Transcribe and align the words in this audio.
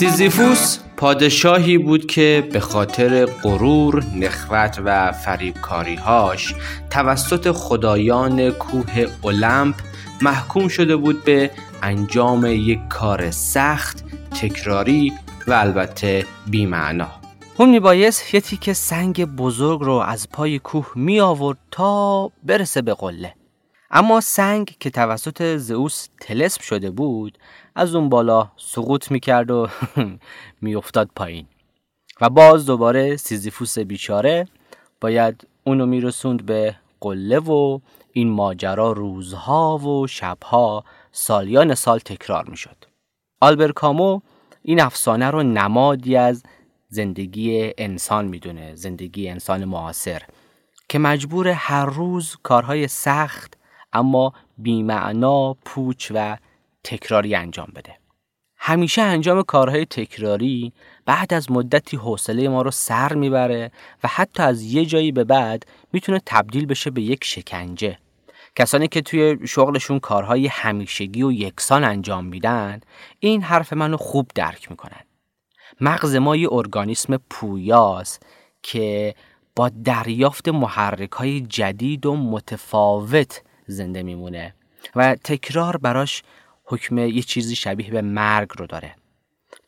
سیزیفوس 0.00 0.78
پادشاهی 0.96 1.78
بود 1.78 2.06
که 2.06 2.48
به 2.52 2.60
خاطر 2.60 3.26
غرور، 3.26 4.04
نخرت 4.14 4.80
و 4.84 5.12
فریبکاریهاش 5.12 6.54
توسط 6.90 7.52
خدایان 7.52 8.50
کوه 8.50 9.06
المپ 9.24 9.74
محکوم 10.22 10.68
شده 10.68 10.96
بود 10.96 11.24
به 11.24 11.50
انجام 11.82 12.46
یک 12.46 12.80
کار 12.88 13.30
سخت، 13.30 14.04
تکراری 14.30 15.12
و 15.46 15.52
البته 15.52 16.26
بیمعنا. 16.46 17.08
اون 17.56 17.70
میبایست 17.70 18.34
یه 18.34 18.40
تیک 18.40 18.72
سنگ 18.72 19.24
بزرگ 19.24 19.80
رو 19.80 19.92
از 19.92 20.28
پای 20.30 20.58
کوه 20.58 20.92
می 20.94 21.20
آورد 21.20 21.58
تا 21.70 22.30
برسه 22.42 22.82
به 22.82 22.94
قله. 22.94 23.34
اما 23.90 24.20
سنگ 24.20 24.76
که 24.80 24.90
توسط 24.90 25.56
زئوس 25.56 26.08
تلسم 26.20 26.62
شده 26.62 26.90
بود 26.90 27.38
از 27.74 27.94
اون 27.94 28.08
بالا 28.08 28.50
سقوط 28.56 29.10
می‌کرد 29.10 29.50
و 29.50 29.68
میافتاد 30.62 31.10
پایین 31.16 31.46
و 32.20 32.30
باز 32.30 32.66
دوباره 32.66 33.16
سیزیفوس 33.16 33.78
بیچاره 33.78 34.48
باید 35.00 35.46
اونو 35.64 35.86
میرسوند 35.86 36.46
به 36.46 36.76
قله 37.00 37.38
و 37.38 37.78
این 38.12 38.30
ماجرا 38.30 38.92
روزها 38.92 39.78
و 39.78 40.06
شبها 40.06 40.84
سالیان 41.12 41.74
سال 41.74 41.98
تکرار 41.98 42.48
می‌شد. 42.48 42.76
آلبر 43.40 43.72
کامو 43.72 44.20
این 44.62 44.80
افسانه 44.80 45.30
رو 45.30 45.42
نمادی 45.42 46.16
از 46.16 46.42
زندگی 46.88 47.72
انسان 47.78 48.24
می‌دونه 48.24 48.74
زندگی 48.74 49.28
انسان 49.28 49.64
معاصر 49.64 50.22
که 50.88 50.98
مجبور 50.98 51.48
هر 51.48 51.86
روز 51.86 52.36
کارهای 52.42 52.88
سخت 52.88 53.59
اما 53.92 54.32
بیمعنا 54.58 55.54
پوچ 55.54 56.12
و 56.14 56.36
تکراری 56.84 57.34
انجام 57.34 57.68
بده. 57.74 57.96
همیشه 58.56 59.02
انجام 59.02 59.42
کارهای 59.42 59.84
تکراری 59.84 60.72
بعد 61.04 61.34
از 61.34 61.50
مدتی 61.50 61.96
حوصله 61.96 62.48
ما 62.48 62.62
رو 62.62 62.70
سر 62.70 63.14
می‌بره 63.14 63.72
و 64.04 64.08
حتی 64.08 64.42
از 64.42 64.62
یه 64.62 64.86
جایی 64.86 65.12
به 65.12 65.24
بعد 65.24 65.66
می‌تونه 65.92 66.20
تبدیل 66.26 66.66
بشه 66.66 66.90
به 66.90 67.02
یک 67.02 67.24
شکنجه. 67.24 67.98
کسانی 68.56 68.88
که 68.88 69.00
توی 69.00 69.38
شغلشون 69.48 69.98
کارهای 69.98 70.46
همیشگی 70.46 71.22
و 71.22 71.32
یکسان 71.32 71.84
انجام 71.84 72.24
میدن 72.24 72.80
این 73.20 73.42
حرف 73.42 73.72
منو 73.72 73.96
خوب 73.96 74.30
درک 74.34 74.70
می‌کنن. 74.70 75.00
مغز 75.80 76.16
ما 76.16 76.36
یه 76.36 76.48
ارگانیسم 76.52 77.16
پویاست 77.30 78.22
که 78.62 79.14
با 79.56 79.68
دریافت 79.68 80.48
محرک 80.48 81.12
های 81.12 81.40
جدید 81.40 82.06
و 82.06 82.16
متفاوت 82.16 83.42
زنده 83.70 84.02
میمونه 84.02 84.54
و 84.96 85.16
تکرار 85.24 85.76
براش 85.76 86.22
حکم 86.64 86.98
یه 86.98 87.22
چیزی 87.22 87.56
شبیه 87.56 87.90
به 87.90 88.02
مرگ 88.02 88.48
رو 88.58 88.66
داره. 88.66 88.94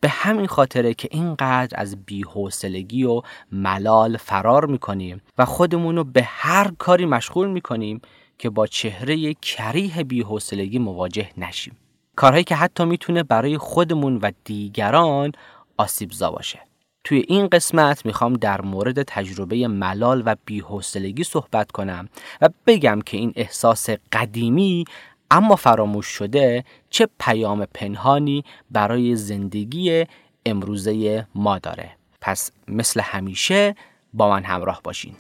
به 0.00 0.08
همین 0.08 0.46
خاطره 0.46 0.94
که 0.94 1.08
اینقدر 1.10 1.80
از 1.80 2.04
بیحوصلگی 2.04 3.04
و 3.04 3.22
ملال 3.52 4.16
فرار 4.16 4.66
می‌کنیم 4.66 5.20
و 5.38 5.44
خودمون 5.44 5.96
رو 5.96 6.04
به 6.04 6.22
هر 6.22 6.70
کاری 6.78 7.06
مشغول 7.06 7.48
می‌کنیم 7.48 8.00
که 8.38 8.50
با 8.50 8.66
چهره 8.66 9.34
کریه 9.34 10.04
بیحوصلگی 10.04 10.78
مواجه 10.78 11.30
نشیم. 11.36 11.76
کارهایی 12.16 12.44
که 12.44 12.54
حتی 12.54 12.84
می‌تونه 12.84 13.22
برای 13.22 13.58
خودمون 13.58 14.16
و 14.16 14.30
دیگران 14.44 15.32
آسیبزا 15.76 16.30
باشه. 16.30 16.60
توی 17.04 17.24
این 17.28 17.46
قسمت 17.46 18.06
می‌خوام 18.06 18.32
در 18.32 18.60
مورد 18.60 19.02
تجربه 19.02 19.68
ملال 19.68 20.22
و 20.26 20.36
بیحوصلگی 20.44 21.24
صحبت 21.24 21.72
کنم 21.72 22.08
و 22.40 22.48
بگم 22.66 23.00
که 23.00 23.16
این 23.16 23.32
احساس 23.36 23.90
قدیمی 24.12 24.84
اما 25.30 25.56
فراموش 25.56 26.06
شده 26.06 26.64
چه 26.90 27.08
پیام 27.20 27.66
پنهانی 27.74 28.44
برای 28.70 29.16
زندگی 29.16 30.06
امروزه 30.46 31.26
ما 31.34 31.58
داره. 31.58 31.90
پس 32.20 32.50
مثل 32.68 33.00
همیشه 33.00 33.74
با 34.14 34.30
من 34.30 34.44
همراه 34.44 34.80
باشین. 34.84 35.16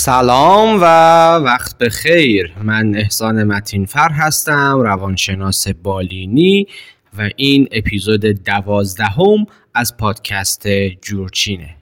سلام 0.00 0.78
و 0.80 0.84
وقت 1.36 1.78
بخیر. 1.78 2.52
من 2.62 2.96
احسان 2.96 3.44
متینفر 3.44 4.10
هستم 4.10 4.80
روانشناس 4.80 5.68
بالینی 5.68 6.66
و 7.18 7.30
این 7.36 7.68
اپیزود 7.72 8.20
دوازدهم 8.20 9.46
از 9.74 9.96
پادکست 9.96 10.68
جورچینه. 11.02 11.76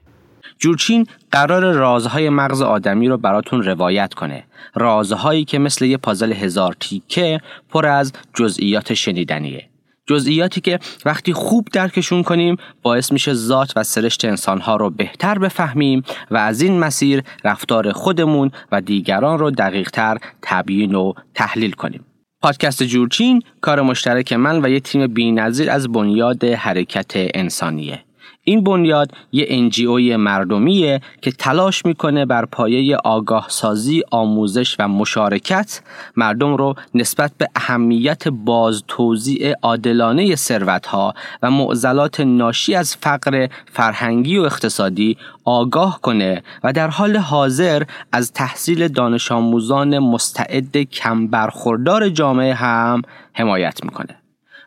جورچین 0.57 1.07
قرار 1.31 1.73
رازهای 1.73 2.29
مغز 2.29 2.61
آدمی 2.61 3.07
رو 3.07 3.17
براتون 3.17 3.63
روایت 3.63 4.13
کنه. 4.13 4.43
رازهایی 4.75 5.45
که 5.45 5.59
مثل 5.59 5.85
یه 5.85 5.97
پازل 5.97 6.33
هزار 6.33 6.75
تیکه 6.79 7.41
پر 7.69 7.87
از 7.87 8.13
جزئیات 8.33 8.93
شنیدنیه. 8.93 9.68
جزئیاتی 10.09 10.61
که 10.61 10.79
وقتی 11.05 11.33
خوب 11.33 11.67
درکشون 11.73 12.23
کنیم 12.23 12.57
باعث 12.81 13.11
میشه 13.11 13.33
ذات 13.33 13.73
و 13.75 13.83
سرشت 13.83 14.25
انسانها 14.25 14.75
رو 14.75 14.89
بهتر 14.89 15.39
بفهمیم 15.39 16.03
و 16.31 16.37
از 16.37 16.61
این 16.61 16.79
مسیر 16.79 17.23
رفتار 17.43 17.91
خودمون 17.91 18.51
و 18.71 18.81
دیگران 18.81 19.39
رو 19.39 19.51
دقیقتر 19.51 20.17
تبیین 20.41 20.95
و 20.95 21.13
تحلیل 21.35 21.71
کنیم. 21.71 22.05
پادکست 22.41 22.83
جورچین 22.83 23.41
کار 23.61 23.81
مشترک 23.81 24.33
من 24.33 24.65
و 24.65 24.69
یه 24.69 24.79
تیم 24.79 25.07
بینظیر 25.07 25.71
از 25.71 25.87
بنیاد 25.91 26.43
حرکت 26.43 27.11
انسانیه. 27.15 28.03
این 28.49 28.63
بنیاد 28.63 29.11
یه 29.31 29.45
انجیوی 29.49 30.15
مردمیه 30.15 31.01
که 31.21 31.31
تلاش 31.31 31.85
می‌کنه 31.85 32.25
بر 32.25 32.45
پایه 32.45 32.97
آگاه 32.97 33.45
سازی، 33.49 34.03
آموزش 34.11 34.75
و 34.79 34.87
مشارکت 34.87 35.81
مردم 36.15 36.55
رو 36.55 36.75
نسبت 36.95 37.31
به 37.37 37.47
اهمیت 37.55 38.27
باز 38.27 38.83
توزیع 38.87 39.53
عادلانه 39.61 40.35
ثروتها 40.35 41.13
و 41.41 41.51
معضلات 41.51 42.19
ناشی 42.19 42.75
از 42.75 42.95
فقر 42.95 43.47
فرهنگی 43.65 44.37
و 44.37 44.41
اقتصادی 44.41 45.17
آگاه 45.45 45.99
کنه 46.01 46.43
و 46.63 46.73
در 46.73 46.87
حال 46.87 47.17
حاضر 47.17 47.83
از 48.11 48.31
تحصیل 48.33 48.87
دانش 48.87 49.31
آموزان 49.31 49.99
مستعد 49.99 50.77
کم 50.77 51.27
برخوردار 51.27 52.09
جامعه 52.09 52.53
هم 52.53 53.01
حمایت 53.33 53.83
می‌کنه. 53.83 54.18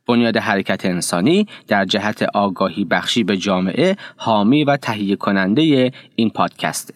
بنیاد 0.08 0.36
حرکت 0.36 0.86
انسانی 0.86 1.46
در 1.68 1.84
جهت 1.84 2.22
آگاهی 2.22 2.84
بخشی 2.84 3.24
به 3.24 3.36
جامعه 3.36 3.96
حامی 4.16 4.64
و 4.64 4.76
تهیه 4.76 5.16
کننده 5.16 5.92
این 6.16 6.30
پادکسته. 6.30 6.94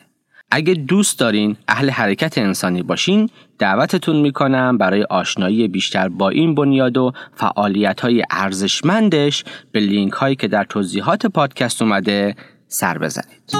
اگه 0.50 0.74
دوست 0.74 1.18
دارین 1.18 1.56
اهل 1.68 1.90
حرکت 1.90 2.38
انسانی 2.38 2.82
باشین 2.82 3.28
دعوتتون 3.58 4.16
می‌کنم 4.16 4.78
برای 4.78 5.02
آشنایی 5.02 5.68
بیشتر 5.68 6.08
با 6.08 6.28
این 6.28 6.54
بنیاد 6.54 6.96
و 6.96 7.12
فعالیت 7.34 8.00
های 8.00 8.22
ارزشمندش 8.30 9.44
به 9.72 9.80
لینک 9.80 10.12
هایی 10.12 10.36
که 10.36 10.48
در 10.48 10.64
توضیحات 10.64 11.26
پادکست 11.26 11.82
اومده 11.82 12.36
سر 12.68 12.98
بزنید. 12.98 13.52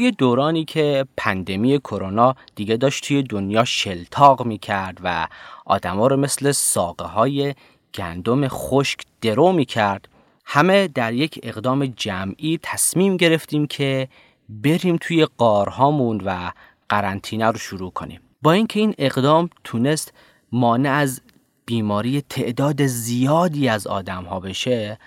توی 0.00 0.10
دورانی 0.10 0.64
که 0.64 1.06
پندمی 1.16 1.78
کرونا 1.78 2.34
دیگه 2.54 2.76
داشت 2.76 3.04
توی 3.04 3.22
دنیا 3.22 3.64
شلتاق 3.64 4.46
می‌کرد 4.46 4.98
و 5.04 5.28
آدما 5.64 6.06
رو 6.06 6.16
مثل 6.16 6.52
ساقه 6.52 7.04
های 7.04 7.54
گندم 7.94 8.48
خشک 8.48 9.00
درو 9.20 9.52
می‌کرد 9.52 10.08
همه 10.44 10.88
در 10.88 11.12
یک 11.12 11.40
اقدام 11.42 11.86
جمعی 11.86 12.58
تصمیم 12.62 13.16
گرفتیم 13.16 13.66
که 13.66 14.08
بریم 14.48 14.96
توی 15.00 15.26
قارهامون 15.38 16.20
و 16.24 16.50
قرنطینه 16.88 17.46
رو 17.46 17.58
شروع 17.58 17.90
کنیم. 17.90 18.20
با 18.42 18.52
اینکه 18.52 18.80
این 18.80 18.94
اقدام 18.98 19.50
تونست 19.64 20.12
مانع 20.52 20.90
از 20.90 21.20
بیماری 21.66 22.20
تعداد 22.20 22.86
زیادی 22.86 23.68
از 23.68 23.86
آدم 23.86 24.24
ها 24.24 24.40
بشه 24.40 24.98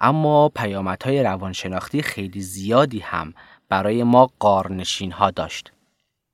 اما 0.00 0.48
پیامدهای 0.48 1.22
روانشناختی 1.22 2.02
خیلی 2.02 2.40
زیادی 2.40 2.98
هم 2.98 3.34
برای 3.68 4.02
ما 4.02 4.30
قارنشین 4.38 5.12
ها 5.12 5.30
داشت. 5.30 5.72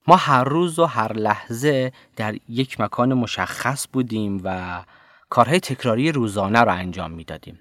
ما 0.06 0.16
هر 0.16 0.44
روز 0.44 0.78
و 0.78 0.84
هر 0.84 1.12
لحظه 1.12 1.92
در 2.16 2.34
یک 2.48 2.80
مکان 2.80 3.14
مشخص 3.14 3.86
بودیم 3.92 4.40
و 4.44 4.82
کارهای 5.28 5.60
تکراری 5.60 6.12
روزانه 6.12 6.60
رو 6.60 6.74
انجام 6.74 7.10
می‌دادیم. 7.10 7.60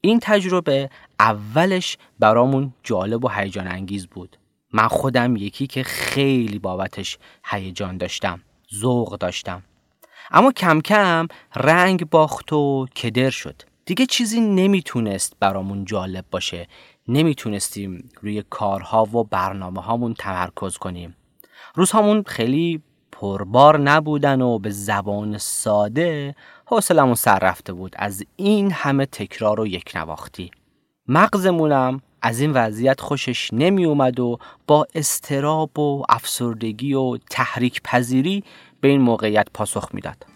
این 0.00 0.18
تجربه 0.22 0.90
اولش 1.20 1.98
برامون 2.18 2.74
جالب 2.82 3.24
و 3.24 3.28
هیجان 3.28 3.66
انگیز 3.66 4.06
بود. 4.06 4.36
من 4.72 4.88
خودم 4.88 5.36
یکی 5.36 5.66
که 5.66 5.82
خیلی 5.82 6.58
بابتش 6.58 7.18
هیجان 7.44 7.96
داشتم 7.96 8.40
ذوق 8.74 9.18
داشتم. 9.18 9.62
اما 10.30 10.52
کم 10.52 10.80
کم 10.80 11.28
رنگ 11.56 12.10
باخت 12.10 12.52
و 12.52 12.86
کدر 12.96 13.30
شد. 13.30 13.62
دیگه 13.84 14.06
چیزی 14.06 14.40
نمی‌تونست 14.40 15.36
برامون 15.40 15.84
جالب 15.84 16.24
باشه. 16.30 16.68
نمی‌تونستیم 17.08 18.10
روی 18.20 18.44
کارها 18.50 19.04
و 19.04 19.24
برنامه 19.24 19.82
هامون 19.82 20.14
تمرکز 20.14 20.76
کنیم 20.76 21.16
روزهامون 21.74 22.22
خیلی 22.26 22.82
پربار 23.12 23.78
نبودن 23.78 24.40
و 24.40 24.58
به 24.58 24.70
زبان 24.70 25.38
ساده 25.38 26.34
حوصلمون 26.66 27.14
سر 27.14 27.38
رفته 27.38 27.72
بود 27.72 27.94
از 27.98 28.24
این 28.36 28.70
همه 28.72 29.06
تکرار 29.06 29.60
و 29.60 29.66
یک 29.66 29.92
نواختی 29.94 30.50
مغزمونم 31.08 32.00
از 32.22 32.40
این 32.40 32.52
وضعیت 32.52 33.00
خوشش 33.00 33.52
نمی 33.52 33.84
اومد 33.84 34.20
و 34.20 34.38
با 34.66 34.86
استراب 34.94 35.78
و 35.78 36.02
افسردگی 36.08 36.94
و 36.94 37.16
تحریک 37.30 37.82
پذیری 37.82 38.44
به 38.80 38.88
این 38.88 39.00
موقعیت 39.00 39.46
پاسخ 39.54 39.88
می‌داد. 39.92 40.26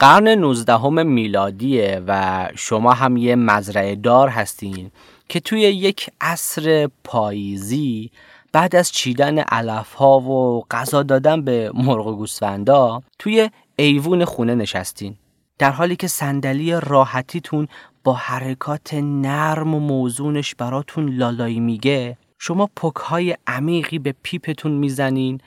قرن 0.00 0.28
19 0.28 1.02
میلادیه 1.02 2.02
و 2.06 2.48
شما 2.56 2.92
هم 2.92 3.16
یه 3.16 3.36
مزرعه 3.36 3.94
دار 3.94 4.28
هستین 4.28 4.90
که 5.28 5.40
توی 5.40 5.60
یک 5.60 6.10
عصر 6.20 6.88
پاییزی 7.04 8.10
بعد 8.52 8.76
از 8.76 8.92
چیدن 8.92 9.38
علف 9.38 9.94
ها 9.94 10.20
و 10.20 10.64
غذا 10.70 11.02
دادن 11.02 11.42
به 11.42 11.70
مرغ 11.74 12.06
و 12.06 12.16
گوسفندا 12.16 13.02
توی 13.18 13.50
ایوون 13.76 14.24
خونه 14.24 14.54
نشستین 14.54 15.16
در 15.58 15.70
حالی 15.70 15.96
که 15.96 16.06
صندلی 16.06 16.72
راحتیتون 16.80 17.68
با 18.04 18.12
حرکات 18.12 18.94
نرم 18.94 19.74
و 19.74 19.80
موزونش 19.80 20.54
براتون 20.54 21.08
لالایی 21.08 21.60
میگه 21.60 22.16
شما 22.38 22.70
پک 22.76 22.96
های 22.96 23.36
عمیقی 23.46 23.98
به 23.98 24.14
پیپتون 24.22 24.72
می‌زنین 24.72 25.40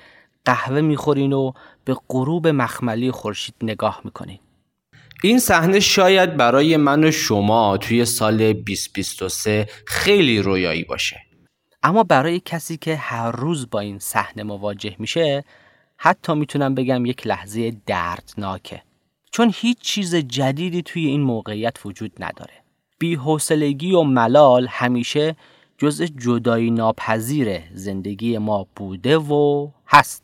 قهوه 0.46 0.82
می‌خورین 0.82 1.34
و 1.34 1.52
به 1.86 1.98
غروب 2.10 2.48
مخملی 2.48 3.12
خورشید 3.12 3.56
نگاه 3.62 4.02
می‌کنین. 4.04 4.40
این 5.24 5.40
صحنه 5.40 5.80
شاید 5.80 6.38
برای 6.38 6.78
من 6.78 7.04
و 7.04 7.12
شما 7.12 7.78
توی 7.78 8.06
سال 8.06 8.54
2023 8.54 9.70
خیلی 9.88 10.40
رویایی 10.40 10.84
باشه. 10.84 11.22
اما 11.84 12.04
برای 12.04 12.42
کسی 12.46 12.78
که 12.78 12.96
هر 12.96 13.32
روز 13.32 13.70
با 13.70 13.80
این 13.80 14.00
صحنه 14.00 14.44
مواجه 14.44 14.96
میشه 15.00 15.44
حتی 15.98 16.34
می‌تونم 16.34 16.76
بگم 16.76 17.06
یک 17.06 17.28
لحظه 17.28 17.74
دردناکه. 17.86 18.82
چون 19.32 19.52
هیچ 19.56 19.80
چیز 19.80 20.16
جدیدی 20.16 20.82
توی 20.82 21.06
این 21.06 21.22
موقعیت 21.22 21.86
وجود 21.86 22.12
نداره. 22.20 22.54
بیحوصلگی 23.00 23.92
و 23.92 24.04
ملال 24.04 24.68
همیشه 24.70 25.36
جزء 25.78 26.06
جدایی 26.06 26.72
ناپذیر 26.72 27.60
زندگی 27.74 28.38
ما 28.38 28.68
بوده 28.76 29.18
و 29.18 29.70
هست. 29.88 30.23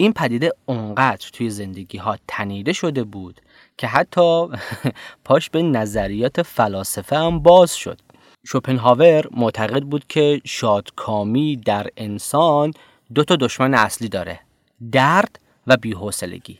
این 0.00 0.12
پدیده 0.12 0.52
اونقدر 0.66 1.28
توی 1.32 1.50
زندگی 1.50 1.98
ها 1.98 2.16
تنیده 2.28 2.72
شده 2.72 3.04
بود 3.04 3.40
که 3.78 3.86
حتی 3.86 4.48
پاش 5.24 5.50
به 5.50 5.62
نظریات 5.62 6.42
فلاسفه 6.42 7.16
هم 7.16 7.38
باز 7.38 7.76
شد. 7.76 8.00
شوپنهاور 8.46 9.24
معتقد 9.30 9.82
بود 9.82 10.06
که 10.06 10.40
شادکامی 10.44 11.56
در 11.56 11.86
انسان 11.96 12.72
دو 13.14 13.24
تا 13.24 13.36
دشمن 13.36 13.74
اصلی 13.74 14.08
داره 14.08 14.40
درد 14.92 15.40
و 15.66 15.76
بیحوصلگی. 15.76 16.58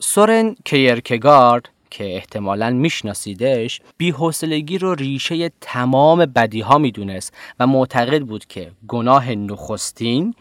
سورن 0.00 0.56
کیرکگارد 0.64 1.68
که 1.90 2.14
احتمالا 2.14 2.70
میشناسیدش 2.70 3.80
بیحوصلگی 3.96 4.78
رو 4.78 4.94
ریشه 4.94 5.50
تمام 5.60 6.26
بدی 6.26 6.60
ها 6.60 6.78
می‌دونست 6.78 7.34
و 7.60 7.66
معتقد 7.66 8.22
بود 8.22 8.46
که 8.46 8.72
گناه 8.88 9.30
نخستین 9.30 10.34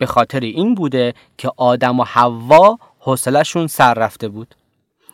به 0.00 0.06
خاطر 0.06 0.40
این 0.40 0.74
بوده 0.74 1.14
که 1.38 1.50
آدم 1.56 2.00
و 2.00 2.04
حوا 2.04 2.78
حوصلهشون 2.98 3.66
سر 3.66 3.94
رفته 3.94 4.28
بود. 4.28 4.54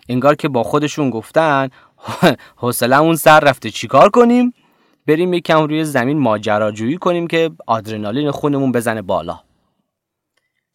انگار 0.08 0.34
که 0.34 0.48
با 0.48 0.62
خودشون 0.62 1.10
گفتن 1.10 1.68
حوصلهمون 2.62 3.16
سر 3.16 3.40
رفته 3.40 3.70
چیکار 3.70 4.10
کنیم؟ 4.10 4.54
بریم 5.06 5.34
یکم 5.34 5.62
روی 5.62 5.84
زمین 5.84 6.18
ماجراجویی 6.18 6.96
کنیم 6.96 7.26
که 7.26 7.50
آدرنالین 7.66 8.30
خونمون 8.30 8.72
بزنه 8.72 9.02
بالا. 9.02 9.40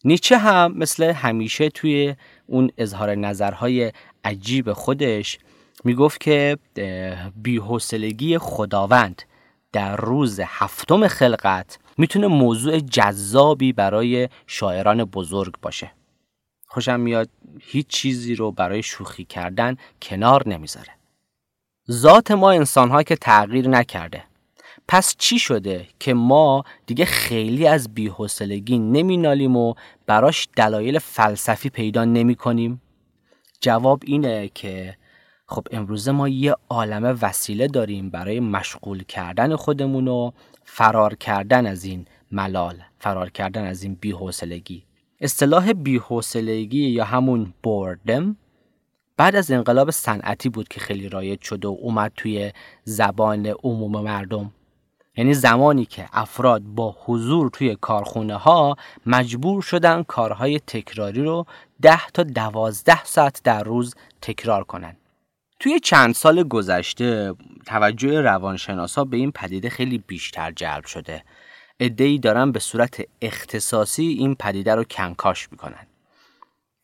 نیچه 0.04 0.38
هم 0.38 0.74
مثل 0.76 1.04
همیشه 1.04 1.68
توی 1.68 2.14
اون 2.46 2.70
اظهار 2.78 3.14
نظرهای 3.14 3.92
عجیب 4.24 4.72
خودش 4.72 5.38
می‌گفت 5.84 6.20
که 6.20 6.58
بیحوصلگی 7.36 8.38
خداوند 8.38 9.22
در 9.72 9.96
روز 9.96 10.40
هفتم 10.44 11.08
خلقت 11.08 11.78
می‌تونه 11.98 12.26
موضوع 12.26 12.78
جذابی 12.78 13.72
برای 13.72 14.28
شاعران 14.46 15.04
بزرگ 15.04 15.54
باشه. 15.62 15.92
خوشم 16.66 17.00
میاد 17.00 17.28
هیچ 17.60 17.86
چیزی 17.86 18.34
رو 18.34 18.52
برای 18.52 18.82
شوخی 18.82 19.24
کردن 19.24 19.76
کنار 20.02 20.48
نمی‌ذاره. 20.48 20.92
ذات 21.90 22.30
ما 22.30 22.50
انسان 22.50 23.02
که 23.02 23.16
تغییر 23.16 23.68
نکرده. 23.68 24.24
پس 24.88 25.14
چی 25.18 25.38
شده 25.38 25.86
که 26.00 26.14
ما 26.14 26.64
دیگه 26.86 27.04
خیلی 27.04 27.66
از 27.66 27.94
بیحوصلگی 27.94 28.78
نمینالیم 28.78 29.56
و 29.56 29.74
براش 30.06 30.48
دلایل 30.56 30.98
فلسفی 30.98 31.68
پیدا 31.68 32.04
نمی 32.04 32.34
کنیم؟ 32.34 32.82
جواب 33.60 34.02
اینه 34.04 34.48
که 34.48 34.96
خب 35.46 35.66
امروزه 35.70 36.12
ما 36.12 36.28
یه 36.28 36.56
عالم 36.68 37.18
وسیله 37.22 37.68
داریم 37.68 38.10
برای 38.10 38.40
مشغول 38.40 39.02
کردن 39.02 39.56
خودمون 39.56 40.08
و 40.08 40.30
فرار 40.64 41.14
کردن 41.14 41.66
از 41.66 41.84
این 41.84 42.06
ملال 42.30 42.82
فرار 42.98 43.30
کردن 43.30 43.66
از 43.66 43.82
این 43.82 43.94
بیحوصلگی 43.94 44.84
اصطلاح 45.20 45.72
بیحوصلگی 45.72 46.88
یا 46.88 47.04
همون 47.04 47.54
بوردم 47.62 48.36
بعد 49.16 49.36
از 49.36 49.50
انقلاب 49.50 49.90
صنعتی 49.90 50.48
بود 50.48 50.68
که 50.68 50.80
خیلی 50.80 51.08
رایج 51.08 51.40
شد 51.40 51.64
و 51.64 51.76
اومد 51.80 52.12
توی 52.16 52.52
زبان 52.84 53.46
عموم 53.46 54.00
مردم 54.00 54.52
یعنی 55.16 55.34
زمانی 55.34 55.84
که 55.84 56.08
افراد 56.12 56.62
با 56.62 56.96
حضور 57.04 57.50
توی 57.50 57.76
کارخونه 57.80 58.36
ها 58.36 58.76
مجبور 59.06 59.62
شدن 59.62 60.02
کارهای 60.02 60.60
تکراری 60.60 61.22
رو 61.22 61.46
ده 61.82 62.06
تا 62.14 62.22
دوازده 62.22 63.04
ساعت 63.04 63.40
در 63.44 63.62
روز 63.64 63.94
تکرار 64.22 64.64
کنند. 64.64 64.96
توی 65.62 65.80
چند 65.80 66.14
سال 66.14 66.42
گذشته 66.42 67.34
توجه 67.66 68.20
روانشناسا 68.20 69.04
به 69.04 69.16
این 69.16 69.32
پدیده 69.32 69.70
خیلی 69.70 69.98
بیشتر 69.98 70.52
جلب 70.52 70.84
شده. 70.84 71.24
ادهی 71.80 72.18
دارن 72.18 72.52
به 72.52 72.58
صورت 72.58 73.02
اختصاصی 73.20 74.06
این 74.06 74.34
پدیده 74.34 74.74
رو 74.74 74.84
کنکاش 74.84 75.48
می‌کنن. 75.52 75.86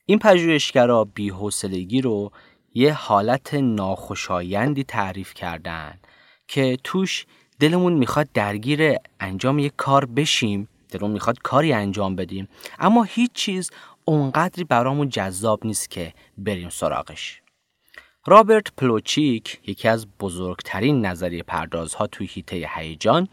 این 0.07 0.19
پژوهشگرا 0.19 1.05
بیحوصلگی 1.05 2.01
رو 2.01 2.33
یه 2.75 2.93
حالت 2.93 3.55
ناخوشایندی 3.55 4.85
تعریف 4.85 5.35
کردن 5.35 5.99
که 6.49 6.79
توش 6.85 7.27
دلمون 7.61 7.93
می‌خواد 7.93 8.29
درگیر 8.35 8.95
انجام 9.21 9.59
یک 9.59 9.73
کار 9.77 10.05
بشیم 10.07 10.69
دلمون 10.89 11.11
می‌خواد 11.11 11.39
کاری 11.39 11.73
انجام 11.73 12.17
بدیم 12.17 12.49
اما 12.79 13.03
هیچ 13.03 13.33
چیز 13.33 13.71
اونقدری 14.05 14.65
برامون 14.65 15.09
جذاب 15.09 15.67
نیست 15.67 15.91
که 15.91 16.15
بریم 16.39 16.69
سراغش 16.69 17.43
رابرت 18.29 18.73
پلوچیک 18.77 19.61
یکی 19.67 19.89
از 19.89 20.07
بزرگترین 20.21 21.07
نظریه 21.07 21.43
پردازها 21.43 22.07
توی 22.07 22.27
هیته 22.31 22.69
هیجان 22.75 23.29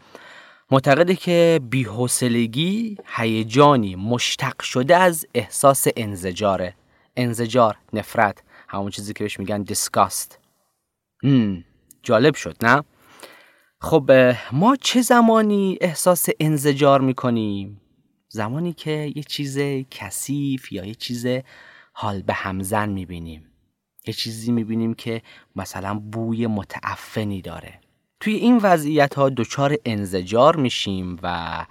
معتقده 0.70 1.16
که 1.16 1.60
بیحوصلگی 1.70 2.96
هیجانی 3.16 3.96
مشتق 3.96 4.62
شده 4.62 4.96
از 4.96 5.26
احساس 5.34 5.86
انزجاره. 5.96 6.74
انزجار 7.16 7.76
نفرت 7.92 8.42
همون 8.68 8.90
چیزی 8.90 9.12
که 9.12 9.24
بهش 9.24 9.38
میگن 9.38 9.62
دیسکاست 9.62 10.38
جالب 12.02 12.34
شد 12.34 12.56
نه؟ 12.62 12.82
خب 13.80 14.10
ما 14.52 14.76
چه 14.76 15.02
زمانی 15.02 15.78
احساس 15.80 16.28
انزجار 16.40 17.00
می‌کنیم؟ 17.00 17.80
زمانی 18.28 18.72
که 18.72 19.12
یه 19.16 19.22
چیز 19.22 19.58
کثیف 19.90 20.72
یا 20.72 20.84
یه 20.84 20.94
چیز 20.94 21.26
حال 21.92 22.22
به 22.22 22.32
همزن 22.32 22.88
می‌بینیم. 22.88 23.45
یه 24.06 24.14
چیزی 24.14 24.52
می‌بینیم 24.52 24.94
که 24.94 25.22
مثلا 25.56 25.94
بوی 25.94 26.46
متعفنی 26.46 27.42
داره. 27.42 27.80
توی 28.20 28.34
این 28.34 28.60
وضعیت 28.62 29.14
ها 29.14 29.28
دچار 29.28 29.76
انزجار 29.84 30.56
میشیم 30.56 31.18
و 31.22 31.66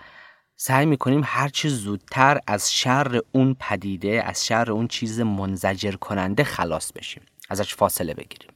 سعی 0.56 0.86
می‌کنیم 0.86 1.22
هرچه 1.26 1.70
زودتر 1.70 2.40
از 2.48 2.74
شر 2.74 3.22
اون 3.32 3.56
پدیده 3.60 4.24
از 4.26 4.46
شر 4.46 4.72
اون 4.72 4.88
چیز 4.88 5.20
منزجر 5.20 5.92
کننده 5.92 6.44
خلاص 6.44 6.92
بشیم 6.92 7.24
ازش 7.50 7.76
فاصله 7.76 8.14
بگیریم. 8.14 8.52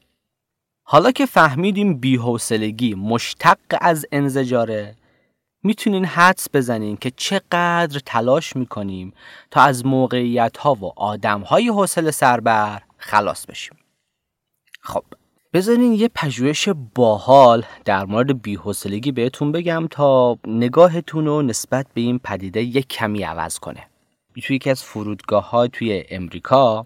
حالا 0.84 1.12
که 1.12 1.26
فهمیدیم 1.26 1.98
بیحوصلگی 1.98 2.96
مشتق 2.96 3.58
از 3.82 4.06
انزجاره 4.12 4.96
می‌تونین 5.64 6.06
حدس 6.06 6.48
بزنین 6.54 6.98
که 6.98 7.12
چقدر 7.12 8.00
تلاش 8.06 8.56
می‌کنیم 8.56 9.14
تا 9.52 9.62
از 9.62 9.86
موقعیت 9.86 10.58
ها 10.58 10.74
و 10.74 10.86
آدم 10.96 11.42
های 11.42 11.68
حوصله 11.68 12.12
سربر 12.12 12.82
خلاص 13.00 13.46
بشیم. 13.46 13.78
خب 14.82 15.04
بذارین 15.54 15.94
یه 15.94 16.10
پژوهش 16.16 16.70
باحال 16.96 17.66
در 17.86 18.06
مورد 18.06 18.42
بیحوصلگی 18.42 19.12
بهتون 19.12 19.52
بگم 19.52 19.88
تا 19.92 20.38
نگاهتون 20.48 21.26
رو 21.26 21.42
نسبت 21.42 21.86
به 21.94 22.02
این 22.02 22.20
پدیده 22.20 22.62
یک 22.62 22.88
کمی 22.88 23.24
عوض 23.24 23.60
کنه. 23.60 23.88
توی 24.42 24.56
یکی 24.56 24.70
از 24.70 24.84
فرودگاه 24.84 25.50
ها 25.50 25.68
توی 25.68 26.04
امریکا 26.10 26.86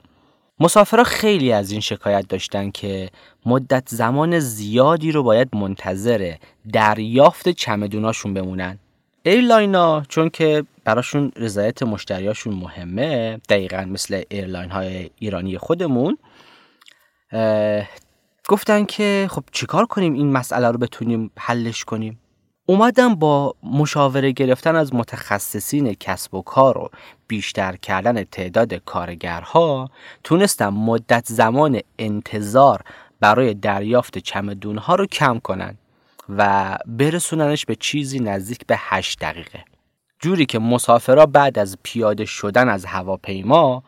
مسافرها 0.59 1.03
خیلی 1.03 1.51
از 1.51 1.71
این 1.71 1.81
شکایت 1.81 2.27
داشتن 2.27 2.71
که 2.71 3.09
مدت 3.45 3.89
زمان 3.89 4.39
زیادی 4.39 5.11
رو 5.11 5.23
باید 5.23 5.55
منتظر 5.55 6.35
دریافت 6.73 7.49
چمدوناشون 7.49 8.33
بمونن. 8.33 8.79
airline 9.25 9.93
ا 9.93 10.03
چون 10.09 10.29
که 10.29 10.63
براشون 10.83 11.31
رضایت 11.35 11.83
مشتریاشون 11.83 12.53
مهمه 12.53 13.41
دقیقا 13.49 13.85
مثل 13.89 14.23
airline 14.29 14.69
های 14.71 15.09
ایرانی 15.19 15.57
خودمون 15.57 16.17
گفتن 18.47 18.85
که 18.85 19.27
خب 19.31 19.43
چیکار 19.51 19.85
کنیم 19.85 20.13
این 20.13 20.31
مسئله 20.31 20.71
رو 20.71 20.77
بتونیم 20.77 21.31
حلش 21.39 21.83
کنیم؟ 21.83 22.19
اومدم 22.65 23.15
با 23.15 23.55
مشاوره 23.63 24.31
گرفتن 24.31 24.75
از 24.75 24.95
متخصصین 24.95 25.93
کسب 25.93 26.33
و 26.33 26.41
کار 26.41 26.77
و 26.77 26.89
بیشتر 27.27 27.75
کردن 27.75 28.23
تعداد 28.23 28.73
کارگرها 28.73 29.89
تونستم 30.23 30.73
مدت 30.73 31.25
زمان 31.25 31.79
انتظار 31.99 32.81
برای 33.19 33.53
دریافت 33.53 34.17
چمدونها 34.17 34.95
رو 34.95 35.05
کم 35.05 35.39
کنن. 35.39 35.77
و 36.29 36.77
برسوننش 36.85 37.65
به 37.65 37.75
چیزی 37.75 38.19
نزدیک 38.19 38.65
به 38.67 38.75
8 38.79 39.19
دقیقه. 39.19 39.63
جوری 40.19 40.45
که 40.45 40.59
مسافرها 40.59 41.25
بعد 41.25 41.59
از 41.59 41.77
پیاده 41.83 42.25
شدن 42.25 42.69
از 42.69 42.85
هواپیما 42.85 43.83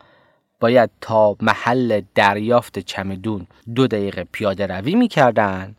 باید 0.60 0.90
تا 1.00 1.36
محل 1.40 2.00
دریافت 2.14 2.78
چمدون 2.78 3.46
دو 3.74 3.86
دقیقه 3.86 4.24
پیاده 4.32 4.66
روی 4.66 4.94
می‌کردن 4.94 5.76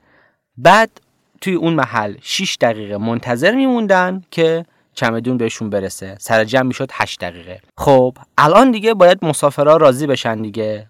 بعد 0.58 1.02
توی 1.42 1.54
اون 1.54 1.74
محل 1.74 2.16
6 2.22 2.58
دقیقه 2.62 2.98
منتظر 2.98 3.56
میموندن 3.56 4.24
که 4.32 4.66
چمدون 4.94 5.38
بهشون 5.38 5.70
برسه. 5.70 6.16
سر 6.20 6.44
جمع 6.44 6.68
می‌شد 6.68 6.90
8 6.94 7.20
دقیقه. 7.20 7.62
خب 7.78 8.18
الان 8.38 8.72
دیگه 8.72 8.94
باید 8.94 9.26
مسافرها 9.26 9.78
راضی 9.78 10.08
بشن 10.08 10.42
دیگه. 10.42 10.88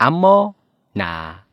اما 0.00 0.54
نه. 0.96 1.45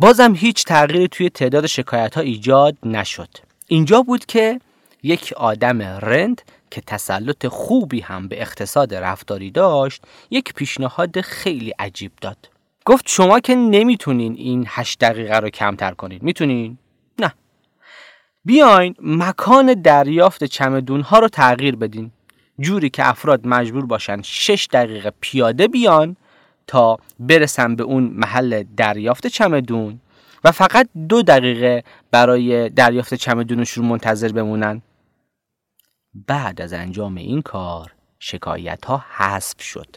بازم 0.00 0.34
هیچ 0.34 0.64
تغییری 0.64 1.08
توی 1.08 1.30
تعداد 1.30 1.66
شکایت 1.66 2.14
ها 2.14 2.20
ایجاد 2.20 2.76
نشد. 2.82 3.28
اینجا 3.66 4.02
بود 4.02 4.26
که 4.26 4.60
یک 5.02 5.32
آدم 5.36 5.82
رند 5.82 6.42
که 6.70 6.80
تسلط 6.80 7.46
خوبی 7.46 8.00
هم 8.00 8.28
به 8.28 8.42
اقتصاد 8.42 8.94
رفتاری 8.94 9.50
داشت 9.50 10.02
یک 10.30 10.54
پیشنهاد 10.54 11.20
خیلی 11.20 11.72
عجیب 11.78 12.12
داد. 12.20 12.36
گفت 12.84 13.04
شما 13.08 13.40
که 13.40 13.54
نمی‌تونین 13.54 14.34
این 14.34 14.64
هشت 14.68 14.98
دقیقه 14.98 15.36
رو 15.36 15.50
کمتر 15.50 15.90
کنین. 15.90 16.18
می‌تونین؟ 16.22 16.78
نه. 17.18 17.34
بیاین 18.44 18.94
مکان 19.02 19.74
دریافت 19.74 20.44
چمدون 20.44 21.00
ها 21.00 21.18
رو 21.18 21.28
تغییر 21.28 21.76
بدین. 21.76 22.10
جوری 22.60 22.90
که 22.90 23.08
افراد 23.08 23.46
مجبور 23.46 23.86
باشن 23.86 24.22
شش 24.22 24.68
دقیقه 24.72 25.12
پیاده 25.20 25.68
بیان 25.68 26.16
تا 26.68 26.98
برسن 27.20 27.76
به 27.76 27.82
اون 27.82 28.04
محل 28.04 28.62
دریافت 28.76 29.26
چمدون 29.26 30.00
و 30.44 30.52
فقط 30.52 30.88
دو 31.08 31.22
دقیقه 31.22 31.84
برای 32.10 32.68
دریافت 32.68 33.14
چمدونشون 33.14 33.84
منتظر 33.84 34.32
بمونن. 34.32 34.82
بعد 36.14 36.60
از 36.60 36.72
انجام 36.72 37.14
این 37.14 37.42
کار 37.42 37.94
شکایت 38.18 38.84
ها 38.84 39.04
حذف 39.16 39.62
شد. 39.62 39.96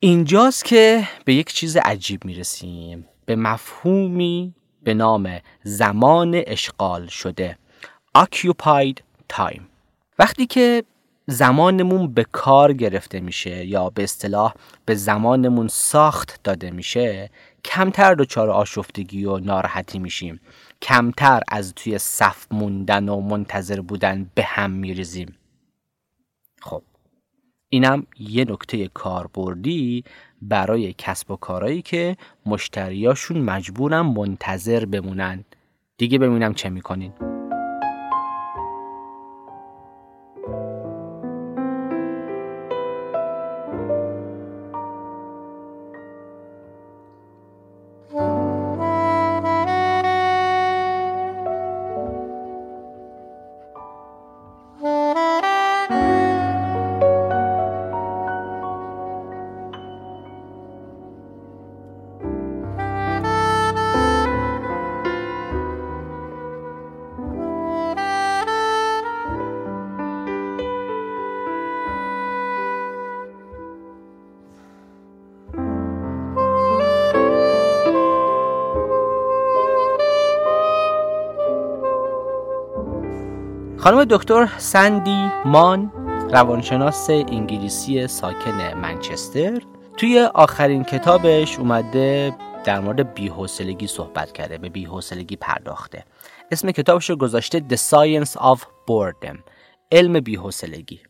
اینجاست 0.00 0.64
که 0.64 1.08
به 1.24 1.34
یک 1.34 1.52
چیز 1.52 1.76
عجیب 1.76 2.24
می‌رسیم. 2.24 3.08
به 3.26 3.36
مفهومی 3.36 4.54
به 4.82 4.94
نام 4.94 5.38
زمان 5.62 6.42
اشغال 6.46 7.06
شده. 7.06 7.58
Occupied 8.18 8.94
time. 9.32 9.62
وقتی 10.18 10.46
که 10.46 10.84
زمانمون 11.26 12.14
به 12.14 12.24
کار 12.32 12.72
گرفته 12.72 13.20
میشه 13.20 13.66
یا 13.66 13.90
به 13.90 14.02
اصطلاح 14.02 14.54
به 14.84 14.94
زمانمون 14.94 15.68
ساخت 15.68 16.40
داده 16.44 16.70
میشه 16.70 17.30
کمتر 17.64 18.14
دچار 18.14 18.50
آشفتگی 18.50 19.24
و 19.24 19.38
ناراحتی 19.38 19.98
میشیم. 19.98 20.40
کمتر 20.82 21.42
از 21.48 21.74
توی 21.74 21.98
صف 21.98 22.46
موندن 22.50 23.08
و 23.08 23.20
منتظر 23.20 23.80
بودن 23.80 24.30
به 24.34 24.42
هم 24.42 24.70
میریزیم. 24.70 25.34
خب 26.60 26.82
اینم 27.68 28.06
یه 28.18 28.44
نکته 28.44 28.88
کاربردی 28.88 30.04
برای 30.42 30.94
کسب 30.98 31.30
و 31.30 31.36
کارهایی 31.36 31.82
که 31.82 32.16
مشتریاشون 32.46 33.38
مجبورن 33.38 34.00
منتظر 34.00 34.84
بمونن. 34.84 35.44
دیگه 35.98 36.18
ببینم 36.18 36.54
چه 36.54 36.70
می‌کنین. 36.70 37.33
خانم 83.84 84.04
دکتر 84.04 84.48
سندی 84.58 85.30
مان 85.44 85.92
روانشناس 86.32 87.10
انگلیسی 87.10 88.06
ساکن 88.06 88.74
منچستر 88.74 89.62
توی 89.96 90.20
آخرین 90.20 90.84
کتابش 90.84 91.58
اومده 91.58 92.36
در 92.64 92.80
مورد 92.80 93.14
بیحوصلگی 93.14 93.86
صحبت 93.86 94.32
کرده 94.32 94.58
به 94.58 94.68
بیحوصلگی 94.68 95.36
پرداخته. 95.36 96.04
اسم 96.50 96.70
کتابش 96.70 97.10
رو 97.10 97.16
گذاشته 97.16 97.64
The 97.70 97.76
Science 97.76 98.40
of 98.40 98.58
Boredom 98.60 99.36
علم 99.92 100.20
بیحوصلگی. 100.20 101.00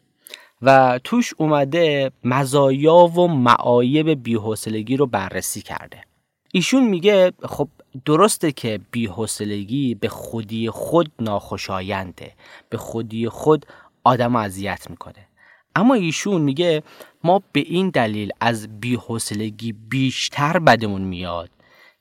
و 0.62 1.00
توش 1.04 1.34
اومده 1.36 2.10
مزایا 2.24 2.96
و 2.96 3.28
معایب 3.28 4.22
بیحوصلگی 4.22 4.96
رو 4.96 5.06
بررسی 5.06 5.62
کرده. 5.62 6.04
ایشون 6.52 6.84
میگه 6.84 7.32
خب 7.42 7.68
درسته 8.04 8.52
که 8.52 8.80
بیحسلگی 8.90 9.94
به 9.94 10.08
خودی 10.08 10.70
خود 10.70 11.12
ناخوشاینده. 11.20 12.32
به 12.68 12.76
خودی 12.76 13.28
خود 13.28 13.66
آدم 14.04 14.36
اذیت 14.36 14.90
می‌کنه. 14.90 15.28
اما 15.76 15.94
ایشون 15.94 16.42
میگه 16.42 16.82
ما 17.24 17.42
به 17.52 17.60
این 17.60 17.90
دلیل 17.90 18.30
از 18.40 18.80
بیحسلگی 18.80 19.72
بیشتر 19.72 20.58
بدمون 20.58 21.02
میاد 21.02 21.50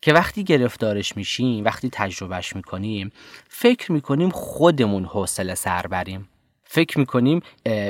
که 0.01 0.13
وقتی 0.13 0.43
گرفتارش 0.43 1.17
میشیم 1.17 1.65
وقتی 1.65 1.89
تجربهش 1.91 2.55
می‌کنیم 2.55 3.11
فکر 3.49 3.91
می‌کنیم 3.91 4.29
خودمون 4.29 5.05
حوصله 5.05 5.55
سر 5.55 5.87
بریم. 5.87 6.29
فکر 6.63 6.99
می‌کنیم 6.99 7.41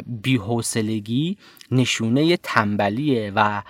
بیحوصلگی 0.07 1.37
نشونه 1.71 2.37
تنبلیه 2.37 3.31
و 3.35 3.61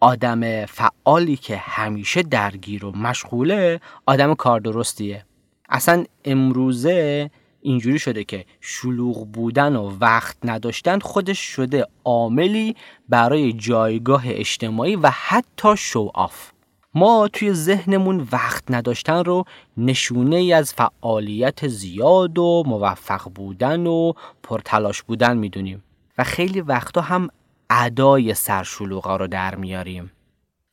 آدم 0.00 0.66
فعالی 0.66 1.36
که 1.36 1.56
همیشه 1.56 2.22
درگیر 2.22 2.84
و 2.84 2.96
مشغوله 2.96 3.80
آدم 4.06 4.34
کار 4.34 4.60
درستیه. 4.60 5.24
اصلا 5.68 6.04
امروزه 6.24 7.30
اینجوری 7.62 7.98
شده 7.98 8.24
که 8.24 8.44
شلوغ 8.60 9.26
بودن 9.26 9.76
و 9.76 9.96
وقت 10.00 10.36
نداشتن 10.44 10.98
خودش 10.98 11.38
شده 11.38 11.86
عاملی 12.04 12.76
برای 13.08 13.52
جایگاه 13.52 14.22
اجتماعی 14.26 14.96
و 14.96 15.10
حتی 15.12 15.76
شو 15.76 16.10
آف 16.14 16.50
ما 16.94 17.28
توی 17.32 17.52
ذهنمون 17.52 18.28
وقت 18.32 18.64
نداشتن 18.70 19.24
رو 19.24 19.44
نشونه 19.76 20.36
ای 20.36 20.52
از 20.52 20.74
فعالیت 20.74 21.68
زیاد 21.68 22.38
و 22.38 22.62
موفق 22.66 23.30
بودن 23.34 23.86
و 23.86 24.12
پرتلاش 24.42 25.02
بودن 25.02 25.36
می‌دونیم. 25.36 25.82
و 26.18 26.24
خیلی 26.24 26.60
وقتا 26.60 27.00
هم 27.00 27.28
ادای 27.70 28.34
سرشلوغا 28.34 29.16
رو 29.16 29.26
در 29.26 29.54
میاریم. 29.54 30.12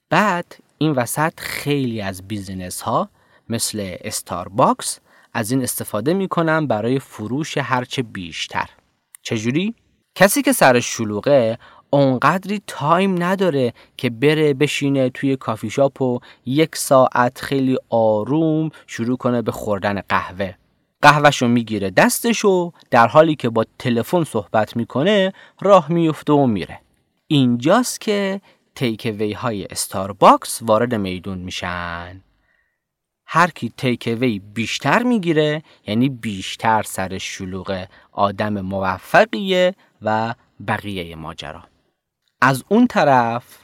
بعد 0.09 0.55
این 0.77 0.91
وسط 0.91 1.39
خیلی 1.39 2.01
از 2.01 2.27
business 2.27 2.81
ها 2.81 3.09
مثل 3.49 3.95
Starbucks 4.01 4.99
از 5.33 5.51
این 5.51 5.63
استفاده 5.63 6.13
می‌کنن 6.13 6.67
برای 6.67 6.99
فروش 6.99 7.57
هرچه 7.57 8.01
بیشتر. 8.01 8.69
چجوری؟ 9.21 9.75
کسی 10.15 10.41
که 10.41 10.53
سر 10.53 10.79
شلوغه 10.79 11.57
اونقدری 11.89 12.61
time 12.67 13.23
نداره 13.23 13.73
که 13.97 14.09
بره 14.09 14.53
بشینه 14.53 15.09
توی 15.09 15.35
کافی 15.35 15.69
شاپ 15.69 16.01
و 16.01 16.19
یک 16.45 16.75
ساعت 16.75 17.41
خیلی 17.41 17.77
آروم 17.89 18.69
شروع 18.87 19.17
کنه 19.17 19.41
به 19.41 19.51
خوردن 19.51 20.01
قهوه. 20.09 20.53
قهوهشو 21.01 21.47
می‌گیره 21.47 21.89
دستشو 21.89 22.71
در 22.91 23.07
حالی 23.07 23.35
که 23.35 23.49
با 23.49 23.65
تلفن 23.79 24.23
صحبت 24.23 24.75
می‌کنه 24.75 25.33
راه 25.61 25.91
میفته 25.91 26.33
و 26.33 26.45
میره. 26.45 26.79
اینجاست 27.29 28.01
که 28.01 28.41
تیک 28.75 29.15
وی 29.19 29.33
های 29.33 29.65
استارباکس 29.65 30.59
وارد 30.61 30.95
میدون 30.95 31.37
میشن. 31.37 32.21
هر 33.25 33.49
کی 33.49 33.73
تیک 33.77 34.17
وی 34.19 34.39
بیشتر 34.39 35.03
می‌گیره 35.03 35.63
یعنی 35.87 36.09
بیشتر 36.09 36.83
سر 36.83 37.17
شلوغ 37.17 37.85
آدم 38.11 38.61
موفقیه 38.61 39.75
و 40.01 40.35
بقیه 40.67 41.15
ماجرا. 41.15 41.63
از 42.41 42.63
اون 42.69 42.87
طرف 42.87 43.57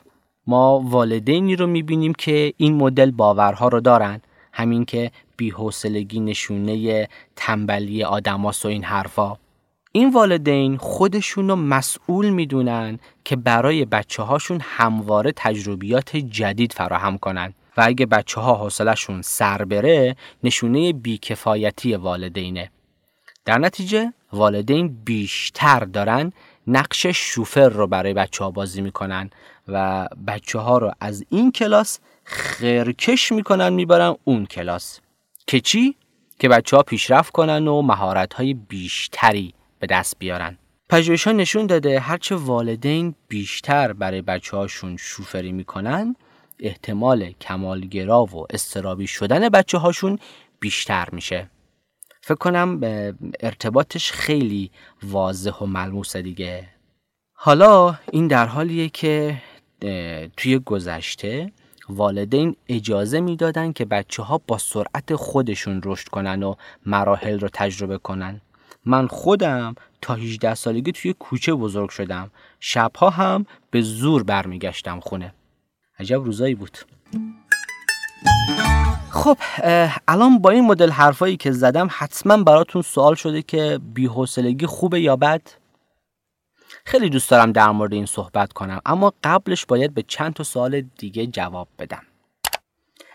ما 0.48 0.80
والدینی 0.80 1.56
رو 1.56 1.68
می‌بینیم 1.68 2.14
که 2.14 2.54
این 2.58 2.76
مدل 2.76 3.12
باورها 3.12 3.68
رو 3.68 3.80
دارن. 3.80 4.22
همین 4.54 4.86
که 4.86 5.12
بیحوصلگی 5.38 6.20
نشونه 6.20 7.08
تنبلی 7.36 8.04
آدماس 8.04 8.66
و 8.66 8.68
این 8.68 8.84
حرفا. 8.84 9.43
این 9.96 10.14
والدین 10.14 10.78
خودشون 10.78 11.50
رو 11.50 11.56
مسئول 11.56 12.30
می‌دونن 12.30 13.00
که 13.26 13.36
برای 13.36 13.86
بچه 13.86 14.24
هاشون 14.24 14.60
همواره 14.64 15.32
تجربیات 15.36 16.18
جدید 16.18 16.74
فراهم 16.74 17.18
کنن. 17.18 17.54
و 17.78 17.84
اگه 17.86 18.06
بچه 18.06 18.42
ها 18.42 18.56
حوصلشون 18.56 19.22
سر 19.22 19.66
بره 19.66 20.16
نشونه 20.44 20.94
بیکفایتی 20.94 21.96
والدینه. 21.96 22.72
در 23.46 23.58
نتیجه 23.58 24.14
والدین 24.34 24.98
بیشتر 25.06 25.80
دارن 25.80 26.32
نقش 26.68 27.08
شوفر 27.08 27.70
رو 27.70 27.88
برای 27.88 28.14
بچه 28.14 28.44
ها 28.44 28.52
بازی 28.52 28.82
می‌کنن 28.82 29.30
و 29.68 30.08
بچه 30.28 30.60
ها 30.60 30.78
رو 30.78 30.92
از 31.00 31.26
این 31.30 31.52
کلاس 31.52 32.00
خیرکش 32.24 33.32
می‌کنن 33.32 33.70
می‌برن 33.70 34.16
اون 34.24 34.46
کلاس. 34.46 35.00
که 35.48 35.60
چی؟ 35.60 35.96
که 36.40 36.50
بچه 36.50 36.78
ها 36.78 36.84
پیشرفت 36.84 37.32
کنن 37.32 37.68
و 37.68 37.82
مهارت 37.82 38.34
های 38.34 38.54
بیشتری 38.54 39.54
به 39.84 39.88
دست 39.88 40.20
بیارن. 40.20 40.58
پژوهش 40.90 41.28
ها 41.28 41.34
نشون 41.34 41.66
داده 41.66 42.00
هرچه 42.00 42.36
والدین 42.36 43.16
بیشتر 43.28 43.94
برای 43.94 44.22
بچه 44.22 44.58
هاشون 44.58 44.98
شوفری 44.98 45.52
می‌کنن 45.52 46.16
احتمال 46.60 47.32
کمالگرا 47.32 48.24
و 48.24 48.46
استرابی 48.50 49.08
شدن 49.08 49.50
بچه 49.50 49.78
هاشون 49.78 50.20
بیشتر 50.60 51.10
میشه. 51.12 51.50
فکر 52.22 52.36
کنم 52.36 52.80
ارتباطش 53.40 54.12
خیلی 54.12 54.72
واضح 55.04 55.52
و 55.52 55.66
ملموسه 55.66 56.22
دیگه. 56.22 56.70
حالا 57.34 57.96
این 58.12 58.28
در 58.28 58.46
حالیه 58.46 58.90
که 58.90 59.42
توی 60.38 60.60
گذشته 60.60 61.52
والدین 61.90 62.56
اجازه 62.68 63.20
می‌دادن 63.20 63.72
که 63.72 63.86
بچه 63.86 64.24
ها 64.24 64.42
با 64.48 64.58
سرعت 64.58 65.16
خودشون 65.16 65.82
رشد 65.86 66.08
کنن 66.08 66.44
و 66.44 66.56
مراحل 66.86 67.40
رو 67.40 67.50
تجربه 67.54 67.98
کنن. 67.98 68.42
من 68.86 69.08
خودم 69.08 69.76
تا 70.02 70.14
18 70.14 70.56
سالگی 70.56 70.92
توی 70.92 71.14
کوچه 71.14 71.54
بزرگ 71.54 71.90
شدم. 71.90 72.32
شبها 72.60 73.10
هم 73.10 73.46
به 73.72 73.82
زور 73.82 74.24
برمیگشتم 74.24 75.00
خونه. 75.00 75.34
عجب 76.00 76.24
روزایی 76.24 76.56
بود. 76.56 76.78
خب 79.10 79.38
الان 80.08 80.40
با 80.40 80.50
این 80.50 80.66
مدل 80.66 80.90
حرفایی 80.90 81.38
که 81.38 81.52
زدم 81.52 81.88
حتما 81.92 82.44
براتون 82.44 82.82
سوال 82.82 83.16
شده 83.16 83.42
که 83.42 83.80
بیحوصلگی 83.94 84.66
خوبه 84.66 85.02
یا 85.02 85.16
بد؟ 85.16 85.42
خیلی 86.86 87.10
دوست 87.10 87.30
دارم 87.30 87.52
در 87.52 87.72
مورد 87.72 87.94
این 87.94 88.06
صحبت 88.06 88.54
کنم 88.54 88.82
اما 88.86 89.14
قبلش 89.24 89.66
باید 89.66 89.94
به 89.94 90.04
چند 90.08 90.34
تا 90.34 90.44
سوال 90.44 90.82
دیگه 90.82 91.28
جواب 91.28 91.68
بدم. 91.80 92.04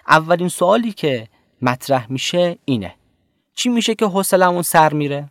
اولین 0.09 0.48
سوالی 0.48 0.92
که 0.92 1.28
مطرح 1.62 2.12
میشه 2.12 2.59
اینه. 2.64 2.94
چی 3.54 3.68
میشه 3.68 3.94
که 3.94 4.07
حوصلمون 4.07 4.62
سر 4.62 4.92
میره؟ 4.92 5.31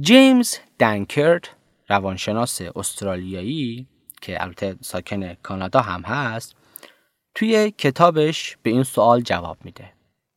جیمز 0.00 0.56
دنکرد 0.78 1.48
روانشناس 1.88 2.60
استرالیایی 2.76 3.86
که 4.20 4.42
البته 4.42 4.76
ساکن 4.80 5.34
کانادا 5.34 5.80
هم 5.80 6.02
هست 6.02 6.56
توی 7.34 7.70
کتابش 7.70 8.56
به 8.62 8.70
این 8.70 8.82
سوال 8.82 9.20
جواب 9.20 9.58
میده. 9.64 9.92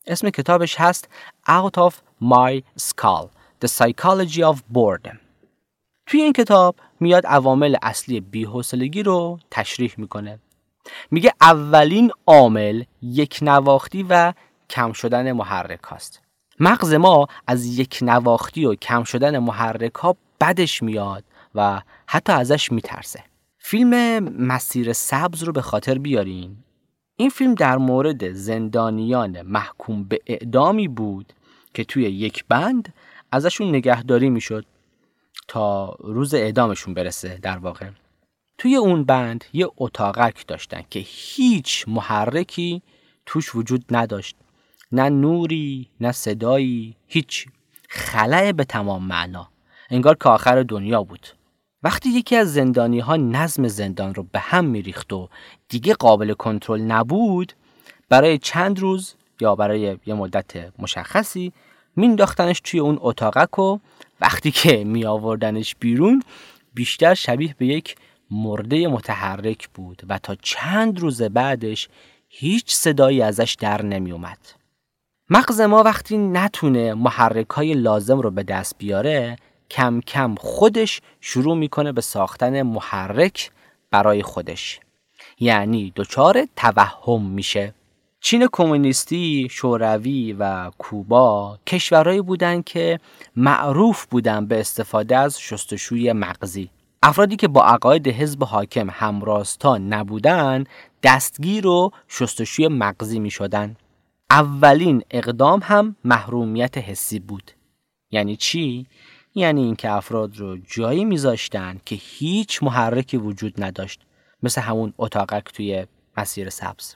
اسم 0.08 0.30
کتابش 0.30 0.76
هست 0.80 1.10
Out 1.48 1.90
of 1.90 1.94
My 2.24 2.62
Skull 2.82 3.28
The 3.66 3.68
Psychology 3.68 4.54
of 4.54 4.58
Boredom. 4.74 5.18
توی 6.06 6.22
این 6.22 6.34
کتاب 6.34 6.76
میاد 7.00 7.26
عوامل 7.26 7.76
اصلی 7.82 8.20
بیحوصلگی 8.20 9.04
رو 9.04 9.40
تشریح 9.52 9.94
می‌کنه. 9.98 10.40
میگه 11.12 11.34
اولین 11.42 12.12
عامل 12.28 12.84
یک 13.02 13.40
نواختی 13.42 14.06
و 14.10 14.34
کم 14.70 14.92
شدن 14.92 15.32
محرک 15.32 15.84
هاست. 15.84 16.27
مغز 16.60 16.94
ما 16.94 17.28
از 17.48 17.66
یک 17.66 18.00
نواختی 18.02 18.66
و 18.66 18.76
کم 18.76 19.04
شدن 19.04 19.40
محرک 19.40 19.96
ها 19.96 20.16
بدش 20.42 20.84
میاد 20.84 21.24
و 21.56 21.82
حتی 22.08 22.34
ازش 22.34 22.72
میترسه. 22.72 23.24
فیلم 23.60 24.20
مسیر 24.20 24.94
سبز 24.94 25.44
رو 25.44 25.54
به 25.54 25.62
خاطر 25.62 25.98
بیارین. 25.98 26.58
این 27.16 27.30
فیلم 27.30 27.54
در 27.54 27.78
مورد 27.78 28.32
زندانیان 28.32 29.42
محکوم 29.42 30.04
به 30.04 30.20
اعدامی 30.28 30.88
بود 30.88 31.34
که 31.74 31.84
توی 31.84 32.04
یک 32.04 32.46
بند 32.50 32.94
ازشون 33.32 33.70
نگهداری 33.70 34.30
می‌شد 34.30 34.66
تا 35.48 35.96
روز 36.00 36.34
اعدامشون 36.34 36.94
برسه 36.94 37.40
در 37.42 37.58
واقع. 37.58 37.90
توی 38.58 38.76
اون 38.76 39.04
بند 39.04 39.46
یه 39.54 39.68
اتاقک 39.78 40.48
داشتن 40.48 40.82
که 40.90 41.00
هیچ 41.06 41.86
محرکی 41.88 42.82
توش 43.26 43.56
وجود 43.56 43.86
نداشت. 43.92 44.36
نه 44.92 45.10
نوری 45.10 45.90
نه 46.02 46.12
صدایی 46.12 46.96
هیچ. 47.08 47.48
خلع 47.90 48.52
به 48.52 48.64
تمام 48.64 49.04
معنا. 49.04 49.50
انگار 49.90 50.16
که 50.16 50.30
آخر 50.30 50.64
دنیا 50.64 51.04
بود. 51.04 51.28
وقتی 51.84 52.10
یکی 52.10 52.36
از 52.36 52.54
زندانی 52.54 53.00
ها 53.00 53.16
نظم 53.16 53.68
زندان 53.68 54.16
رو 54.16 54.24
به 54.24 54.40
هم 54.40 54.66
میریخت 54.66 55.14
و 55.14 55.30
دیگه 55.70 55.94
قابل 55.94 56.34
کنترل 56.34 56.82
نبود 56.82 57.54
برای 58.10 58.38
چند 58.38 58.80
روز 58.80 59.16
یا 59.42 59.56
برای 59.56 59.98
یه 60.06 60.14
مدت 60.14 60.74
مشخصی 60.80 61.54
مینداختنش 61.96 62.62
توی 62.64 62.80
اون 62.80 62.98
اتاقک 63.02 63.60
و 63.60 63.78
وقتی 64.22 64.52
که 64.52 64.84
می 64.84 65.06
آوردنش 65.06 65.76
بیرون 65.80 66.24
بیشتر 66.74 67.14
شبیه 67.14 67.56
به 67.58 67.66
یک 67.66 67.96
مرده 68.32 68.88
متحرک 68.88 69.70
بود 69.70 70.02
و 70.10 70.20
تا 70.20 70.36
چند 70.36 71.00
روز 71.00 71.22
بعدش 71.22 71.90
هیچ 72.30 72.74
صدایی 72.74 73.22
ازش 73.22 73.56
در 73.60 73.82
نمی 73.82 74.12
اومد. 74.12 74.38
مغز 75.30 75.62
ما 75.62 75.84
وقتی 75.84 76.18
نتونه 76.18 76.94
محرک 76.94 77.50
های 77.50 77.74
لازم 77.74 78.20
رو 78.20 78.32
به 78.32 78.44
دست 78.44 78.76
بیاره 78.78 79.36
کم 79.70 80.02
کم 80.02 80.36
خودش 80.36 81.02
شروع 81.22 81.58
می‌کنه 81.58 81.92
به 81.92 82.02
ساختن 82.02 82.62
محرک 82.62 83.52
برای 83.92 84.24
خودش 84.24 84.80
یعنی 85.40 85.94
دچار 85.96 86.48
توهم 86.56 87.22
میشه 87.22 87.74
چین 88.20 88.48
کمونیستی، 88.52 89.48
شوروی 89.52 90.34
و 90.34 90.72
کوبا 90.78 91.60
کشورهایی 91.68 92.22
بودند 92.22 92.64
که 92.64 93.00
معروف 93.36 94.06
بودند 94.06 94.48
به 94.48 94.60
استفاده 94.60 95.18
از 95.18 95.40
شستشوی 95.42 96.14
مغزی. 96.14 96.70
افرادی 97.04 97.36
که 97.36 97.48
با 97.48 97.64
عقاید 97.64 98.08
حزب 98.08 98.44
حاکم 98.44 98.90
همراستا 98.90 99.78
نبودن 99.78 100.64
دستگیر 101.04 101.68
و 101.68 101.92
شستشوی 102.08 102.68
مغزی 102.68 103.20
می 103.20 103.32
شدن. 103.32 103.76
اولین 104.30 105.04
اقدام 105.12 105.60
هم 105.64 105.96
محرومیت 106.04 106.78
حسی 106.78 107.20
بود. 107.20 107.52
یعنی 108.12 108.36
چی؟ 108.36 108.88
یعنی 109.36 109.64
اینکه 109.64 109.92
افراد 109.92 110.38
رو 110.38 110.58
جایی 110.58 111.06
میذاشتن 111.06 111.78
که 111.86 111.96
هیچ 111.96 112.64
محرکی 112.64 113.18
وجود 113.18 113.64
نداشت 113.64 114.02
مثل 114.44 114.62
همون 114.62 114.94
اتاقک 114.98 115.44
توی 115.44 115.86
مسیر 116.18 116.50
سبز 116.50 116.96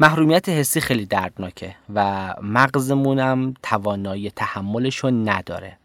محرومیت 0.00 0.48
حسی 0.48 0.80
خیلی 0.80 1.06
دردناکه 1.06 1.76
و 1.94 2.34
مغزمونم 2.42 3.54
توانایی 3.62 4.30
تحملش 4.30 4.96
رو 4.96 5.10
نداره 5.10 5.78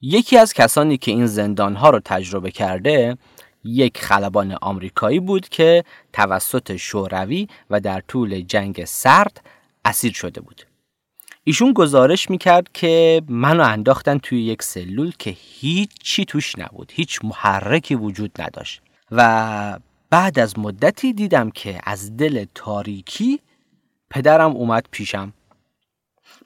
یکی 0.00 0.38
از 0.38 0.52
کسانی 0.52 0.98
که 0.98 1.10
این 1.10 1.26
زندانها 1.26 1.90
رو 1.90 2.00
تجربه 2.04 2.50
کرده 2.50 3.16
یک 3.64 3.98
خلبان 3.98 4.52
آمریکایی 4.62 5.20
بود 5.20 5.48
که 5.48 5.84
توسط 6.12 6.76
شوروی 6.76 7.48
و 7.70 7.80
در 7.80 8.00
طول 8.00 8.40
جنگ 8.40 8.84
سرد 8.84 9.40
اسیر 9.86 10.12
شده 10.12 10.40
بود. 10.40 10.62
ایشون 11.44 11.72
گزارش 11.72 12.30
می‌کرد 12.30 12.72
که 12.72 13.22
منو 13.28 13.62
انداختن 13.62 14.18
توی 14.18 14.42
یک 14.42 14.62
سلول 14.62 15.12
که 15.18 15.36
هیچ 15.38 15.90
چی 16.02 16.24
توش 16.24 16.58
نبود 16.58 16.92
هیچ 16.94 17.20
محرکی 17.24 17.94
وجود 17.94 18.42
نداشت. 18.42 18.82
و 19.10 19.78
بعد 20.10 20.38
از 20.38 20.58
مدتی 20.58 21.12
دیدم 21.12 21.50
که 21.50 21.80
از 21.84 22.16
دل 22.16 22.44
تاریکی 22.54 23.40
پدرم 24.10 24.50
اومد 24.50 24.86
پیشم. 24.90 25.32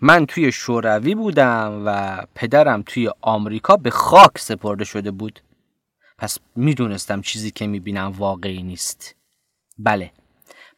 من 0.00 0.26
توی 0.26 0.52
شوروی 0.52 1.14
بودم 1.14 1.82
و 1.86 2.20
پدرم 2.34 2.82
توی 2.82 3.10
آمریکا 3.20 3.76
به 3.76 3.90
خاک 3.90 4.38
سپرده 4.38 4.84
شده 4.84 5.10
بود. 5.10 5.40
پس 6.18 6.38
می‌دونستم 6.56 7.20
چیزی 7.20 7.50
که 7.50 7.66
می‌بینم 7.66 8.12
واقعی 8.12 8.62
نیست. 8.62 9.16
بله 9.78 10.12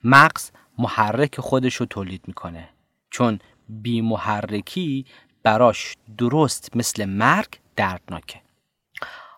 مغز 0.04 0.50
محرک 0.78 1.40
خودش 1.40 1.74
رو 1.74 1.86
تولید 1.86 2.22
می‌کنه. 2.26 2.68
چون 3.10 3.38
بی 3.68 4.00
محرکی 4.00 5.06
براش 5.42 5.96
درست 6.18 6.76
مثل 6.76 7.04
مرگ 7.04 7.48
دردناکه. 7.76 8.40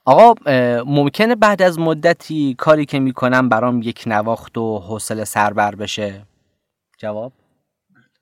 آقا 0.05 0.35
ممکنه 0.87 1.35
بعد 1.35 1.63
از 1.63 1.79
مدتی 1.79 2.55
کاری 2.59 2.87
که 2.87 2.99
می‌کنم 2.99 3.49
برام 3.49 3.83
یک 3.83 4.03
نواخت 4.07 4.59
و 4.59 4.79
حوصله 4.79 5.25
سربر 5.25 5.75
بشه؟ 5.75 6.27
جواب؟ 6.99 7.33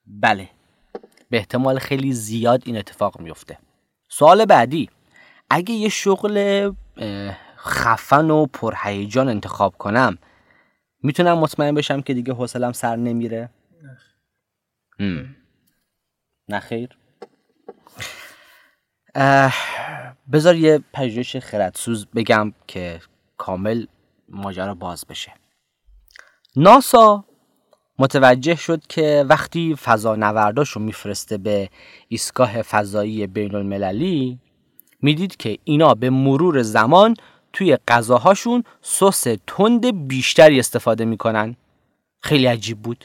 بله. 0.07 0.49
به 1.31 1.37
احتمال 1.37 1.79
خیلی 1.79 2.13
زیاد 2.13 2.63
این 2.67 2.77
اتفاق 2.77 3.21
میفته 3.21 3.59
سوال 4.09 4.45
بعدی 4.45 4.91
اگه 5.51 5.75
یه 5.75 5.89
شغل 5.89 6.71
خفن 7.57 8.31
و 8.31 8.47
پرهیجان 8.47 9.29
انتخاب 9.29 9.77
کنم 9.79 10.19
می‌تونم 11.03 11.39
مطمئن 11.39 11.75
بشم 11.75 12.01
که 12.01 12.15
دیگه 12.15 12.33
حوصلم 12.33 12.73
سر 12.73 12.97
نمیره؟ 12.97 13.51
نه 16.49 16.61
خیر. 16.61 16.89
بذار 20.33 20.57
یه 20.57 20.81
پژوهش 20.93 21.37
خردسوز 21.37 22.07
بگم 22.07 22.53
که 22.67 23.01
کامل 23.37 23.87
ماجرا 24.29 24.75
باز 24.75 25.05
بشه. 25.09 25.33
ناسا 26.57 27.25
متوجه 27.99 28.55
شد 28.55 28.87
که 28.87 29.25
وقتی 29.29 29.77
فضا 29.77 30.17
نورداشو 30.17 30.81
میفرسته 30.81 31.39
به 31.39 31.71
ایستگاه 32.09 32.63
فضایی 32.63 33.27
بین 33.27 33.55
المللی 33.55 34.39
می‌دید 35.03 35.37
که 35.37 35.59
اینا 35.65 35.95
به 35.95 36.11
مرور 36.11 36.63
زمان 36.63 37.17
توی 37.53 37.79
غذاهاشون 37.89 38.65
سس 38.83 39.27
تند 39.47 40.09
بیشتری 40.09 40.59
استفاده 40.59 41.05
می‌کنن. 41.05 41.57
خیلی 42.23 42.47
عجیب 42.47 42.79
بود. 42.79 43.05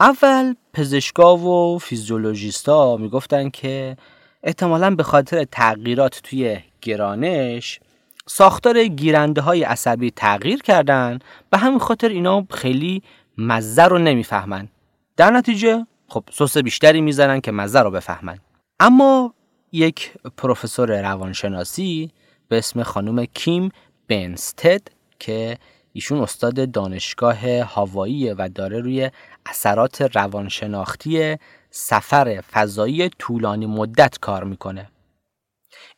اول 0.00 0.54
پزشکا 0.72 1.36
و 1.36 1.78
فیزیولوژیستا 1.78 2.96
می‌گفتن 2.96 3.50
که 3.50 3.96
احتمالا 4.42 4.94
به 4.94 5.02
خاطر 5.02 5.44
تغییرات 5.44 6.20
توی 6.24 6.58
گرانش 6.82 7.80
ساختار 8.26 8.84
گیرنده 8.84 9.40
های 9.40 9.62
عصبی 9.62 10.10
تغییر 10.10 10.62
کردن. 10.62 11.18
به 11.50 11.58
همین 11.58 11.78
خاطر 11.78 12.08
اینا 12.08 12.46
خیلی 12.50 13.02
مزه 13.38 13.84
رو 13.84 13.98
نمی‌فهمن. 13.98 14.68
در 15.16 15.30
نتیجه 15.30 15.86
خب 16.08 16.24
سس 16.32 16.58
بیشتری 16.58 17.00
می‌زنن 17.00 17.40
که 17.40 17.52
مزه 17.52 17.80
رو 17.80 17.90
بفهمن. 17.90 18.38
اما 18.80 19.34
یک 19.72 20.12
پروفسور 20.36 21.02
روانشناسی 21.02 22.10
به 22.48 22.58
اسم 22.58 22.82
خانم 22.82 23.24
کیم 23.24 23.70
بنستد 24.08 24.82
که 25.18 25.58
ایشون 25.92 26.20
استاد 26.20 26.70
دانشگاه 26.70 27.62
هاوایی 27.62 28.30
و 28.30 28.48
داره 28.48 28.80
روی 28.80 29.10
اثرات 29.46 30.02
روانشناختی 30.16 31.36
سفر 31.70 32.40
فضایی 32.52 33.08
طولانی 33.08 33.66
مدت 33.66 34.18
کار 34.18 34.44
می‌کنه. 34.44 34.90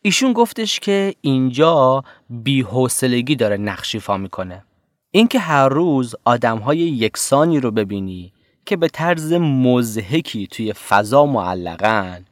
ایشون 0.03 0.33
گفتش 0.33 0.81
که 0.81 1.15
اینجا 1.21 2.05
بیحوصلگی 2.31 3.37
داره 3.37 3.57
نقشیفا 3.57 4.17
می‌کنه. 4.17 4.65
اینکه 5.11 5.39
هر 5.39 5.69
روز 5.69 6.15
آدمهای 6.25 6.79
یکسانی 6.79 7.61
رو 7.61 7.71
ببینی 7.71 8.33
که 8.67 8.77
به 8.77 8.89
طرز 8.89 9.33
مزهکی 9.33 10.47
توی 10.47 10.73
فضا 10.73 11.27
معلقن 11.27 12.25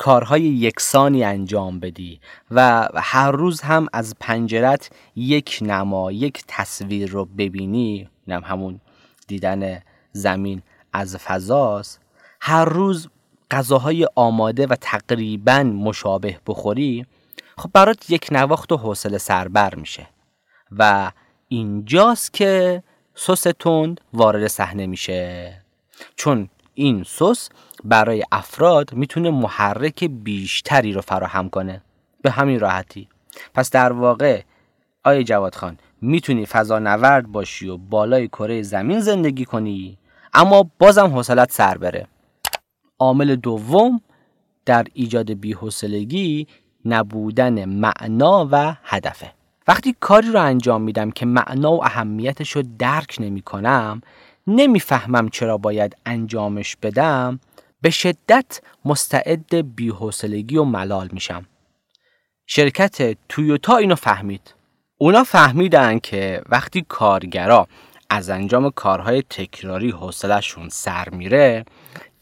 کارهای 0.00 0.42
یکسانی 0.42 1.24
انجام 1.24 1.80
بدی 1.80 2.20
و 2.50 2.88
هر 2.94 3.30
روز 3.30 3.60
هم 3.60 3.86
از 3.92 4.14
پنجرت 4.20 4.90
یک 5.16 5.58
نما 5.62 6.12
یک 6.12 6.44
تصویر 6.48 7.10
رو 7.10 7.24
ببینی 7.24 8.08
نم 8.28 8.42
همون 8.44 8.80
دیدن 9.26 9.82
زمین 10.12 10.62
از 10.92 11.16
فضاست. 11.16 12.00
هر 12.40 12.64
روز 12.64 13.08
غذاهای 13.50 14.06
آماده 14.14 14.66
و 14.66 14.76
تقریبا 14.80 15.62
مشابه 15.62 16.38
بخوری 16.46 17.06
خب 17.58 17.70
برات 17.72 18.10
یک 18.10 18.28
نواخت 18.32 18.72
و 18.72 18.76
حوصله 18.76 19.18
سربر 19.18 19.74
میشه. 19.74 20.06
و 20.78 21.12
اینجاست 21.48 22.32
که 22.32 22.82
سس 23.14 23.42
تند 23.42 24.00
وارد 24.12 24.46
صحنه 24.46 24.86
میشه. 24.86 25.54
چون 26.16 26.48
این 26.80 27.04
سس 27.06 27.48
برای 27.84 28.24
افراد 28.32 28.94
می‌تونه 28.94 29.30
محرک 29.30 30.04
بیشتری 30.04 30.92
رو 30.92 31.00
فراهم 31.00 31.48
کنه. 31.48 31.82
به 32.22 32.30
همین 32.30 32.60
راحتی. 32.60 33.08
پس 33.54 33.70
در 33.70 33.92
واقع 33.92 34.42
آیا 35.04 35.22
جواد 35.22 35.54
خان 35.54 35.78
می‌تونی 36.00 36.46
فضا 36.46 36.78
نورد 36.78 37.26
باشی 37.26 37.68
و 37.68 37.76
بالای 37.76 38.28
کره 38.28 38.62
زمین 38.62 39.00
زندگی 39.00 39.44
کنی 39.44 39.98
اما 40.34 40.70
بازم 40.78 41.06
حوصلت 41.06 41.52
سر 41.52 41.78
بره. 41.78 42.06
عامل 42.98 43.36
دوم 43.36 44.00
در 44.66 44.86
ایجاد 44.92 45.32
بیحوصلگی 45.32 46.46
نبودن 46.84 47.64
معنا 47.64 48.48
و 48.52 48.76
هدفه. 48.84 49.32
وقتی 49.68 49.96
کاری 50.00 50.28
رو 50.28 50.42
انجام 50.42 50.82
میدم 50.82 51.10
که 51.10 51.26
معنا 51.26 51.72
و 51.72 51.84
اهمیتش 51.84 52.50
رو 52.50 52.62
درک 52.78 53.16
نمی 53.20 53.42
کنم 53.42 54.00
نمی‌فهمم 54.50 55.28
چرا 55.28 55.58
باید 55.58 55.96
انجامش 56.06 56.76
بدم 56.82 57.40
به 57.82 57.90
شدت 57.90 58.60
مستعد 58.84 59.74
بیحوصلگی 59.76 60.56
و 60.56 60.64
ملال 60.64 61.08
میشم. 61.12 61.46
شرکت 62.46 63.16
تویوتا 63.28 63.76
اینو 63.76 63.94
فهمید. 63.94 64.54
اونا 64.98 65.24
فهمیدن 65.24 65.98
که 65.98 66.42
وقتی 66.48 66.86
کارگرا 66.88 67.66
از 68.10 68.30
انجام 68.30 68.70
کارهای 68.70 69.22
تکراری 69.22 69.90
حوصلهشون 69.90 70.68
سر 70.68 71.08
میره 71.08 71.64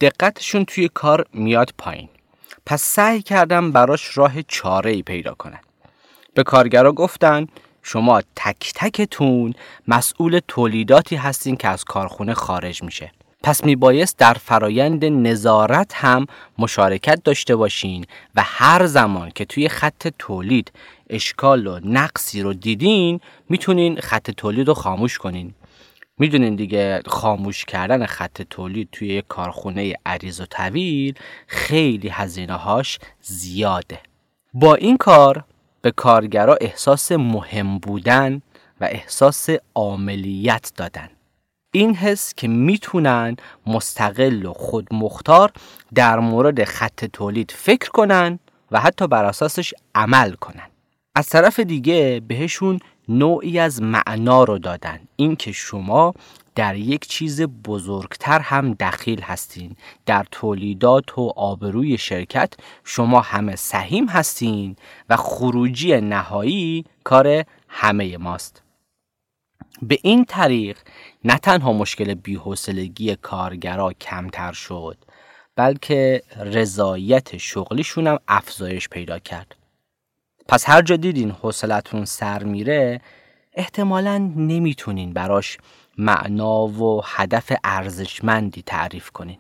دقتشون 0.01 0.65
توی 0.65 0.89
کار 0.89 1.27
میاد 1.33 1.75
پایین. 1.79 2.09
پس 2.67 2.83
سعی 2.83 3.23
کردم 3.23 3.73
براش 3.73 4.19
راه 4.19 4.43
چاره 4.43 4.91
ای 4.91 5.03
پیدا 5.03 5.35
کنن 5.35 5.61
به 6.35 6.43
کارگرا 6.43 6.93
گفتن 6.93 7.47
شما 7.83 8.23
تک 8.37 8.73
تکتون 8.75 9.55
مسئول 9.89 10.41
تولیداتی 10.49 11.17
هستین 11.17 11.57
که 11.57 11.69
از 11.69 11.85
کارخونه 11.85 12.35
خارج 12.35 12.83
میشه. 12.83 13.13
پس 13.43 13.65
میبایست 13.65 14.19
در 14.19 14.35
فرایند 14.35 15.05
نظارت 15.05 15.95
هم 15.95 16.27
مشارکت 16.59 17.23
داشته 17.25 17.57
باشین 17.57 18.05
و 18.35 18.43
هر 18.45 18.87
زمان 18.87 19.31
که 19.31 19.45
توی 19.45 19.69
خط 19.69 20.09
تولید 20.19 20.73
اشکال 21.11 21.67
و 21.67 21.81
نقصی 21.85 22.43
رو 22.43 22.55
دیدین 22.55 23.21
می‌تونین 23.49 24.01
خط 24.01 24.31
تولید 24.31 24.69
رو 24.69 24.75
خاموش 24.75 25.19
کنین. 25.19 25.55
می‌دونین 26.19 26.57
دیگه 26.57 27.03
خاموش 27.07 27.65
کردن 27.65 28.07
خط 28.07 28.43
تولید 28.43 28.89
توی 28.93 29.09
یک 29.09 29.25
کارخونه 29.29 29.95
عریض 30.07 30.41
و 30.41 30.47
طویل 30.47 31.15
خیلی 31.47 32.09
هزینه 32.09 32.55
هاش 32.55 32.99
زیاده. 33.21 34.01
با 34.55 34.75
این 34.75 34.97
کار 34.97 35.45
به 35.83 35.91
کارگرا 35.91 36.59
احساس 36.61 37.13
مهم 37.13 37.79
بودن 37.79 38.43
و 38.81 38.85
احساس 38.85 39.49
عاملیت 39.75 40.73
دادن. 40.77 41.09
این 41.73 41.95
حس 41.95 42.35
که 42.35 42.49
می‌تونن 42.49 43.37
مستقل 43.67 44.47
و 44.47 44.53
خودمختار 44.53 45.53
در 45.95 46.19
مورد 46.19 46.65
خط 46.65 47.05
تولید 47.05 47.51
فکر 47.57 47.91
کنن 47.91 48.39
و 48.71 48.81
حتی 48.81 49.07
بر 49.07 49.25
اساسش 49.25 49.75
عمل 49.95 50.33
کنن. 50.33 50.69
از 51.15 51.29
طرف 51.29 51.61
دیگه 51.61 52.23
بهشون 52.29 52.81
نوعی 53.09 53.59
از 53.59 53.83
معنا 53.83 54.45
رو 54.45 54.59
دادن. 54.59 55.01
اینکه 55.17 55.53
شما 55.53 56.15
در 56.59 56.77
یک 56.77 57.07
چیز 57.07 57.43
بزرگتر 57.43 58.39
هم 58.41 58.75
دخیل 58.75 59.21
هستین. 59.21 59.77
در 60.07 60.27
تولیدات 60.31 61.19
و 61.19 61.33
آبروی 61.37 61.99
شرکت 61.99 62.53
شما 62.85 63.21
همه 63.21 63.57
سهیم 63.57 64.09
هستین 64.09 64.77
و 65.09 65.17
خروجی 65.17 66.01
نهایی 66.01 66.85
کار 67.05 67.45
همه 67.69 68.17
ماست. 68.17 68.63
به 69.83 69.99
این 70.03 70.25
طریق 70.25 70.79
نه 71.25 71.39
تنها 71.39 71.73
مشکل 71.73 72.15
بیحوصلگی 72.15 73.17
کارگرا 73.17 73.93
کمتر 73.93 74.53
شد 74.53 74.97
بلکه 75.57 76.23
رضایت 76.37 77.37
شغلیشون 77.37 78.07
هم 78.07 78.19
افزایش 78.29 78.89
پیدا 78.89 79.19
کرد. 79.19 79.57
پس 80.49 80.69
هر 80.69 80.83
جا 80.83 80.97
دیدین 80.97 81.31
حوصلتون 81.31 82.05
سر 82.05 82.43
میره 82.43 83.01
احتمالا 83.53 84.19
نمی‌تونین 84.37 85.13
براش 85.13 85.59
معنا 85.99 86.67
و 86.67 87.03
هدف 87.05 87.53
ارزشمندی 87.65 88.63
تعریف 88.63 89.11
کنین 89.11 89.39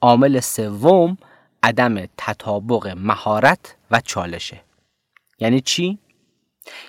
عامل 0.00 0.40
سوم 0.40 1.18
عدم 1.62 2.06
تطابق 2.16 2.86
مهارت 2.96 3.76
و 3.90 4.00
چالشه. 4.00 4.60
یعنی 5.38 5.60
چی؟ 5.60 5.98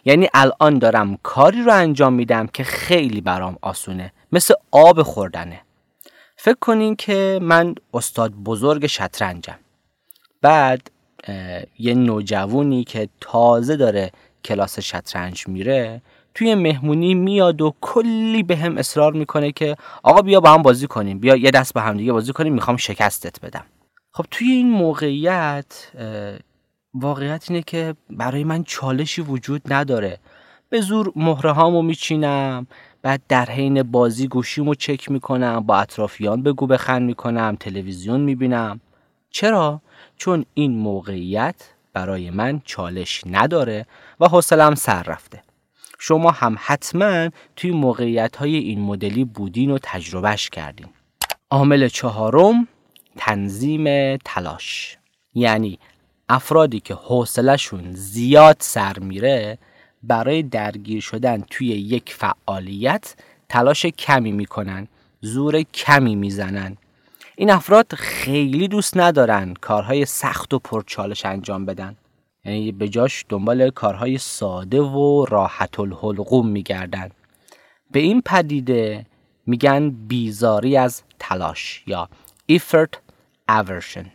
یعنی 0.05 0.27
الان 0.33 0.79
دارم 0.79 1.17
کاری 1.23 1.61
رو 1.61 1.73
انجام 1.73 2.13
میدم 2.13 2.47
که 2.47 2.63
خیلی 2.63 3.21
برام 3.21 3.57
آسونه 3.61 4.13
مثل 4.31 4.53
آب 4.71 5.01
خوردنه. 5.01 5.61
فکر 6.35 6.57
کنین 6.61 6.95
که 6.95 7.39
من 7.41 7.75
استاد 7.93 8.31
بزرگ 8.31 8.87
شطرنجم. 8.87 9.59
بعد 10.41 10.91
یه 11.79 11.93
نوجوونی 11.93 12.83
که 12.83 13.09
تازه 13.21 13.75
داره 13.75 14.11
کلاس 14.45 14.79
شطرنج 14.79 15.47
میره 15.47 16.01
توی 16.39 16.55
مهمونی 16.55 17.13
میاد 17.13 17.61
و 17.61 17.73
کلی 17.81 18.43
به 18.43 18.57
هم 18.57 18.77
اصرار 18.77 19.13
می‌کنه 19.13 19.51
که 19.51 19.75
آقا 20.03 20.21
بیا 20.21 20.39
با 20.39 20.53
هم 20.53 20.61
بازی 20.61 20.87
کنیم 20.87 21.19
بیا 21.19 21.35
یه 21.35 21.51
دست 21.51 21.73
با 21.73 21.81
هم 21.81 21.97
دیگه 21.97 22.13
بازی 22.13 22.33
کنیم 22.33 22.53
می‌خوام 22.53 22.77
شکستت 22.77 23.39
بدم. 23.41 23.65
خب 24.11 24.25
توی 24.31 24.51
این 24.51 24.69
موقعیت 24.69 25.91
واقعیت 26.93 27.45
اینه 27.49 27.61
که 27.61 27.95
برای 28.09 28.43
من 28.43 28.63
چالشی 28.63 29.21
وجود 29.21 29.73
نداره. 29.73 30.19
به 30.69 30.81
زور 30.81 31.11
مهره 31.15 31.51
هامو 31.51 31.81
میچینم 31.81 32.67
بعد 33.01 33.21
در 33.27 33.45
حین 33.45 33.83
بازی 33.83 34.27
گوشیمو 34.27 34.75
چک 34.75 35.11
می‌کنم 35.11 35.59
با 35.59 35.77
اطرافیان 35.77 36.43
بگو 36.43 36.67
بخند 36.67 37.01
می‌کنم 37.01 37.57
تلویزیون 37.59 38.21
می‌بینم. 38.21 38.79
چرا؟ 39.29 39.81
چون 40.17 40.45
این 40.53 40.77
موقعیت 40.77 41.69
برای 41.93 42.29
من 42.29 42.61
چالش 42.65 43.23
نداره 43.25 43.85
و 44.19 44.27
حوصلم 44.27 44.75
سر 44.75 45.03
رفته. 45.03 45.48
شما 45.99 46.31
هم 46.31 46.55
حتما 46.59 47.29
توی 47.55 47.71
موقعیت 47.71 48.35
های 48.35 48.55
این 48.55 48.81
مدلی 48.81 49.25
بودین 49.25 49.71
و 49.71 49.77
تجربهش 49.81 50.49
کردین. 50.49 50.87
عامل 51.49 51.87
چهارم 51.87 52.67
تنظیم 53.17 54.17
تلاش. 54.17 54.97
یعنی 55.33 55.79
افرادی 56.29 56.79
که 56.79 56.93
حوصلشون 56.93 57.91
زیاد 57.93 58.57
سر 58.59 58.99
میره 58.99 59.57
برای 60.03 60.43
درگیر 60.43 61.01
شدن 61.01 61.43
توی 61.49 61.67
یک 61.67 62.13
فعالیت 62.13 63.15
تلاش 63.49 63.85
کمی 63.85 64.31
می‌کنن 64.31 64.87
زور 65.21 65.61
کمی 65.61 66.15
می‌زنن. 66.15 66.77
این 67.35 67.49
افراد 67.49 67.93
خیلی 67.95 68.67
دوست 68.67 68.97
ندارن 68.97 69.53
کارهای 69.53 70.05
سخت 70.05 70.53
و 70.53 70.59
پرچالش 70.59 71.25
انجام 71.25 71.65
بدن. 71.65 71.95
یعنی 72.49 72.71
به 72.71 72.89
جاش 72.89 73.25
دنبال 73.29 73.69
کارهای 73.69 74.17
ساده 74.17 74.81
و 74.81 75.25
راحت 75.25 75.79
الحلقوم 75.79 76.47
میگردن. 76.47 77.09
به 77.91 77.99
این 77.99 78.21
پدیده 78.21 79.05
میگن 79.45 79.89
بیزاری 79.89 80.77
از 80.77 81.03
تلاش 81.19 81.83
یا 81.87 82.09
effort 82.51 82.97
aversion. 83.51 84.05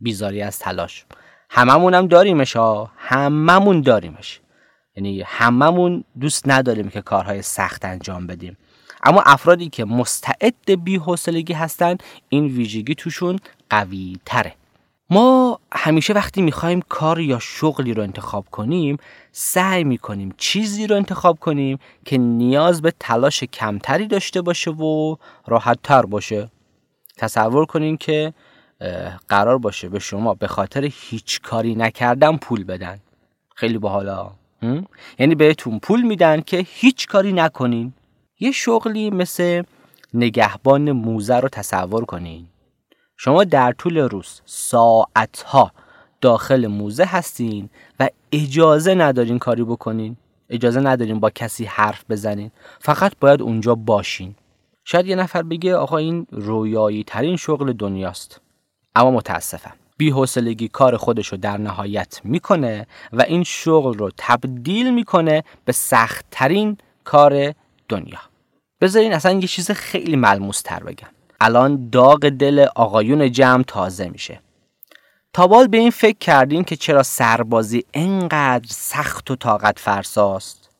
بیزاری 0.00 0.42
از 0.42 0.58
تلاش. 0.58 1.04
هممون 1.50 1.94
هم 1.94 2.06
داریمش 2.06 2.56
ها. 2.56 2.90
هممون 2.96 3.80
داریمش. 3.80 4.40
یعنی 4.96 5.22
هممون 5.26 6.04
دوست 6.20 6.48
نداریم 6.48 6.88
که 6.88 7.00
کارهای 7.00 7.42
سخت 7.42 7.84
انجام 7.84 8.26
بدیم. 8.26 8.56
اما 9.02 9.22
افرادی 9.26 9.68
که 9.68 9.84
مستعد 9.84 10.84
بی‌حوصلگی 10.84 11.52
هستن 11.52 11.96
این 12.28 12.46
ویژگی 12.46 12.94
توشون 12.94 13.38
قوی 13.70 14.16
تره 14.24 14.54
ما 15.10 15.60
همیشه 15.72 16.12
وقتی 16.12 16.42
می‌خوایم 16.42 16.80
کار 16.88 17.20
یا 17.20 17.38
شغلی 17.38 17.94
رو 17.94 18.02
انتخاب 18.02 18.44
کنیم 18.50 18.96
سعی 19.32 19.84
می‌کنیم 19.84 20.34
چیزی 20.36 20.86
رو 20.86 20.96
انتخاب 20.96 21.38
کنیم 21.38 21.78
که 22.04 22.18
نیاز 22.18 22.82
به 22.82 22.92
تلاش 23.00 23.44
کمتری 23.44 24.06
داشته 24.06 24.42
باشه 24.42 24.70
و 24.70 25.16
راحت 25.46 25.78
تر 25.82 26.02
باشه. 26.02 26.50
تصور 27.16 27.66
کنین 27.66 27.96
که 27.96 28.34
قرار 29.28 29.58
باشه 29.58 29.88
به 29.88 29.98
شما 29.98 30.34
به 30.34 30.46
خاطر 30.46 30.90
هیچ 30.92 31.40
کاری 31.40 31.74
نکردن 31.74 32.36
پول 32.36 32.64
بدن. 32.64 33.00
خیلی 33.54 33.78
باحالا 33.78 34.30
یعنی 35.18 35.34
بهتون 35.34 35.78
پول 35.78 36.02
میدن 36.02 36.40
که 36.40 36.66
هیچ 36.68 37.06
کاری 37.06 37.32
نکنین. 37.32 37.92
یه 38.40 38.52
شغلی 38.52 39.10
مثل 39.10 39.62
نگهبان 40.14 40.92
موزه 40.92 41.36
رو 41.40 41.48
تصور 41.48 42.04
کنین. 42.04 42.46
شما 43.16 43.44
در 43.44 43.72
طول 43.72 43.98
روز 43.98 44.40
ساعتها 44.44 45.72
داخل 46.20 46.66
موزه 46.66 47.04
هستین 47.04 47.68
و 48.00 48.08
اجازه 48.32 48.94
ندارین 48.94 49.38
کاری 49.38 49.64
بکنین. 49.64 50.16
اجازه 50.50 50.80
ندارین 50.80 51.20
با 51.20 51.30
کسی 51.30 51.64
حرف 51.64 52.04
بزنین. 52.10 52.50
فقط 52.80 53.12
باید 53.20 53.42
اونجا 53.42 53.74
باشین. 53.74 54.34
شاید 54.84 55.06
یه 55.06 55.16
نفر 55.16 55.42
بگه 55.42 55.76
آقا 55.76 55.96
این 55.96 56.26
رویایی 56.30 57.04
ترین 57.04 57.36
شغل 57.36 57.72
دنیاست. 57.72 58.40
اما 58.96 59.10
متاسفم. 59.10 59.74
بیحوصلگی 59.96 60.68
کار 60.68 60.96
خودش 60.96 61.28
رو 61.28 61.38
در 61.38 61.56
نهایت 61.56 62.20
می‌کنه 62.24 62.86
و 63.12 63.22
این 63.22 63.44
شغل 63.44 63.94
رو 63.94 64.10
تبدیل 64.18 64.94
می‌کنه 64.94 65.44
به 65.64 65.72
سختترین 65.72 66.78
کار 67.04 67.54
دنیا. 67.88 68.20
بذارین 68.80 69.12
اصلا 69.12 69.32
یه 69.32 69.48
چیز 69.48 69.70
خیلی 69.70 70.16
ملموس 70.16 70.62
تر 70.62 70.82
بگم. 70.82 71.08
الان 71.40 71.90
داغ 71.90 72.28
دل 72.28 72.66
آقایون 72.76 73.32
جمع 73.32 73.62
تازه 73.62 74.08
میشه. 74.08 74.40
تابال 75.32 75.66
به 75.66 75.76
این 75.76 75.90
فکر 75.90 76.18
کردین 76.18 76.64
که 76.64 76.76
چرا 76.76 77.02
سربازی 77.02 77.84
انقدر 77.94 78.66
سخت 78.68 79.30
و 79.30 79.36
طاقت 79.36 79.78
فرساست؟ 79.78 80.70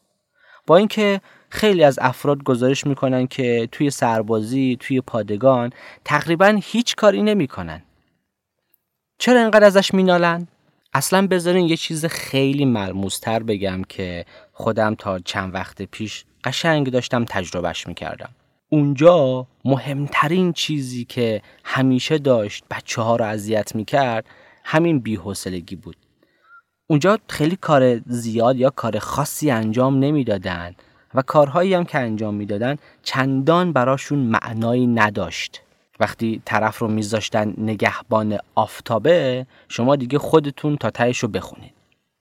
با 0.67 0.77
اینکه 0.77 1.21
خیلی 1.49 1.85
از 1.85 1.99
افراد 2.03 2.43
گزارش 2.43 2.87
می‌کنن 2.87 3.27
که 3.27 3.69
توی 3.73 3.90
سربازی 3.90 4.77
توی 4.81 5.01
پادگان 5.01 5.71
تقریبا 6.05 6.61
هیچ 6.62 6.97
کاری 6.97 7.23
نمی‌کنن. 7.23 7.83
چرا 9.19 9.40
انقدر 9.40 9.64
ازش 9.64 9.95
مینالن؟ 9.95 10.49
اصلا 10.95 11.27
بذارین 11.27 11.67
یه 11.69 11.77
چیز 11.77 12.07
خیلی 12.07 12.64
ملموستر 12.64 13.43
بگم 13.43 13.83
که 13.88 14.25
خودم 14.53 14.95
تا 14.95 15.19
چند 15.19 15.55
وقت 15.55 15.83
پیش 15.83 16.25
قشنگ 16.45 16.90
داشتم 16.90 17.25
تجربهش 17.25 17.87
می‌کردم. 17.87 18.31
اونجا 18.75 19.47
مهمترین 19.65 20.53
چیزی 20.53 21.05
که 21.05 21.43
همیشه 21.65 22.19
داشت 22.19 22.65
بچه 22.71 23.03
ها 23.03 23.17
رو 23.17 23.25
اذیت 23.25 23.75
می‌کرد 23.75 24.27
همین 24.65 24.99
بیحوصلگی 24.99 25.77
بود. 25.77 25.97
اونجا 26.87 27.19
خیلی 27.29 27.57
کار 27.57 28.01
زیاد 28.07 28.57
یا 28.57 28.71
کار 28.71 28.99
خاصی 28.99 29.51
انجام 29.51 29.99
نمی‌دادن 29.99 30.75
و 31.15 31.23
کارهایی 31.23 31.75
هم 31.75 31.85
که 31.85 31.99
انجام 31.99 32.35
می‌دادن 32.35 32.77
چندان 33.03 33.73
براشون 33.73 34.19
معنایی 34.19 34.87
نداشت. 34.87 35.63
وقتی 36.01 36.43
طرف 36.45 36.79
رو 36.79 36.89
میذاشتن 36.89 37.55
نگهبان 37.59 38.39
آفتابه 38.55 39.47
شما 39.69 39.97
دیگه 39.97 40.19
خودتون 40.19 40.77
تا 40.77 40.91
تهش 40.91 41.19
رو 41.19 41.29
بخونید. 41.29 41.75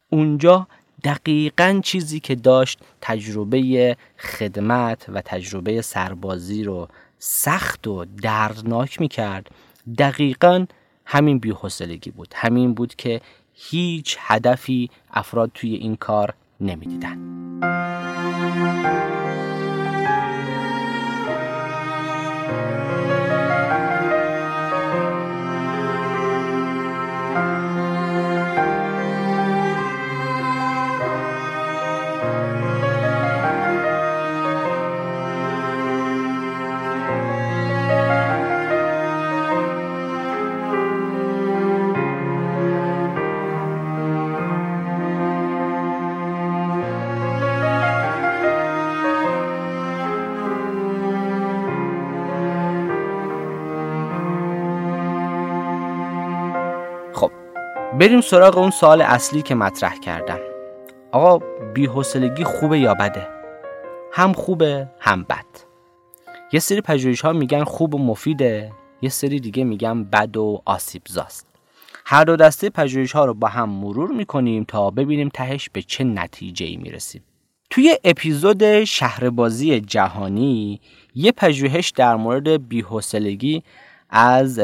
اونجا 0.10 0.68
دقیقا 1.04 1.80
چیزی 1.84 2.20
که 2.20 2.36
داشت 2.36 2.80
تجربه 3.02 3.98
خدمت 4.20 5.06
و 5.10 5.22
تجربه 5.22 5.82
سربازی 5.82 6.64
رو 6.64 6.88
سخت 7.20 7.88
و 7.88 8.06
دردناک 8.06 9.02
می‌کرد. 9.02 9.52
دقیقا 9.98 10.66
همین 11.06 11.40
بیحسلگی 11.40 12.12
بود. 12.12 12.34
همین 12.36 12.74
بود 12.74 12.96
که 12.96 13.22
هیچ 13.54 14.18
هدفی 14.20 14.90
افراد 15.14 15.52
توی 15.54 15.76
این 15.76 15.96
کار 15.96 16.34
نمی‌دیدن. 16.62 17.18
بریم 58.00 58.22
سراغ 58.22 58.58
اون 58.58 58.72
سوال 58.72 59.02
اصلی 59.02 59.42
که 59.42 59.56
مطرح 59.56 60.00
کردم. 60.00 60.40
آقا 61.12 61.46
بیحسلگی 61.74 62.44
خوبه 62.44 62.80
یا 62.80 62.94
بده؟ 62.94 63.28
هم 64.12 64.34
خوبه 64.34 64.88
هم 65.00 65.24
بد. 65.24 65.46
یه 66.52 66.60
سری 66.60 66.82
پژوهش 66.82 67.22
ها 67.22 67.34
میگن 67.34 67.64
خوب 67.64 67.96
و 67.96 67.98
مفیده 67.98 68.72
یه 69.02 69.10
سری 69.10 69.40
دیگه 69.40 69.64
میگن 69.64 70.04
بد 70.04 70.38
و 70.38 70.62
آسیبزاست 70.66 71.48
هر 72.06 72.24
دو 72.24 72.36
دسته 72.36 72.70
پژوهش 72.70 73.12
ها 73.12 73.26
رو 73.26 73.34
با 73.34 73.48
هم 73.48 73.70
مرور 73.70 74.12
می‌کنیم 74.12 74.64
تا 74.64 74.90
ببینیم 74.90 75.30
تهش 75.30 75.70
به 75.74 75.82
چه 75.82 76.04
نتیجه 76.04 76.66
ای 76.66 76.78
می‌رسیم. 76.78 77.24
توی 77.70 77.98
اپیزود 78.04 78.84
شهربازی 78.84 79.80
جهانی 79.80 80.82
یه 81.16 81.32
پژوهش 81.32 81.90
در 81.90 82.16
مورد 82.16 82.68
بیحوصلگی 82.68 83.64
از 84.16 84.60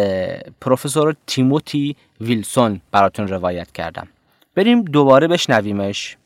پروفسور 0.61 1.15
تیموتی 1.27 1.95
ویلسون 2.21 2.81
براتون 2.91 3.27
روایت 3.27 3.71
کردم 3.71 4.07
بریم 4.55 4.81
دوباره 4.81 5.27
بشنویمش 5.27 6.17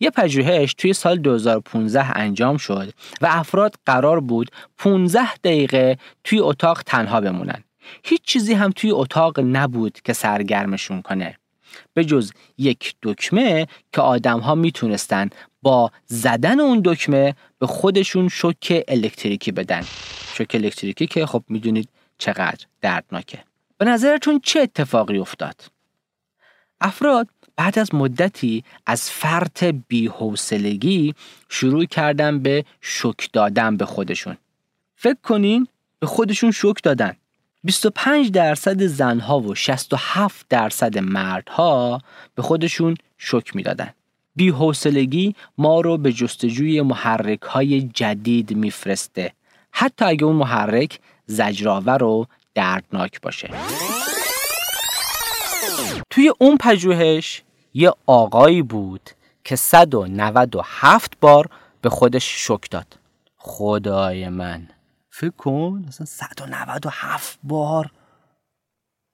یه 0.00 0.10
پژوهش 0.10 0.74
توی 0.74 0.92
سال 0.92 1.18
2015 1.18 2.18
انجام 2.18 2.56
شد 2.56 2.92
و 3.20 3.26
افراد 3.30 3.74
قرار 3.86 4.20
بود 4.20 4.50
15 4.78 5.34
دقیقه 5.34 5.98
توی 6.24 6.38
اتاق 6.38 6.82
تنها 6.82 7.20
بمونن. 7.20 7.64
هیچ 8.04 8.22
چیزی 8.22 8.54
هم 8.54 8.70
توی 8.70 8.90
اتاق 8.90 9.40
نبود 9.40 9.98
که 10.04 10.12
سرگرمشون 10.12 11.02
کنه. 11.02 11.36
به 11.94 12.04
جز 12.04 12.32
یک 12.58 12.94
دکمه 13.02 13.66
که 13.92 14.00
آدم 14.00 14.40
ها 14.40 14.54
می‌تونستن 14.54 15.30
با 15.64 15.90
زدن 16.06 16.60
اون 16.60 16.82
دکمه 16.84 17.34
به 17.58 17.66
خودشون 17.66 18.28
شوک 18.28 18.84
الکتریکی 18.88 19.52
بدن. 19.52 19.84
شوک 20.34 20.50
الکتریکی 20.54 21.06
که 21.06 21.26
خب 21.26 21.44
می‌دونید 21.48 21.88
چقدر 22.18 22.66
دردناکه. 22.80 23.38
به 23.78 23.84
نظرتون 23.84 24.40
چه 24.42 24.60
اتفاقی 24.60 25.18
افتاد؟ 25.18 25.60
افراد 26.80 27.28
بعد 27.56 27.78
از 27.78 27.94
مدتی 27.94 28.64
از 28.86 29.10
فرط 29.10 29.64
بیحوصلگی 29.64 31.14
شروع 31.48 31.84
کردن 31.84 32.38
به 32.38 32.64
شک 32.80 33.32
دادن 33.32 33.76
به 33.76 33.86
خودشون 33.86 34.36
فکر 34.96 35.20
کنین 35.22 35.66
به 35.98 36.06
خودشون 36.06 36.50
شک 36.50 36.82
دادن 36.82 37.16
25 37.64 38.30
درصد 38.30 38.82
زنها 38.82 39.40
و 39.40 39.54
67 39.54 40.46
درصد 40.48 40.98
مردها 40.98 42.00
به 42.34 42.42
خودشون 42.42 42.96
شک 43.18 43.56
می‌دادن 43.56 43.94
بیحوصلگی 44.36 45.34
ما 45.58 45.80
رو 45.80 45.98
به 45.98 46.12
جستجوی 46.12 46.82
محرک 46.82 47.42
های 47.42 47.82
جدید 47.82 48.56
میفرسته. 48.56 49.32
حتی 49.72 50.04
اگه 50.04 50.24
اون 50.24 50.36
محرک 50.36 51.00
زجرآور 51.26 52.02
و 52.02 52.26
دردناک 52.54 53.20
باشه. 53.20 53.50
توی 56.10 56.32
اون 56.38 56.56
پژوهش 56.56 57.42
یه 57.74 57.92
آقایی 58.06 58.62
بود 58.62 59.10
که 59.44 59.56
197 59.56 61.20
بار 61.20 61.48
به 61.80 61.90
خودش 61.90 62.46
شک 62.46 62.70
داد. 62.70 62.98
خدای 63.36 64.28
من. 64.28 64.68
فکر 65.10 65.30
کن 65.30 65.84
اصلا 65.88 66.06
197 66.06 67.38
بار 67.42 67.90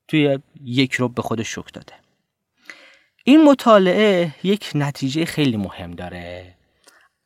توی 0.08 0.38
یک 0.64 0.92
رو 0.94 1.08
به 1.08 1.22
خودش 1.22 1.54
شک 1.54 1.72
داده. 1.72 1.99
این 3.30 3.44
مطالعه 3.44 4.34
یک 4.42 4.70
نتیجه 4.74 5.24
خیلی 5.24 5.56
مهم 5.56 5.90
داره. 5.90 6.54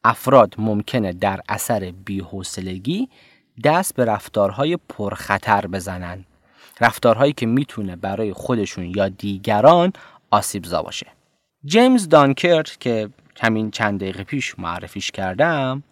افراد 0.04 0.54
ممکنه 0.58 1.12
در 1.12 1.40
اثر 1.48 1.92
بیحوصلگی 2.04 3.08
دست 3.64 3.94
به 3.94 4.04
رفتارهای 4.04 4.78
پرخطر 4.88 5.66
بزنن. 5.66 6.24
رفتارهایی 6.80 7.32
که 7.32 7.46
می‌تونه 7.46 7.96
برای 7.96 8.32
خودشون 8.32 8.92
یا 8.96 9.08
دیگران 9.08 9.92
آسیبزا 10.30 10.82
باشه. 10.82 11.06
جیمز 11.64 12.08
دانکرت 12.08 12.80
که 12.80 13.08
همین 13.40 13.70
چند 13.70 14.00
دقیقه 14.00 14.24
پیش 14.24 14.58
معرفیش 14.58 15.10
کردم 15.10 15.82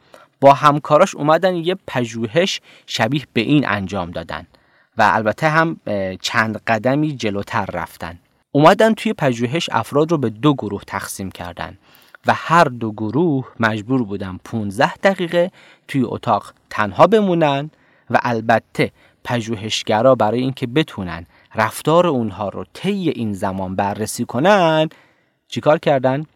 با 0.41 0.53
همکاراش 0.53 1.15
اومدن 1.15 1.55
یه 1.55 1.77
پژوهش 1.87 2.61
شبیه 2.87 3.27
به 3.33 3.41
این 3.41 3.69
انجام 3.69 4.11
دادن 4.11 4.47
و 4.99 5.11
البته 5.15 5.49
هم 5.49 5.81
چند 6.21 6.63
قدمی 6.67 7.17
جلوتر 7.17 7.67
رفتن. 7.67 8.19
اومدن 8.53 8.95
توی 8.95 9.13
پژوهش 9.13 9.69
افراد 9.73 10.11
رو 10.11 10.19
به 10.19 10.31
دو 10.31 10.55
گروه 10.55 10.83
تقسیم 10.87 11.31
کردن 11.31 11.79
و 12.27 12.35
هر 12.35 12.65
دو 12.65 12.93
گروه 12.93 13.49
مجبور 13.61 14.03
بودن 14.03 14.39
15 14.45 14.95
دقیقه 14.97 15.51
توی 15.89 16.03
اتاق 16.05 16.53
تنها 16.71 17.07
بمونن 17.07 17.71
و 18.11 18.19
البته 18.23 18.93
پژوهشگرا 19.25 20.15
برای 20.15 20.41
اینکه 20.41 20.67
بتونن 20.67 21.27
رفتار 21.55 22.07
اونها 22.07 22.49
رو 22.49 22.65
طی 22.73 23.09
این 23.09 23.33
زمان 23.33 23.77
بررسی 23.77 24.25
کنن 24.25 24.89
چیکار 25.49 25.79
کردن؟ 25.79 26.27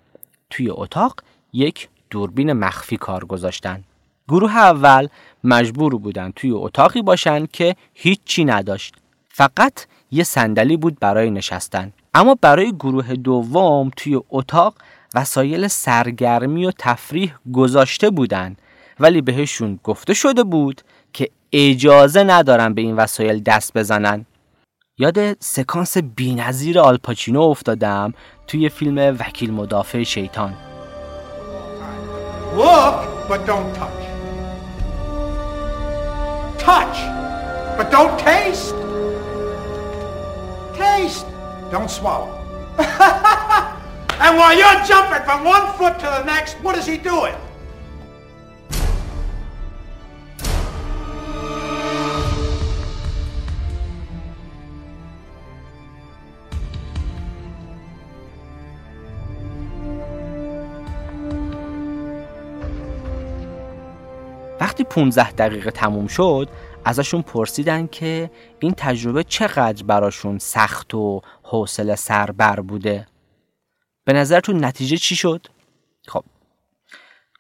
توی 0.51 0.71
اتاق 0.71 1.21
یک 1.53 1.89
دوربین 2.11 2.53
مخفی 2.53 2.97
کار 2.97 3.25
گذاشتن. 3.25 3.85
گروه 4.29 4.57
اول 4.57 5.09
مجبور 5.45 5.99
بودن 5.99 6.33
توی 6.37 6.51
اتاقی 6.51 7.03
باشن 7.03 7.47
که 7.47 7.77
هیچی 7.95 8.45
نداشت. 8.45 8.95
فقط 9.29 9.87
یه 10.11 10.25
صندلی 10.25 10.77
بود 10.77 10.99
برای 11.01 11.31
نشستن. 11.31 11.93
اما 12.17 12.35
برای 12.41 12.73
گروه 12.73 13.15
دوم 13.15 13.91
توی 13.97 14.21
اتاق 14.31 14.75
وسایل 15.15 15.69
سرگرمی 15.69 16.67
و 16.67 16.73
تفریح 16.79 17.35
گذاشته 17.53 18.11
بودن 18.11 18.57
ولی 19.01 19.21
بهشون 19.21 19.81
گفته 19.85 20.15
شده 20.15 20.45
بود 20.45 20.81
که 21.13 21.31
اجازه 21.53 22.25
ندارن 22.25 22.75
به 22.75 22.83
این 22.83 22.97
وسایل 22.97 23.43
دست 23.43 23.79
بزنن 23.79 24.27
یاد 24.99 25.43
سکانس 25.43 25.97
بینظیر 25.99 26.81
آلپاچینو 26.81 27.41
افتادم 27.41 28.15
توی 28.47 28.69
فیلم 28.69 29.17
وکیل 29.21 29.53
مدافع 29.53 30.03
شیطان 30.03 30.55
Look, 32.57 33.29
but 33.29 33.41
don't 33.47 33.71
touch. 33.81 34.03
Touch, 36.69 36.99
but 37.77 37.91
don't 37.91 38.17
taste. 38.19 38.75
Taste, 40.81 41.27
don't 41.72 41.90
swallow. 41.90 42.38
and 42.78 44.38
while 44.38 44.56
you're 44.58 44.84
jumping 44.86 45.24
from 45.24 45.44
one 45.44 45.72
foot 45.78 46.00
to 46.00 46.06
the 46.06 46.24
next, 46.24 46.54
what 46.64 46.78
is 46.78 46.86
he 46.86 46.98
doing? 46.98 47.36
وقتی 64.62 64.84
15 64.84 65.10
دقیقه 65.38 65.72
تموم 65.72 66.08
شد 66.08 66.50
ازشون 66.89 67.23
پرسیدن 67.23 67.87
که 67.87 68.31
این 68.61 68.75
تجربه 68.77 69.25
چقدر 69.25 69.85
براشون 69.85 70.39
سخت 70.39 70.95
و 70.95 71.23
حوصله 71.43 71.97
سربر 71.97 72.61
بوده. 72.61 73.07
به 74.05 74.13
نظرتون 74.13 74.65
نتیجه 74.65 74.97
چی 74.97 75.17
شد؟ 75.17 75.47
خب 76.09 76.25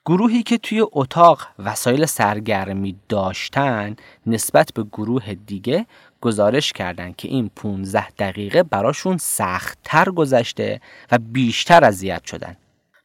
گروهی 0.06 0.42
که 0.42 0.58
توی 0.58 0.84
اتاق 0.92 1.46
وسایل 1.58 2.06
سرگرمی 2.06 2.96
داشتن 3.08 3.96
نسبت 4.26 4.72
به 4.74 4.82
گروه 4.82 5.34
دیگه 5.34 5.86
گزارش 6.20 6.72
کردند 6.72 7.16
که 7.16 7.28
این 7.28 7.50
15 7.56 8.10
دقیقه 8.10 8.62
براشون 8.62 9.16
سختتر 9.16 10.10
گذشته 10.10 10.80
و 11.12 11.18
بیشتر 11.18 11.84
اذیت 11.84 12.24
شدن. 12.24 12.56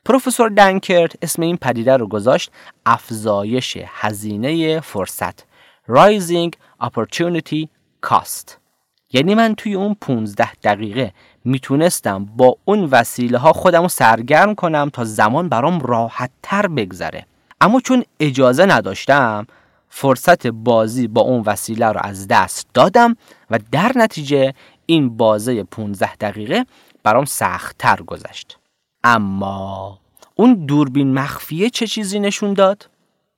پروفسور 0.06 0.50
دنکرت 0.50 1.16
اسم 1.22 1.42
این 1.42 1.58
پدیده 1.58 1.98
رو 1.98 2.08
گذاشت 2.08 2.52
افزایش 2.86 3.78
هزینه 3.86 4.80
فرصت. 4.80 5.51
Rising 5.92 6.52
Opportunity 6.84 7.68
Cost. 8.06 8.52
یعنی 9.14 9.36
من 9.36 9.56
توی 9.56 9.74
اون 9.74 9.96
15 10.02 10.54
دقیقه 10.54 11.14
می‌تونستم 11.46 12.26
با 12.26 12.58
اون 12.66 12.84
وسیله 12.92 13.38
ها 13.38 13.54
خودم 13.54 13.82
رو 13.82 13.88
سرگرم 13.88 14.56
کنم 14.56 14.90
تا 14.94 15.04
زمان 15.04 15.50
برام 15.50 15.80
راحت 15.80 16.32
تر 16.44 16.68
بگذره. 16.68 17.26
اما 17.62 17.80
چون 17.80 18.04
اجازه 18.20 18.66
نداشتم 18.66 19.48
فرصت 19.90 20.48
بازی 20.48 21.08
با 21.08 21.22
اون 21.22 21.44
وسیله 21.46 21.88
رو 21.88 22.00
از 22.04 22.28
دست 22.28 22.68
دادم 22.74 23.16
و 23.50 23.60
در 23.72 23.92
نتیجه 23.96 24.54
این 24.86 25.18
بازه 25.18 25.64
15 25.64 26.16
دقیقه 26.16 26.66
برام 27.04 27.26
سخت 27.26 27.78
تر 27.78 28.02
گذشت. 28.02 28.58
اما 29.04 30.00
اون 30.36 30.66
دوربین 30.66 31.14
مخفیه 31.14 31.70
چه 31.70 31.88
چیزی 31.88 32.20
نشون 32.20 32.54
داد؟ 32.54 32.90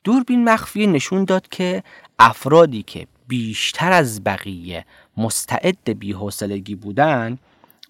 دوربین 0.03 0.43
مخفیه 0.43 0.87
نشون 0.87 1.25
داد 1.25 1.47
که 1.47 1.83
افرادی 2.19 2.83
که 2.83 3.07
بیشتر 3.27 3.91
از 3.91 4.23
بقیه 4.23 4.85
مستعد 5.17 5.99
بیحوصلگی 5.99 6.75
بودن 6.75 7.37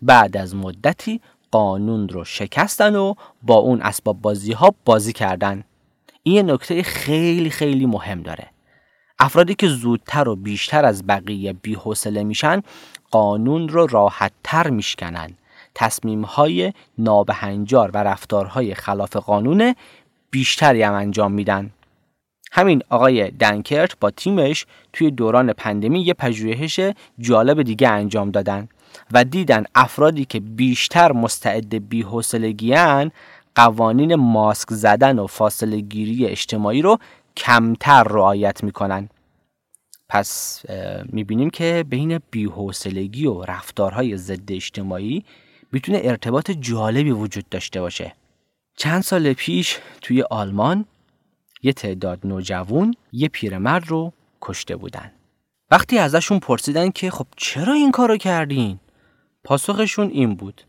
بعد 0.02 0.38
از 0.38 0.56
مدتی 0.56 1.22
قانون 1.52 2.10
رو 2.10 2.24
شکستن 2.24 2.96
و 2.96 3.14
با 3.42 3.56
اون 3.56 3.82
اسباب 3.82 4.22
بازی 4.22 4.54
ها 4.54 4.74
بازی 4.86 5.14
کردن. 5.14 5.64
این 6.24 6.52
نکته 6.52 6.84
خیلی 6.84 7.50
خیلی 7.50 7.86
مهم 7.86 8.22
داره. 8.22 8.48
افرادی 9.20 9.56
که 9.56 9.68
زودتر 9.68 10.28
و 10.28 10.36
بیشتر 10.36 10.86
از 10.86 11.08
بقیه 11.08 11.54
بیحوصله 11.54 12.24
میشن 12.24 12.62
قانون 13.12 13.70
رو 13.70 13.88
راحت 13.88 14.32
تر 14.44 14.70
میشکنن. 14.70 15.30
تصمیمهای 15.76 16.74
نابهنجار 16.98 17.92
و 17.94 17.98
رفتارهای 17.98 18.76
خلاف 18.76 19.16
قانون 19.16 19.76
بیشتری 20.32 20.82
هم 20.82 20.94
انجام 20.94 21.32
میدن. 21.32 21.72
همین 22.56 22.82
آقای 22.90 23.32
دنکرت 23.32 24.00
با 24.00 24.12
تیمش 24.12 24.66
توی 24.94 25.12
دوران 25.12 25.54
پندمی 25.54 26.02
یه 26.02 26.14
پژوهش 26.14 26.80
جالب 27.20 27.62
دیگه 27.62 27.90
انجام 27.90 28.32
دادن 28.32 28.68
و 29.12 29.24
دیدن 29.24 29.64
افرادی 29.76 30.26
که 30.26 30.40
بیشتر 30.40 31.12
مستعد 31.12 31.90
بی‌حوصلگیان 31.90 33.12
قوانین 33.56 34.16
ماسک 34.16 34.68
زدن 34.70 35.20
و 35.20 35.28
فاصله 35.28 35.80
گیری 35.80 36.26
اجتماعی 36.26 36.82
رو 36.82 36.98
کمتر 37.38 38.04
رعایت 38.04 38.64
می‌کنن. 38.64 39.10
پس 40.10 40.64
می‌بینیم 41.06 41.50
که 41.50 41.86
بین 41.90 42.20
بیحوصلگی 42.32 43.26
و 43.28 43.42
رفتارهای 43.42 44.18
ضد 44.18 44.52
اجتماعی 44.52 45.26
می‌تونه 45.72 46.02
ارتباط 46.04 46.52
جالبی 46.52 47.12
وجود 47.12 47.50
داشته 47.50 47.82
باشه. 47.82 48.14
چند 48.78 49.02
سال 49.02 49.34
پیش 49.34 49.80
توی 50.02 50.22
آلمان 50.22 50.86
یه 51.64 51.74
تعداد 51.74 52.20
نوجوان 52.24 52.94
یه 53.12 53.28
پیرمرد 53.28 53.88
رو 53.88 54.14
کشته 54.42 54.76
بودن. 54.76 55.12
وقتی 55.72 55.98
ازشون 55.98 56.40
پرسیدن 56.40 56.90
که 56.90 57.12
خب 57.12 57.28
چرا 57.36 57.74
این 57.74 57.92
کارو 57.92 58.18
کردین؟ 58.18 58.80
پاسخشون 59.44 60.10
این 60.10 60.36
بود. 60.36 60.62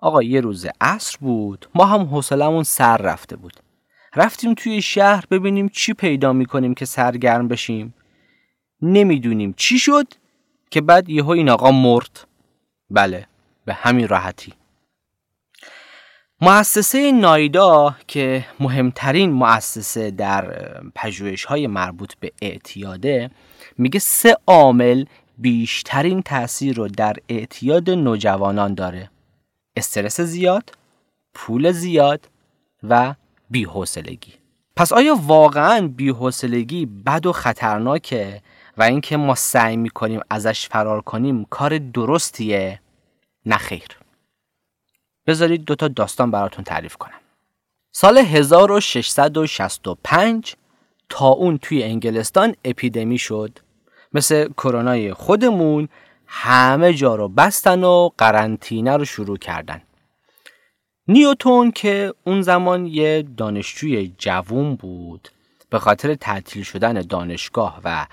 آقا 0.00 0.22
یه 0.22 0.40
روز 0.40 0.66
عصر 0.80 1.16
بود 1.20 1.68
ما 1.74 1.86
هم 1.86 2.00
حوصلمون 2.00 2.62
سر 2.62 2.96
رفته 2.96 3.36
بود. 3.36 3.52
رفتیم 4.16 4.54
توی 4.54 4.82
شهر 4.82 5.24
ببینیم 5.30 5.68
چی 5.68 5.92
پیدا 5.92 6.32
می‌کنیم 6.32 6.74
که 6.74 6.84
سرگرم 6.84 7.48
بشیم. 7.48 7.94
نمی‌دونیم 8.82 9.54
چی 9.56 9.78
شد 9.78 10.06
که 10.70 10.80
بعد 10.80 11.08
یهو 11.08 11.30
این 11.30 11.48
آقا 11.48 11.70
مرد. 11.70 12.26
بله 12.90 13.26
به 13.64 13.74
همین 13.74 14.08
راحتی. 14.08 14.52
مؤسسه 16.40 17.12
نایدا 17.12 17.96
که 18.06 18.44
مهمترین 18.60 19.30
مؤسسه 19.30 20.10
در 20.10 20.44
پژوهش 20.94 21.44
های 21.44 21.66
مربوط 21.66 22.12
به 22.20 22.32
اعتیاده 22.42 23.30
میگه 23.78 23.98
سه 23.98 24.36
عامل 24.46 25.04
بیشترین 25.38 26.22
تاثیر 26.22 26.76
رو 26.76 26.88
در 26.88 27.16
اعتیاد 27.28 27.90
نوجوانان 27.90 28.74
داره 28.74 29.10
استرس 29.76 30.20
زیاد، 30.20 30.70
پول 31.34 31.72
زیاد 31.72 32.28
و 32.82 33.14
بیحوصلگی. 33.50 34.32
پس 34.76 34.92
آیا 34.92 35.14
واقعا 35.14 35.88
بیحوصلگی 35.88 36.86
بد 36.86 37.26
و 37.26 37.32
خطرناکه 37.32 38.42
و 38.78 38.82
اینکه 38.82 39.16
ما 39.16 39.34
سعی 39.34 39.76
می‌کنیم 39.76 40.20
ازش 40.30 40.68
فرار 40.68 41.00
کنیم 41.00 41.44
کار 41.44 41.78
درستیه؟ 41.78 42.80
نخیر. 43.46 43.95
بذارید 45.26 45.64
دوتا 45.64 45.88
داستان 45.88 46.30
براتون 46.30 46.64
تعریف 46.64 46.96
کنم. 46.96 47.20
سال 47.92 48.18
1665 48.18 50.56
تا 51.08 51.28
اون 51.28 51.58
توی 51.58 51.82
انگلستان 51.82 52.54
اپیدمی 52.64 53.18
شد. 53.18 53.58
مثل 54.12 54.48
کرونای 54.48 55.14
خودمون 55.14 55.88
همه 56.26 56.94
جا 56.94 57.14
رو 57.14 57.28
بستن 57.28 57.84
و 57.84 58.10
قرنطینه 58.18 58.96
رو 58.96 59.04
شروع 59.04 59.36
کردن. 59.36 59.82
نیوتون 61.08 61.70
که 61.70 62.14
اون 62.24 62.42
زمان 62.42 62.86
یه 62.86 63.24
دانشجوی 63.36 64.12
جوون 64.18 64.74
بود. 64.74 65.28
به 65.70 65.78
خاطر 65.78 66.14
تعطیل 66.14 66.62
شدن 66.62 66.92
دانشگاه 66.92 67.80
و 67.84 68.06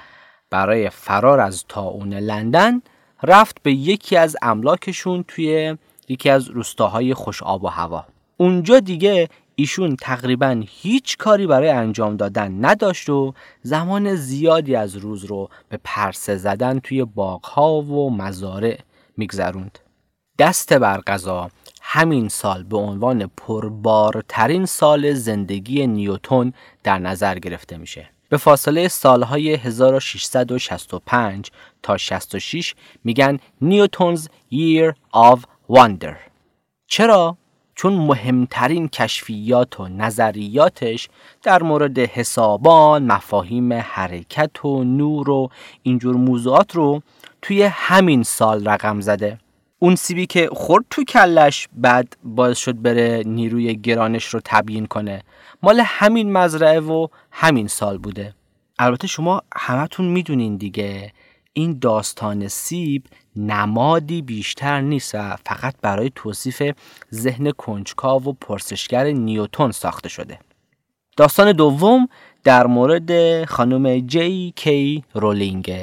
برای 0.49 0.89
فرار 0.89 1.39
از 1.39 1.65
تاون 1.69 2.13
لندن 2.13 2.81
رفت 3.23 3.63
به 3.63 3.73
یکی 3.73 4.17
از 4.17 4.37
املاکشون 4.41 5.23
توی 5.27 5.77
یکی 6.09 6.29
از 6.29 6.49
روستاهای 6.49 7.13
خوش 7.13 7.43
آب 7.43 7.63
و 7.63 7.67
هوا 7.67 8.05
اونجا 8.37 8.79
دیگه 8.79 9.29
ایشون 9.55 9.95
تقریبا 9.95 10.63
هیچ 10.67 11.17
کاری 11.17 11.47
برای 11.47 11.69
انجام 11.69 12.17
دادن 12.17 12.65
نداشت 12.65 13.09
و 13.09 13.33
زمان 13.61 14.15
زیادی 14.15 14.75
از 14.75 14.95
روز 14.95 15.25
رو 15.25 15.49
به 15.69 15.79
پرسه 15.83 16.37
زدن 16.37 16.79
توی 16.79 17.05
باغها 17.05 17.81
و 17.81 18.15
مزارع 18.15 18.79
میگذروند. 19.17 19.79
دست 20.39 20.73
بر 20.73 20.97
قضا 20.97 21.49
همین 21.81 22.29
سال 22.29 22.63
به 22.63 22.77
عنوان 22.77 23.31
پربارترین 23.37 24.65
سال 24.65 25.13
زندگی 25.13 25.87
نیوتون 25.87 26.53
در 26.83 26.99
نظر 26.99 27.39
گرفته 27.39 27.77
میشه. 27.77 28.09
به 28.29 28.37
فاصله 28.37 28.87
سالهای 28.87 29.53
1665 29.53 31.51
تا 31.83 31.97
66 31.97 32.75
میگن 33.03 33.39
نیوتونز 33.61 34.27
Year 34.51 34.93
of 35.15 35.39
Wonder. 35.69 36.15
چرا؟ 36.87 37.37
چون 37.75 37.93
مهمترین 37.93 38.87
کشفیات 38.87 39.79
و 39.79 39.87
نظریاتش 39.87 41.09
در 41.43 41.63
مورد 41.63 41.99
حسابان، 41.99 43.11
مفاهیم 43.11 43.73
حرکت 43.73 44.65
و 44.65 44.83
نور 44.83 45.29
و 45.29 45.49
اینجور 45.83 46.15
موضوعات 46.15 46.75
رو 46.75 47.01
توی 47.41 47.63
همین 47.63 48.23
سال 48.23 48.69
رقم 48.69 49.01
زده 49.01 49.39
اون 49.79 49.95
سیبی 49.95 50.25
که 50.25 50.49
خورد 50.51 50.85
تو 50.89 51.03
کلش 51.03 51.67
بعد 51.73 52.17
باعث 52.23 52.57
شد 52.57 52.81
بره 52.81 53.23
نیروی 53.25 53.75
گرانش 53.75 54.25
رو 54.25 54.41
تبیین 54.45 54.85
کنه 54.85 55.23
مال 55.63 55.81
همین 55.85 56.31
مزرعه 56.31 56.79
و 56.79 57.07
همین 57.31 57.67
سال 57.67 57.97
بوده 57.97 58.33
البته 58.79 59.07
شما 59.07 59.41
همتون 59.55 60.05
می‌دونین 60.05 60.57
دیگه 60.57 61.13
این 61.53 61.79
داستان 61.79 62.47
سیب 62.47 63.03
نمادی 63.35 64.21
بیشتر 64.21 64.81
نیست 64.81 65.15
و 65.15 65.35
فقط 65.45 65.75
برای 65.81 66.11
توصیف 66.15 66.71
ذهن 67.13 67.51
کنجکاو 67.51 68.23
و 68.23 68.33
پرسشگر 68.33 69.05
نیوتون 69.05 69.71
ساخته 69.71 70.09
شده. 70.09 70.39
داستان 71.17 71.51
دوم 71.51 72.09
در 72.43 72.67
مورد 72.67 73.45
خانم 73.45 73.99
جی 73.99 74.53
کی 74.55 75.03
رولینگ 75.13 75.73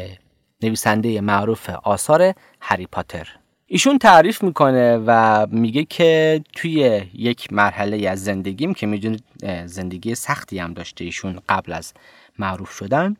نویسنده 0.62 1.20
معروف 1.20 1.70
آثار 1.70 2.34
هری 2.60 2.86
پاتر. 2.86 3.28
ایشون 3.66 3.98
تعریف 3.98 4.42
می‌کنه 4.42 4.96
و 5.06 5.46
میگه 5.50 5.84
که 5.84 6.40
توی 6.52 7.02
یک 7.14 7.52
مرحله 7.52 8.08
از 8.08 8.24
زندگیم 8.24 8.74
که 8.74 8.86
می‌دونید 8.86 9.24
زندگی 9.66 10.14
سختی 10.14 10.58
هم 10.58 10.72
داشته 10.72 11.04
ایشون 11.04 11.40
قبل 11.48 11.72
از 11.72 11.92
معروف 12.38 12.70
شدن 12.70 13.16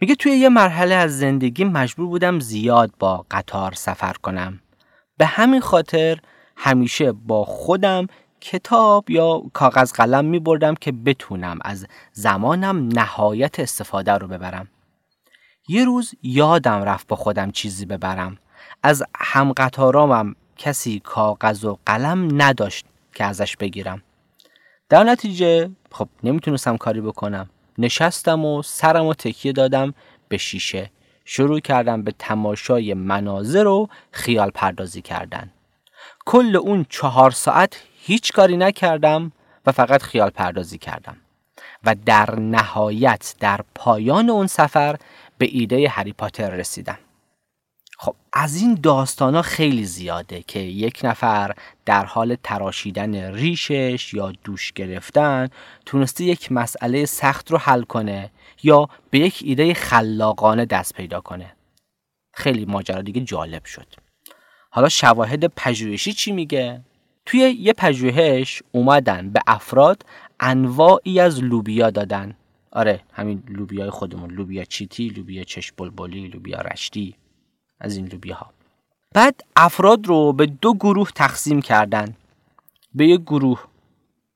میگه 0.00 0.14
توی 0.14 0.32
یه 0.32 0.48
مرحله 0.48 0.94
از 0.94 1.18
زندگی 1.18 1.64
مجبور 1.64 2.06
بودم 2.06 2.40
زیاد 2.40 2.92
با 2.98 3.26
قطار 3.30 3.72
سفر 3.72 4.12
کنم. 4.12 4.60
به 5.18 5.26
همین 5.26 5.60
خاطر 5.60 6.18
همیشه 6.56 7.12
با 7.12 7.44
خودم 7.44 8.06
کتاب 8.40 9.10
یا 9.10 9.42
کاغذ 9.52 9.92
قلم 9.92 10.24
می 10.24 10.38
بردم 10.38 10.74
که 10.74 10.92
بتونم 10.92 11.58
از 11.64 11.86
زمانم 12.12 12.88
نهایت 12.88 13.60
استفاده 13.60 14.12
رو 14.12 14.28
ببرم. 14.28 14.68
یه 15.68 15.84
روز 15.84 16.14
یادم 16.22 16.82
رفت 16.82 17.06
با 17.06 17.16
خودم 17.16 17.50
چیزی 17.50 17.86
ببرم. 17.86 18.38
از 18.82 19.02
هم 19.16 19.52
قطارامم 19.52 20.34
کسی 20.56 21.00
کاغذ 21.00 21.64
و 21.64 21.78
قلم 21.86 22.42
نداشت 22.42 22.86
که 23.14 23.24
ازش 23.24 23.56
بگیرم. 23.56 24.02
در 24.88 25.04
نتیجه 25.04 25.70
خب 25.92 26.08
نمی‌تونستم 26.22 26.76
کاری 26.76 27.00
بکنم. 27.00 27.50
نشستم 27.78 28.44
و 28.44 28.62
سرم 28.62 29.06
و 29.06 29.14
تکیه 29.14 29.52
دادم 29.52 29.94
به 30.28 30.36
شیشه. 30.36 30.90
شروع 31.24 31.60
کردم 31.60 32.02
به 32.02 32.14
تماشای 32.18 32.94
مناظر 32.94 33.66
و 33.66 33.88
خیال 34.10 34.50
پردازی 34.50 35.02
کردن. 35.02 35.50
کل 36.26 36.56
اون 36.56 36.86
چهار 36.88 37.30
ساعت 37.30 37.82
هیچ 37.96 38.32
کاری 38.32 38.56
نکردم 38.56 39.32
و 39.66 39.72
فقط 39.72 40.02
خیال 40.02 40.30
پردازی 40.30 40.78
کردم. 40.78 41.16
و 41.84 41.94
در 42.06 42.40
نهایت 42.40 43.34
در 43.40 43.60
پایان 43.74 44.30
اون 44.30 44.46
سفر 44.46 44.96
به 45.38 45.48
ایده 45.52 45.88
هری 45.88 46.12
پاتر 46.12 46.50
رسیدم. 46.50 46.98
خب 47.98 48.14
از 48.32 48.56
این 48.56 48.78
داستان 48.82 49.34
ها 49.34 49.42
خیلی 49.42 49.84
زیاده 49.84 50.42
که 50.42 50.58
یک 50.58 51.00
نفر 51.04 51.54
در 51.84 52.04
حال 52.04 52.36
تراشیدن 52.42 53.14
ریشش 53.34 54.14
یا 54.14 54.32
دوش 54.44 54.72
گرفتن 54.72 55.48
تونسته 55.86 56.24
یک 56.24 56.52
مسئله 56.52 57.06
سخت 57.06 57.50
رو 57.50 57.58
حل 57.58 57.82
کنه 57.82 58.30
یا 58.62 58.88
به 59.10 59.18
یک 59.18 59.42
ایده 59.44 59.74
خلاقانه 59.74 60.64
دست 60.66 60.94
پیدا 60.94 61.20
کنه. 61.20 61.56
خیلی 62.34 62.64
ماجرا 62.64 63.02
دیگه 63.02 63.20
جالب 63.20 63.64
شد. 63.64 63.86
حالا 64.70 64.88
شواهد 64.88 65.46
پژوهشی 65.46 66.12
چی 66.12 66.32
میگه؟ 66.32 66.80
توی 67.26 67.40
یه 67.40 67.72
پژوهش 67.72 68.62
اومدن 68.72 69.30
به 69.30 69.40
افراد 69.46 70.02
انواعی 70.40 71.20
از 71.20 71.42
لوبیا 71.42 71.90
دادن. 71.90 72.36
آره 72.72 73.00
همین 73.12 73.42
لوبیای 73.48 73.90
خودمون 73.90 74.30
لوبیا 74.30 74.64
چیتی 74.64 75.08
لوبیا 75.08 75.44
چشم 75.44 75.74
بلبلی 75.76 76.28
لوبیا 76.28 76.60
رشتی. 76.60 77.16
از 77.80 77.96
این 77.96 78.06
لوبیاها. 78.06 78.50
بعد 79.14 79.40
افراد 79.56 80.06
رو 80.06 80.32
به 80.32 80.46
دو 80.46 80.74
گروه 80.74 81.10
تقسیم 81.10 81.62
کردن. 81.62 82.16
به 82.94 83.06
یک 83.06 83.20
گروه 83.20 83.64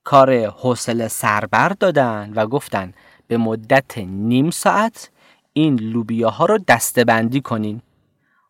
کار 0.05 0.47
حوصله 0.47 1.09
سربر 1.09 1.69
دادن 1.69 2.33
و 2.35 2.47
گفتن 2.47 2.93
به 3.27 3.37
مدت 3.37 3.99
نیم 3.99 4.51
ساعت 4.51 5.11
این 5.53 5.81
لوبیاها 5.81 6.47
رو 6.47 6.59
دسته 6.59 7.05
بندی 7.05 7.41
کنین. 7.41 7.83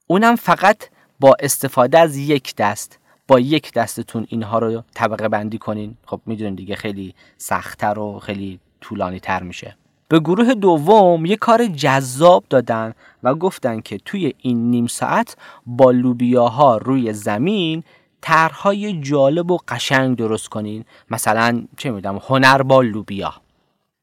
اونم 0.07 0.37
فقط 0.37 0.85
با 1.21 1.37
استفاده 1.41 1.99
از 1.99 2.17
یک 2.17 2.57
دست 2.57 2.99
با 3.29 3.41
یک 3.41 3.73
دستتون 3.73 4.27
اینها 4.29 4.59
رو 4.59 4.83
طبقه 4.95 5.29
بندی 5.29 5.59
کنین. 5.59 5.97
خب 6.07 6.21
می‌دونین 6.27 6.55
دیگه 6.55 6.77
خیلی 6.77 7.15
سختتر 7.39 7.99
و 7.99 8.19
خیلی 8.19 8.61
طولانی 8.81 9.21
تر 9.21 9.43
میشه. 9.43 9.77
به 10.09 10.21
گروه 10.21 10.55
دوم 10.55 11.27
یه 11.27 11.37
کار 11.37 11.67
جذاب 11.67 12.45
دادن 12.51 12.95
و 13.23 13.35
گفتن 13.35 13.81
که 13.81 13.99
توی 13.99 14.35
این 14.39 14.71
نیم 14.71 14.87
ساعت 14.87 15.37
با 15.67 15.91
لوبیاها 15.91 16.77
روی 16.77 17.13
زمین 17.13 17.83
طرحهای 18.21 19.01
جالب 19.01 19.51
و 19.51 19.59
قشنگ 19.69 20.17
درست 20.17 20.49
کنین. 20.49 20.85
مثلا 21.11 21.65
چه 21.77 21.91
می‌دونم 21.91 22.21
هنر 22.29 22.63
با 22.63 22.83
لوبیا. 22.83 23.35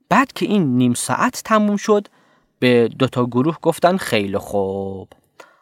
بعد 0.10 0.34
که 0.34 0.45
این 0.45 0.78
نیم 0.78 0.93
ساعت 0.93 1.41
تموم 1.45 1.78
شد 1.78 2.08
به 2.60 2.88
دوتا 2.88 3.26
گروه 3.26 3.58
گفتن 3.62 3.97
خیلی 3.97 4.38
خوب. 4.38 5.08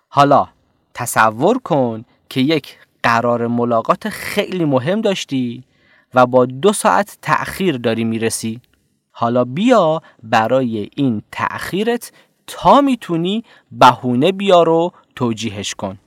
حالا 0.09 0.47
تصور 0.93 1.57
کن 1.57 2.05
که 2.29 2.41
یک 2.41 2.77
قرار 3.03 3.47
ملاقات 3.47 4.09
خیلی 4.09 4.65
مهم 4.65 5.01
داشتی 5.01 5.63
و 6.13 6.25
با 6.25 6.45
دو 6.45 6.73
ساعت 6.73 7.17
تأخیر 7.21 7.77
داری 7.77 8.03
می‌رسی. 8.03 8.61
حالا 9.16 9.43
بیا 9.43 10.01
برای 10.24 10.89
این 10.95 11.22
تأخیرت 11.32 12.11
تا 12.47 12.82
می‌تونی 12.82 13.43
بهونه 13.72 14.32
بیا 14.32 14.64
رو 14.64 14.91
توجیهش 15.16 15.76
کن. 15.76 15.99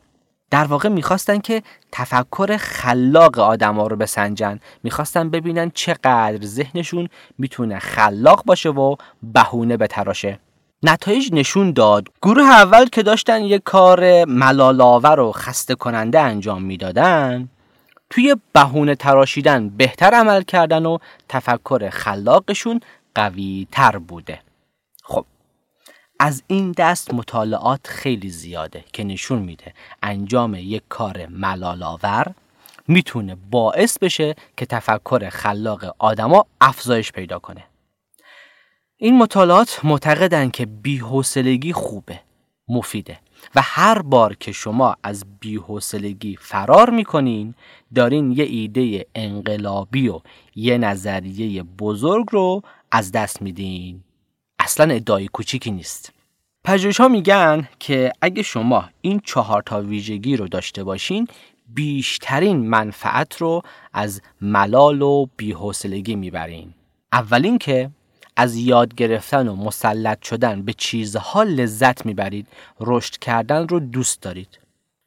در 0.51 0.65
واقع 0.65 0.89
می‌خواستن 0.89 1.39
که 1.39 1.63
تفکر 1.93 2.57
خلاق 2.57 3.39
آدما 3.39 3.87
رو 3.87 3.97
بسنجن. 3.97 4.61
می‌خواستن 4.83 5.31
ببینن 5.31 5.71
چقدر 5.75 6.39
ذهنشون 6.45 7.09
می‌تونه 7.39 7.79
خلاق 7.79 8.45
باشه 8.45 8.69
و 8.69 8.97
بهونه 9.23 9.77
بتراشه. 9.77 10.39
نتایج 10.83 11.33
نشون 11.33 11.73
داد. 11.73 12.09
گروه 12.23 12.45
اول 12.45 12.87
که 12.87 13.03
داشتن 13.03 13.45
یه 13.45 13.59
کار 13.59 14.25
ملالاور 14.25 15.21
و 15.21 15.33
خسته 15.33 15.75
کننده 15.75 16.21
انجام 16.21 16.63
می‌دادن 16.63 17.49
توی 18.11 18.37
بهونه 18.53 18.95
تراشیدن 18.95 19.69
بهتر 19.69 20.15
عمل 20.15 20.43
کردن 20.43 20.87
و 20.87 20.99
تفکر 21.29 21.91
خلاقشون 21.91 22.81
قوی 23.17 23.67
تر 23.73 23.99
بوده. 23.99 24.41
خب 25.03 25.25
از 26.21 26.43
این 26.47 26.73
دست 26.73 27.15
مطالعات 27.15 27.87
خیلی 27.87 28.31
زیاده 28.31 28.85
که 28.93 29.05
نشون 29.05 29.39
میده 29.39 29.75
انجام 30.03 30.55
یک 30.55 30.83
کار 30.89 31.27
ملالاور 31.27 32.35
می‌تونه 32.89 33.37
باعث 33.51 33.99
بشه 33.99 34.35
که 34.57 34.67
تفکر 34.67 35.29
خلاق 35.29 35.95
آدما 35.99 36.47
افزایش 36.61 37.13
پیدا 37.13 37.39
کنه. 37.39 37.65
این 38.97 39.19
مطالعات 39.19 39.81
معتقدن 39.85 40.51
که 40.51 40.67
بیحوصلگی 40.67 41.73
خوبه 41.73 42.21
مفیده 42.69 43.19
و 43.55 43.61
هر 43.65 44.03
بار 44.03 44.35
که 44.35 44.53
شما 44.53 44.97
از 45.03 45.25
بیحوصلگی 45.41 46.37
فرار 46.41 46.91
می‌کنین 46.91 47.55
دارین 47.95 48.33
یه 48.33 48.45
ایده 48.45 49.07
انقلابی 49.15 50.09
و 50.09 50.21
یه 50.55 50.79
نظریه 50.79 51.63
بزرگ 51.63 52.27
رو 52.31 52.63
از 52.91 53.13
دست 53.13 53.43
میدین. 53.43 54.01
اصلا 54.59 54.95
ادعای 54.95 55.29
کوچیکی 55.29 55.71
نیست. 55.71 56.13
پژوهش 56.65 57.01
ها 57.01 57.09
میگن 57.09 57.69
که 57.79 58.13
اگه 58.21 58.43
شما 58.43 58.85
این 59.01 59.21
چهار 59.25 59.63
تا 59.63 59.81
ویژگی 59.83 60.37
رو 60.37 60.49
داشته 60.49 60.85
باشین 60.85 61.29
بیشترین 61.69 62.67
منفعت 62.67 63.37
رو 63.37 63.63
از 63.93 64.23
ملال 64.41 65.03
و 65.03 65.27
بیحوصلگی 65.37 66.17
می‌برین. 66.17 66.75
اولین 67.13 67.59
که 67.59 67.91
از 68.37 68.57
یاد 68.57 68.95
گرفتن 68.95 69.49
و 69.49 69.57
مسلط 69.57 70.25
شدن 70.25 70.63
به 70.63 70.73
چیزها 70.73 71.43
لذت 71.43 72.07
می‌برید 72.07 72.47
رشد 72.81 73.17
کردن 73.19 73.69
رو 73.69 73.81
دوست 73.81 74.23
دارید. 74.23 74.59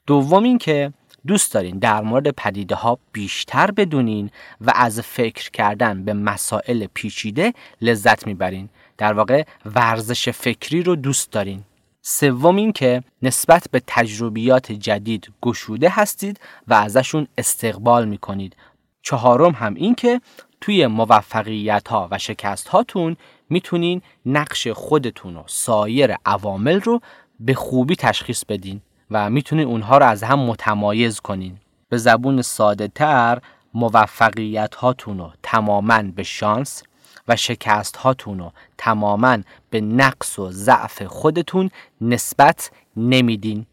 دوم 0.07 0.43
این 0.43 0.57
که 0.57 0.93
دوست 1.27 1.53
دارین 1.53 1.79
در 1.79 2.01
مورد 2.01 2.29
پدیده 2.29 2.75
ها 2.75 2.99
بیشتر 3.11 3.71
بدونین 3.71 4.29
و 4.61 4.71
از 4.75 4.99
فکر 4.99 5.51
کردن 5.51 6.05
به 6.05 6.13
مسائل 6.13 6.87
پیچیده 6.93 7.53
لذت 7.81 8.27
می‌برین. 8.27 8.69
در 8.97 9.13
واقع 9.13 9.43
ورزش 9.65 10.29
فکری 10.29 10.83
رو 10.83 10.95
دوست 10.95 11.31
دارین. 11.31 11.63
سوم 12.01 12.55
این 12.55 12.71
که 12.71 13.03
نسبت 13.21 13.67
به 13.71 13.81
تجربیات 13.87 14.71
جدید 14.71 15.31
گشوده 15.41 15.89
هستید 15.89 16.39
و 16.67 16.73
ازشون 16.73 17.27
استقبال 17.37 18.07
می‌کنید. 18.07 18.55
چهارم 19.01 19.51
هم 19.51 19.73
این 19.73 19.95
که 19.95 20.21
توی 20.61 20.87
موفقیت 20.87 21.87
ها 21.87 22.07
و 22.11 22.17
شکست 22.17 22.67
هاتون 22.67 23.17
می‌تونین 23.49 24.01
نقش 24.25 24.67
خودتون 24.67 25.37
و 25.37 25.43
سایر 25.47 26.15
عوامل 26.25 26.79
رو 26.81 27.01
به 27.39 27.53
خوبی 27.53 27.95
تشخیص 27.95 28.45
بدین. 28.45 28.81
و 29.11 29.29
می‌تونین 29.29 29.67
اونها 29.67 29.97
رو 29.97 30.05
از 30.05 30.23
هم 30.23 30.39
متمایز 30.39 31.19
کنین. 31.19 31.57
به 31.89 31.97
زبون 31.97 32.41
ساده 32.41 32.87
تر 32.87 33.39
موفقیت 33.73 34.75
هاتون 34.75 35.17
رو 35.17 35.31
تماما 35.43 36.03
به 36.03 36.23
شانس 36.23 36.83
و 37.27 37.35
شکست 37.35 37.97
هاتون 37.97 38.39
رو 38.39 38.51
تماما 38.77 39.37
به 39.69 39.81
نقص 39.81 40.39
و 40.39 40.51
ضعف 40.51 41.03
خودتون 41.03 41.69
نسبت 42.01 42.71
نمیدین. 42.97 43.65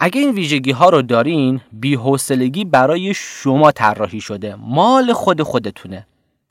اگه 0.00 0.20
این 0.20 0.30
ویژگی 0.30 0.70
ها 0.70 0.88
رو 0.88 1.02
دارین 1.02 1.60
بیحوصلگی 1.72 2.64
برای 2.64 3.14
شما 3.14 3.72
طراحی 3.72 4.20
شده. 4.20 4.54
مال 4.58 5.12
خود 5.12 5.42
خودتونه. 5.42 6.06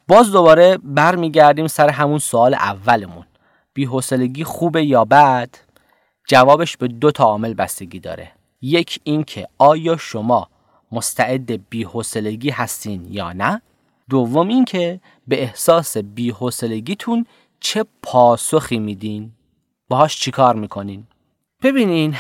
باز 0.08 0.32
دوباره 0.32 0.78
برمیگردیم 0.84 1.68
سر 1.68 1.90
همون 1.90 2.20
سوال 2.20 2.54
اولمون. 2.54 3.26
بیحوصلگی 3.74 4.44
خوبه 4.44 4.86
یا 4.86 5.06
بد؟ 5.06 5.50
جوابش 6.28 6.78
به 6.78 6.88
دو 6.88 7.12
تا 7.12 7.24
عامل 7.24 7.54
بستگی 7.54 8.00
داره. 8.00 8.32
یک 8.62 9.00
این 9.04 9.24
که 9.24 9.48
آیا 9.58 9.98
شما 9.98 10.50
مستعد 10.92 11.70
بیحوصلگی 11.70 12.50
هستین 12.50 13.06
یا 13.10 13.34
نه. 13.34 13.62
دوم 14.10 14.48
این 14.48 14.66
که 14.66 15.00
به 15.28 15.42
احساس 15.42 15.98
بیحوصلگیتون 15.98 17.26
چه 17.60 17.86
پاسخی 18.02 18.80
میدین. 18.80 19.32
باهاش 19.90 20.20
چیکار 20.20 20.56
می‌کنین؟ 20.56 21.08
ببینین 21.64 22.16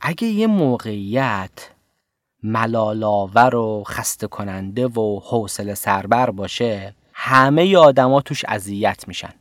اگه 0.00 0.28
یه 0.28 0.46
موقعیت 0.46 1.70
ملالاور 2.42 3.54
و 3.54 3.84
خسته 3.86 4.26
کننده 4.26 4.86
و 4.86 5.20
حوصله 5.20 5.74
سربر 5.74 6.30
باشه 6.30 6.94
همه 7.12 7.76
آدما 7.76 8.20
توش 8.20 8.44
اذیت 8.48 9.08
میشن. 9.08 9.32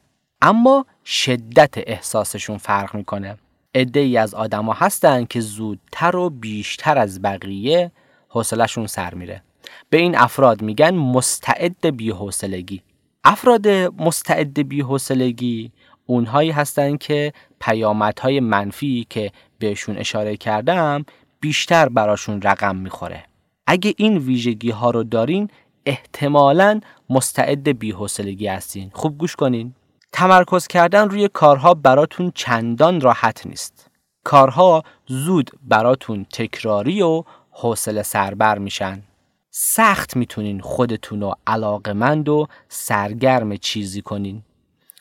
اما 0.42 0.86
شدت 1.06 1.74
احساسشون 1.78 2.58
فرق 2.58 2.96
می‌کنه. 2.96 3.38
عده 3.76 4.00
ای 4.00 4.18
از 4.18 4.34
آدما 4.34 4.74
هستن 4.74 5.26
که 5.26 5.40
زودتر 5.40 6.16
و 6.16 6.30
بیشتر 6.30 6.98
از 6.98 7.22
بقیه 7.22 7.92
حوصلهشون 8.28 8.88
سر 8.88 9.14
میره. 9.14 9.44
به 9.90 9.98
این 9.98 10.18
افراد 10.18 10.62
میگن 10.62 10.96
مستعد 10.96 11.98
بیحوصلگی. 11.98 12.82
افراد 13.24 13.68
مستعد 13.98 14.70
بیحوصلگی 14.70 15.72
اونهایی 16.06 16.52
هستن 16.52 16.98
که 16.98 17.34
پیامدهای 17.60 18.40
منفی 18.40 19.08
که 19.10 19.32
بهشون 19.60 19.98
اشاره 19.98 20.38
کردم 20.38 21.06
بیشتر 21.40 21.90
براشون 21.90 22.42
رقم 22.42 22.76
می‌خوره. 22.76 23.24
اگه 23.68 23.94
این 23.98 24.18
ویژگی 24.18 24.70
ها 24.70 24.92
رو 24.92 25.04
دارین 25.04 25.50
احتمالا 25.86 26.80
مستعد 27.10 27.80
بیحوصلگی 27.80 28.48
هستین. 28.48 28.90
خوب 28.94 29.18
گوش 29.18 29.36
کنین. 29.36 29.74
تمرکز 30.12 30.68
کردن 30.68 31.10
روی 31.10 31.28
کارها 31.28 31.74
براتون 31.74 32.32
چندان 32.36 33.02
راحت 33.02 33.48
نیست. 33.48 33.90
کارها 34.24 34.84
زود 35.08 35.52
براتون 35.62 36.26
تکراری 36.34 37.02
و 37.02 37.24
حوصله 37.52 38.04
سربر 38.04 38.58
میشن. 38.58 39.04
سخت 39.52 40.16
می‌تونین 40.16 40.60
خودتون 40.62 41.22
رو 41.22 41.36
علاقمند 41.48 42.30
و 42.30 42.48
سرگرم 42.70 43.58
چیزی 43.58 44.02
کنین. 44.02 44.44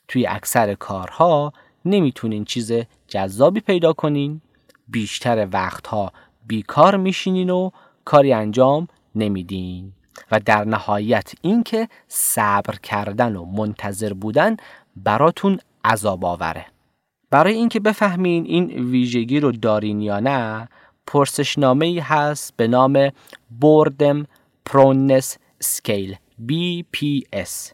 توی 0.09 0.27
اکثر 0.27 0.75
کارها 0.75 1.53
نمی‌تونین 1.85 2.45
چیز 2.45 2.73
جذابی 3.09 3.61
پیدا 3.61 3.93
کنین. 3.93 4.41
بیشتر 4.89 5.49
وقتها 5.53 6.13
بیکار 6.47 6.97
میشینین 6.97 7.51
و 7.51 7.71
کاری 8.05 8.33
انجام 8.33 8.89
نمیدین. 9.15 9.93
و 10.31 10.41
در 10.41 10.65
نهایت 10.65 11.33
اینکه 11.43 11.89
صبر 12.09 12.75
کردن 12.77 13.37
و 13.37 13.45
منتظر 13.45 14.13
بودن 14.13 14.57
براتون 15.05 15.59
عذاب 15.85 16.25
آوره. 16.25 16.67
برای 17.31 17.55
اینکه 17.55 17.81
بفهمین 17.81 18.45
این 18.45 18.91
ویژگی 18.91 19.41
رو 19.41 19.53
دارین 19.53 20.01
یا 20.01 20.21
نه 20.21 20.69
پرسشنامه 21.07 21.87
ای 21.87 21.99
هست 21.99 22.55
به 22.57 22.69
نام 22.69 23.11
بوردم 23.61 24.27
پرونس 24.65 25.37
سکیل 25.61 26.17
BPS 26.49 27.73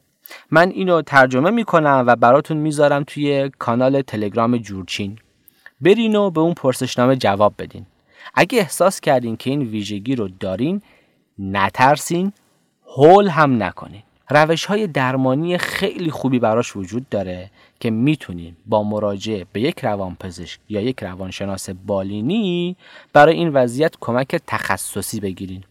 من 0.51 0.71
اینو 0.71 1.03
ترجمه 1.03 1.51
می‌کنم 1.51 2.05
و 2.07 2.17
براتون 2.17 2.57
می‌ذارم 2.57 3.05
توی 3.07 3.51
کانال 3.59 4.03
تلگرام 4.03 4.57
جورچین. 4.57 5.19
برین 5.81 6.17
و 6.17 6.31
به 6.31 6.41
اون 6.41 6.55
پرسشنامه 6.55 7.17
جواب 7.17 7.55
بدین. 7.59 7.87
اگه 8.35 8.59
احساس 8.59 9.01
کردین 9.01 9.37
که 9.37 9.51
این 9.51 9.63
ویژگی 9.63 10.17
رو 10.17 10.29
دارین 10.29 10.83
نترسین 11.39 12.33
هول 12.97 13.29
هم 13.29 13.63
نکنین. 13.63 14.03
روش 14.37 14.65
های 14.65 14.87
درمانی 14.87 15.59
خیلی 15.59 16.11
خوبی 16.11 16.39
براش 16.39 16.77
وجود 16.77 17.09
داره 17.09 17.51
که 17.81 17.91
می‌تونین 17.91 18.57
با 18.67 18.83
مراجعه 18.83 19.47
به 19.53 19.61
یک 19.61 19.85
روانپزشک 19.85 20.61
یا 20.69 20.81
یک 20.81 21.03
روانشناس 21.03 21.71
بالینی 21.71 22.77
برای 23.13 23.35
این 23.35 23.49
وضعیت 23.49 23.95
کمک 24.01 24.37
تخصصی 24.47 25.21
بگیرین 25.21 25.65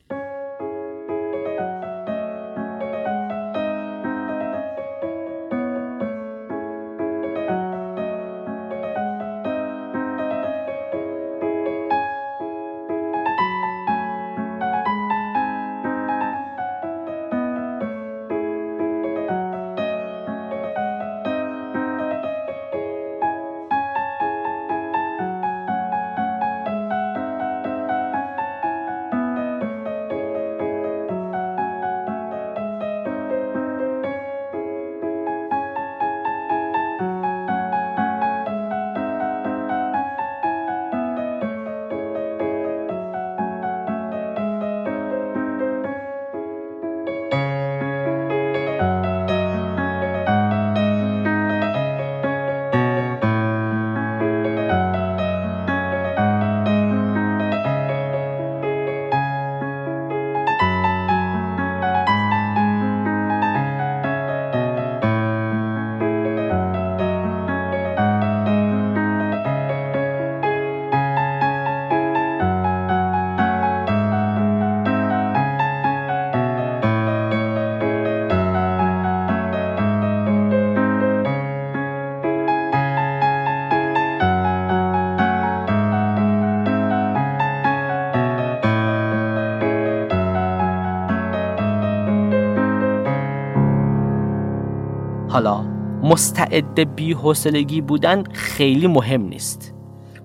حالا 95.33 95.61
مستعد 96.03 96.95
بیحوصلگی 96.95 97.81
بودن 97.81 98.23
خیلی 98.23 98.87
مهم 98.87 99.21
نیست. 99.21 99.73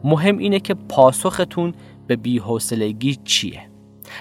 مهم 0.05 0.39
اینه 0.39 0.61
که 0.61 0.75
پاسختون 0.75 1.75
به 2.07 2.17
بیحوصلگی 2.17 3.15
چیه. 3.25 3.71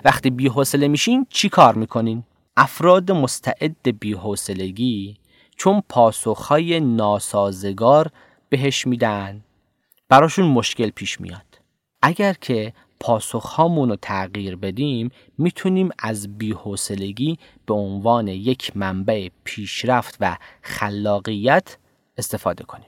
وقتی 0.06 0.30
بیحوصله 0.30 0.88
میشین 0.88 1.26
چی 1.30 1.50
کار 1.50 1.76
می‌کنین؟ 1.76 2.24
افراد 2.58 3.12
مستعد 3.12 4.00
بیحوصلگی 4.00 5.18
چون 5.58 5.84
پاسخهای 5.90 6.80
ناسازگار 6.80 8.12
بهش 8.50 8.88
میدن. 8.88 9.44
براشون 10.10 10.46
مشکل 10.48 10.90
پیش 10.90 11.22
میاد. 11.22 11.62
اگر 12.02 12.34
که 12.34 12.74
پاسخهامون 13.00 13.89
رو 13.89 13.95
تغییر 14.02 14.56
بدیم 14.56 15.12
می‌تونیم 15.38 15.89
از 16.00 16.38
بیحوصلگی 16.38 17.39
به 17.66 17.74
عنوان 17.74 18.28
یک 18.28 18.78
منبع 18.78 19.30
پیشرفت 19.43 20.18
و 20.20 20.38
خلاقیت 20.62 21.78
استفاده 22.18 22.64
کنیم. 22.64 22.88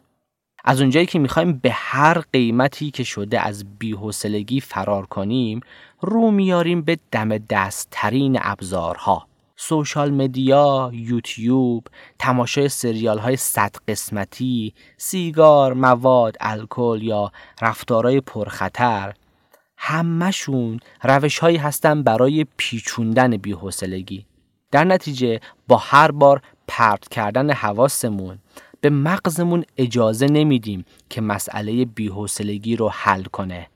از 0.64 0.82
اونجایی 0.82 1.06
که 1.06 1.20
می‌خوایم 1.20 1.54
به 1.54 1.72
هر 1.72 2.24
قیمتی 2.34 2.92
که 2.92 3.04
شده 3.04 3.40
از 3.40 3.80
بیحوصلگی 3.80 4.62
فرار 4.62 5.06
کنیم 5.06 5.60
رو 6.02 6.32
میاریم 6.32 6.82
به 6.82 7.00
دم 7.12 7.38
دست 7.38 7.88
ترین 7.92 8.40
ابزارها. 8.42 9.26
سوشال 9.56 10.12
مدیا، 10.12 10.92
یوتیوب، 10.94 11.88
تماشای 12.20 12.70
سریال 12.70 13.20
های 13.20 13.36
صد 13.36 13.76
قسمتی، 13.88 14.74
سیگار، 14.98 15.74
مواد، 15.74 16.38
الکل 16.40 17.00
یا 17.02 17.32
رفتارهای 17.62 18.22
پرخطر. 18.22 19.14
همهشون 19.82 20.80
روش 21.04 21.40
هایی 21.40 21.58
هستن 21.58 22.04
برای 22.04 22.46
پیچوندن 22.58 23.38
بیحوصلگی. 23.38 24.26
در 24.72 24.84
نتیجه 24.84 25.40
با 25.68 25.78
هر 25.78 26.12
بار 26.12 26.42
پرت 26.68 27.08
کردن 27.08 27.52
حواسمون 27.52 28.40
به 28.82 28.90
مغزمون 28.90 29.64
اجازه 29.78 30.28
نمیدیم 30.28 30.86
که 31.10 31.22
مسئله 31.22 31.86
بیحوصلگی 31.86 32.76
رو 32.76 32.90
حل 32.90 33.24
کنه. 33.24 33.68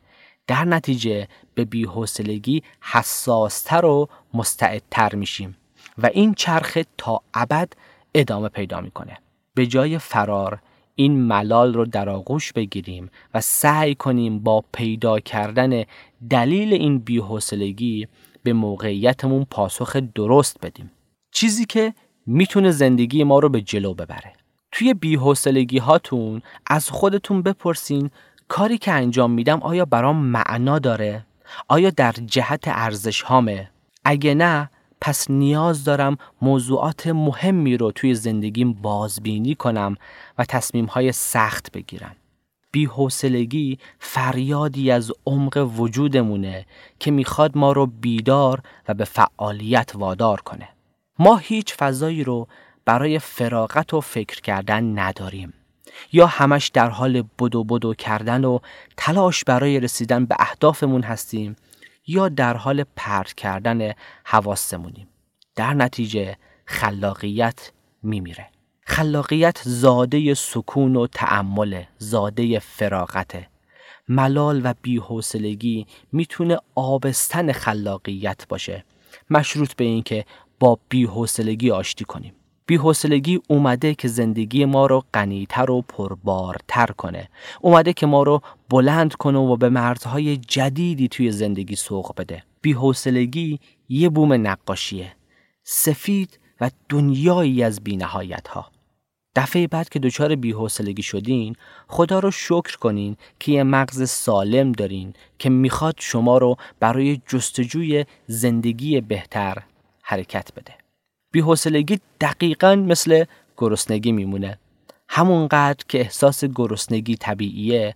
در 0.47 0.65
نتیجه 0.65 1.27
به 1.55 1.65
بیحوصلگی 1.65 2.63
حساستر 2.81 3.85
و 3.85 4.09
مستعدتر 4.33 5.15
میشیم. 5.15 5.57
و 5.97 6.05
این 6.13 6.33
چرخه 6.33 6.85
تا 6.97 7.21
ابد 7.33 7.73
ادامه 8.13 8.49
پیدا 8.49 8.81
می‌کنه 8.81 9.17
به 9.53 9.67
جای 9.67 9.97
فرار 9.97 10.59
این 10.95 11.21
ملال 11.21 11.73
رو 11.73 11.85
در 11.85 12.09
آغوش 12.09 12.53
بگیریم 12.53 13.09
و 13.33 13.41
سعی 13.41 13.95
کنیم 13.95 14.39
با 14.39 14.63
پیدا 14.73 15.19
کردن 15.19 15.83
دلیل 16.29 16.73
این 16.73 16.99
بیحوصلگی 16.99 18.07
به 18.43 18.53
موقعیتمون 18.53 19.45
پاسخ 19.49 19.95
درست 20.15 20.57
بدیم 20.61 20.91
چیزی 21.31 21.65
که 21.65 21.93
می‌تونه 22.25 22.71
زندگی 22.71 23.23
ما 23.23 23.39
رو 23.39 23.49
به 23.49 23.61
جلو 23.61 23.93
ببره 23.93 24.33
توی 24.71 24.93
بیحوصلگی 24.93 25.77
هاتون 25.77 26.41
از 26.67 26.89
خودتون 26.89 27.41
بپرسین 27.41 28.09
کاری 28.47 28.77
که 28.77 28.91
انجام 28.91 29.31
میدم 29.31 29.61
آیا 29.61 29.85
برام 29.85 30.15
معنا 30.15 30.79
داره؟ 30.79 31.25
آیا 31.67 31.89
در 31.89 32.11
جهت 32.11 32.63
ارزش 32.67 33.21
هامه؟ 33.21 33.69
اگه 34.05 34.33
نه 34.33 34.69
پس 35.03 35.29
نیاز 35.29 35.83
دارم 35.83 36.17
موضوعات 36.41 37.07
مهمی 37.07 37.77
رو 37.77 37.91
توی 37.91 38.15
زندگیم 38.15 38.73
بازبینی 38.73 39.55
کنم 39.55 39.95
و 40.37 40.45
تصمیمهای 40.45 41.11
سخت 41.11 41.71
بگیرم. 41.71 42.15
بیحوصلگی 42.71 43.79
فریادی 43.99 44.91
از 44.91 45.11
عمق 45.25 45.71
وجودمونه 45.77 46.65
که 46.99 47.11
می‌خواد 47.11 47.57
ما 47.57 47.71
رو 47.71 47.85
بیدار 47.85 48.61
و 48.87 48.93
به 48.93 49.05
فعالیت 49.05 49.91
وادار 49.95 50.41
کنه. 50.41 50.69
ما 51.19 51.37
هیچ 51.37 51.73
فضایی 51.73 52.23
رو 52.23 52.47
برای 52.85 53.19
فراغت 53.19 53.93
و 53.93 54.01
فکر 54.01 54.41
کردن 54.41 54.99
نداریم. 54.99 55.53
یا 56.11 56.27
همش 56.27 56.67
در 56.67 56.89
حال 56.89 57.23
بدو 57.39 57.63
بدو 57.63 57.93
کردن 57.93 58.45
و 58.45 58.59
تلاش 58.97 59.43
برای 59.43 59.79
رسیدن 59.79 60.25
به 60.25 60.35
اهدافمون 60.39 61.03
هستیم 61.03 61.55
یا 62.07 62.29
در 62.29 62.57
حال 62.57 62.83
پرت 62.95 63.33
کردن 63.33 63.91
حواسمونیم. 64.23 65.07
در 65.55 65.73
نتیجه 65.73 66.37
خلاقیت 66.65 67.71
میمیره. 68.03 68.49
خلاقیت 68.85 69.61
زاده 69.63 70.33
سکون 70.33 70.95
و 70.95 71.07
تعمل 71.07 71.83
زاده 71.97 72.59
فراغته. 72.59 73.47
ملال 74.07 74.61
و 74.63 74.73
بیحوصلگی 74.81 75.87
می‌تونه 76.11 76.57
آبستن 76.75 77.51
خلاقیت 77.51 78.47
باشه. 78.47 78.85
مشروط 79.29 79.73
به 79.73 79.83
اینکه 79.83 80.25
با 80.59 80.79
بیحوصلگی 80.89 81.71
آشتی 81.71 82.05
کنیم. 82.05 82.33
بیحوصلگی 82.65 83.39
اومده 83.47 83.95
که 83.95 84.07
زندگی 84.07 84.65
ما 84.65 84.85
رو 84.85 85.03
غنیتر 85.13 85.71
و 85.71 85.81
پربارتر 85.81 86.85
کنه. 86.85 87.29
اومده 87.61 87.93
که 87.93 88.05
ما 88.05 88.23
رو 88.23 88.41
بلند 88.69 89.13
کنه 89.13 89.39
و 89.39 89.57
به 89.57 89.69
مرزهای 89.69 90.37
جدیدی 90.37 91.07
توی 91.07 91.31
زندگی 91.31 91.75
سوق 91.75 92.15
بده. 92.17 92.43
بیحوصلگی 92.61 93.59
یه 93.89 94.09
بوم 94.09 94.47
نقاشیه. 94.47 95.15
سفید 95.63 96.39
و 96.61 96.71
دنیایی 96.89 97.63
از 97.63 97.83
بینهایت 97.83 98.47
ها 98.47 98.71
دفعه 99.35 99.67
بعد 99.67 99.89
که 99.89 99.99
دچار 99.99 100.35
بیحوصلگی 100.35 101.03
شدین 101.03 101.55
خدا 101.87 102.19
رو 102.19 102.31
شکر 102.31 102.77
کنین 102.77 103.17
که 103.39 103.51
یه 103.51 103.63
مغز 103.63 104.09
سالم 104.09 104.71
دارین 104.71 105.13
که 105.39 105.49
می‌خواد 105.49 105.95
شما 105.99 106.37
رو 106.37 106.55
برای 106.79 107.21
جستجوی 107.27 108.05
زندگی 108.27 109.01
بهتر 109.01 109.63
حرکت 110.01 110.53
بده. 110.55 110.82
بیحوصلگی 111.33 111.99
دقیقا 112.21 112.75
مثل 112.75 113.25
گرسنگی 113.57 114.11
میمونه. 114.11 114.59
همونقدر 115.09 115.85
که 115.87 115.99
احساس 115.99 116.45
گرسنگی 116.45 117.15
طبیعیه 117.15 117.95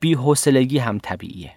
بیحوصلگی 0.00 0.78
هم 0.78 0.98
طبیعیه. 0.98 1.54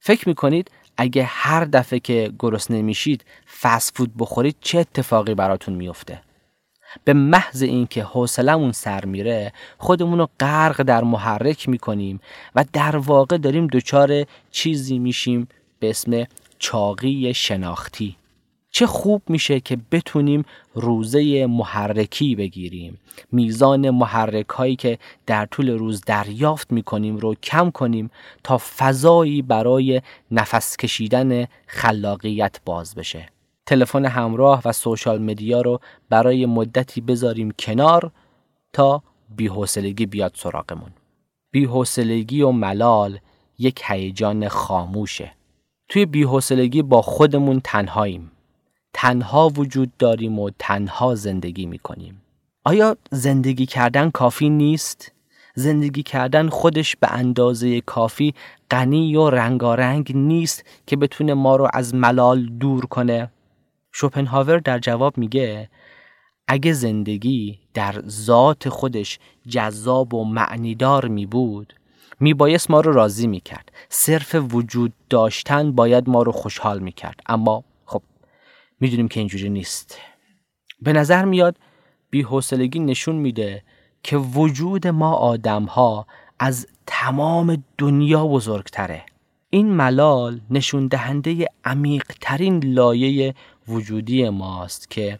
فکر 0.00 0.28
می‌کنید 0.28 0.70
اگه 0.96 1.24
هر 1.24 1.64
دفعه 1.64 1.98
که 2.00 2.32
گرسنه 2.38 2.82
میشید 2.82 3.24
فست 3.60 3.96
فود 3.96 4.12
بخورید 4.18 4.56
چه 4.60 4.78
اتفاقی 4.78 5.34
براتون 5.34 5.74
میفته 5.74 6.20
به 7.04 7.12
محض 7.12 7.62
اینکه 7.62 8.02
حوصلمون 8.02 8.72
سر 8.72 9.04
میره 9.04 9.52
خودمون 9.78 10.18
رو 10.18 10.28
غرق 10.40 10.82
در 10.82 11.04
محرک 11.04 11.68
می‌کنیم 11.68 12.20
و 12.54 12.64
در 12.72 12.96
واقع 12.96 13.38
داریم 13.38 13.66
دچار 13.66 14.24
چیزی 14.50 14.98
میشیم 14.98 15.48
به 15.78 15.90
اسم 15.90 16.24
چاقی 16.58 17.34
شناختی. 17.34 18.16
چه 18.76 18.86
خوب 18.86 19.22
میشه 19.28 19.60
که 19.60 19.78
بتونیم 19.92 20.44
روزه 20.74 21.46
محرکی 21.46 22.36
بگیریم. 22.36 22.98
میزان 23.32 23.90
محرک 23.90 24.48
هایی 24.48 24.76
که 24.76 24.98
در 25.26 25.46
طول 25.46 25.70
روز 25.70 26.00
دریافت 26.00 26.72
می‌کنیم 26.72 27.16
رو 27.16 27.34
کم 27.34 27.70
کنیم 27.70 28.10
تا 28.44 28.58
فضایی 28.58 29.42
برای 29.42 30.02
نفس 30.30 30.76
کشیدن 30.76 31.46
خلاقیت 31.66 32.60
باز 32.64 32.94
بشه. 32.94 33.28
تلفن 33.66 34.04
همراه 34.04 34.62
و 34.64 34.72
سوشال 34.72 35.22
مدیا 35.22 35.60
رو 35.60 35.80
برای 36.08 36.46
مدتی 36.46 37.00
بذاریم 37.00 37.50
کنار 37.58 38.10
تا 38.72 39.02
بیحوصلگی 39.36 40.06
بیاد 40.06 40.32
سراغمون. 40.36 40.90
بیحوصلگی 41.50 42.42
و 42.42 42.50
ملال 42.50 43.18
یک 43.58 43.82
هیجان 43.84 44.48
خاموشه. 44.48 45.32
توی 45.88 46.06
بیحوصلگی 46.06 46.82
با 46.82 47.02
خودمون 47.02 47.60
تنهاییم. 47.64 48.30
تنها 48.94 49.48
وجود 49.48 49.96
داریم 49.98 50.38
و 50.38 50.50
تنها 50.58 51.14
زندگی 51.14 51.66
می 51.66 51.78
کنیم. 51.78 52.22
آیا 52.64 52.96
زندگی 53.10 53.66
کردن 53.66 54.10
کافی 54.10 54.48
نیست؟ 54.48 55.12
زندگی 55.54 56.02
کردن 56.02 56.48
خودش 56.48 56.96
به 56.96 57.12
اندازه 57.12 57.80
کافی 57.80 58.34
غنی 58.70 59.16
و 59.16 59.30
رنگارنگ 59.30 60.16
نیست 60.16 60.64
که 60.86 60.96
بتونه 60.96 61.34
ما 61.34 61.56
رو 61.56 61.68
از 61.72 61.94
ملال 61.94 62.46
دور 62.46 62.86
کنه؟ 62.86 63.30
شوپنهاور 63.92 64.58
در 64.58 64.78
جواب 64.78 65.18
میگه 65.18 65.70
اگه 66.48 66.72
زندگی 66.72 67.58
در 67.74 68.02
ذات 68.08 68.68
خودش 68.68 69.18
جذاب 69.48 70.14
و 70.14 70.24
معنیدار 70.24 71.08
می 71.08 71.26
بود 71.26 71.74
می 72.20 72.34
بایست 72.34 72.70
ما 72.70 72.80
رو 72.80 72.92
راضی 72.92 73.26
می 73.26 73.40
کرد 73.40 73.72
صرف 73.88 74.36
وجود 74.50 74.92
داشتن 75.10 75.72
باید 75.72 76.08
ما 76.08 76.22
رو 76.22 76.32
خوشحال 76.32 76.78
می 76.78 76.92
کرد 76.92 77.20
اما 77.26 77.64
می‌دونیم 78.84 79.08
که 79.08 79.20
اینجوری 79.20 79.50
نیست. 79.50 79.98
به 80.82 80.92
نظر 80.92 81.24
میاد 81.24 81.56
بیحوصلگی 82.10 82.78
نشون 82.78 83.16
میده 83.16 83.62
که 84.02 84.16
وجود 84.16 84.86
ما 84.86 85.12
آدم 85.12 85.64
ها 85.64 86.06
از 86.38 86.66
تمام 86.86 87.64
دنیا 87.78 88.26
بزرگتره. 88.26 89.02
این 89.50 89.68
ملال 89.68 90.40
نشون 90.50 90.86
دهنده 90.86 91.46
عمیق 91.64 92.04
ترین 92.20 92.64
لایه 92.64 93.34
وجودی 93.68 94.28
ماست 94.28 94.90
که 94.90 95.18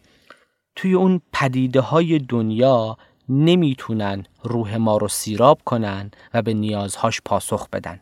توی 0.75 0.93
اون 0.93 1.21
پدیده 1.33 1.81
های 1.81 2.19
دنیا 2.19 2.97
نمی‌تونن 3.29 4.25
روح 4.43 4.75
ما 4.75 4.97
رو 4.97 5.07
سیراب 5.07 5.61
کنن 5.65 6.11
و 6.33 6.41
به 6.41 6.53
نیازهاش 6.53 7.21
پاسخ 7.25 7.69
بدن. 7.69 7.99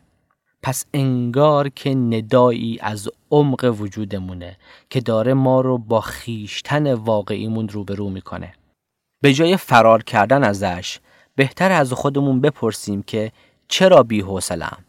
پس 0.64 0.84
انگار 0.94 1.68
که 1.68 1.94
ندایی 1.94 2.78
از 2.80 3.08
عمق 3.30 3.74
وجودمونه 3.78 4.56
که 4.90 5.00
داره 5.00 5.34
ما 5.34 5.60
رو 5.60 5.78
با 5.78 6.00
خیشتن 6.00 6.92
واقعیمون 6.92 7.68
روبرو 7.68 8.10
می‌کنه. 8.10 8.54
به 9.22 9.32
جای 9.32 9.56
فرار 9.56 10.02
کردن 10.02 10.44
ازش 10.44 10.98
بهتر 11.36 11.72
از 11.72 11.92
خودمون 11.92 12.40
بپرسیم 12.40 13.02
که 13.02 13.32
چرا 13.68 14.02
بی‌حوصله‌ام؟ 14.02 14.84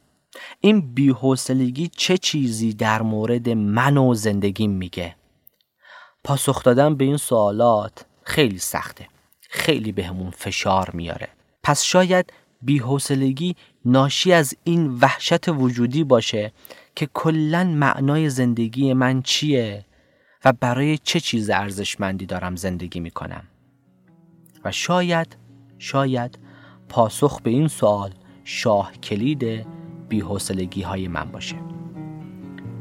این 0.60 0.94
بی‌حوصلگی 0.94 1.88
چه 1.88 2.18
چیزی 2.18 2.74
در 2.74 3.02
مورد 3.02 3.50
من 3.50 3.98
و 3.98 4.14
زندگیم 4.14 4.72
میگه؟ 4.72 5.16
پاسخ 6.24 6.64
دادن 6.64 6.96
به 6.96 7.06
این 7.06 7.18
سوالات 7.18 8.06
خیلی 8.24 8.60
سخته. 8.60 9.08
خیلی 9.50 9.92
بهمون 9.92 10.32
فشار 10.32 10.90
میاره. 10.94 11.28
پس 11.64 11.84
شاید 11.84 12.34
بیحوصلگی 12.62 13.56
ناشی 13.86 14.34
از 14.34 14.54
این 14.64 14.88
وحشت 15.02 15.50
وجودی 15.50 16.04
باشه 16.04 16.52
که 16.96 17.10
کلا 17.14 17.64
معنای 17.64 18.30
زندگی 18.30 18.94
من 18.94 19.22
چیه 19.22 19.86
و 20.46 20.54
برای 20.54 20.98
چه 20.98 21.20
چیز 21.20 21.50
ارزشمندی 21.50 22.26
دارم 22.26 22.56
زندگی 22.56 23.00
می‌کنم. 23.00 23.44
و 24.66 24.72
شاید 24.72 25.38
شاید 25.80 26.40
پاسخ 26.90 27.42
به 27.42 27.50
این 27.50 27.68
سوال 27.68 28.14
شاه 28.44 28.92
کلید 29.04 29.66
بیحوصلگی 30.10 30.82
های 30.82 31.08
من 31.08 31.32
باشه. 31.32 31.56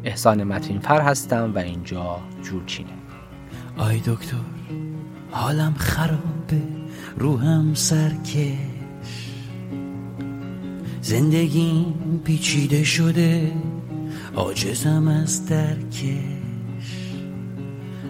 احسان 0.04 0.44
متینفر 0.44 1.00
هستم 1.00 1.52
و 1.54 1.58
اینجا 1.58 2.20
جورچینه. 2.42 2.92
آی 3.76 4.00
دکتر 4.06 4.36
حالم 5.30 5.74
خرابه 5.74 6.62
روحم 7.16 7.74
سرکش 7.74 8.73
زندگیم 11.04 12.20
پیچیده 12.24 12.84
شده 12.84 13.52
عاجزم 14.36 15.08
از 15.08 15.46
درکش. 15.46 17.14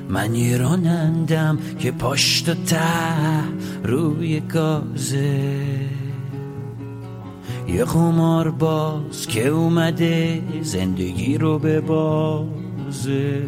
من 0.08 0.34
یه 0.34 0.56
رانندم 0.56 1.58
که 1.78 1.90
پاشت 1.90 2.48
و 2.48 2.54
ته 2.54 3.44
روی 3.84 4.40
گازه. 4.40 5.60
یه 7.68 7.84
خمار 7.84 8.50
باز 8.50 9.26
که 9.26 9.48
اومده 9.48 10.42
زندگی 10.62 11.38
رو 11.38 11.58
به 11.58 11.80
بازه. 11.80 13.42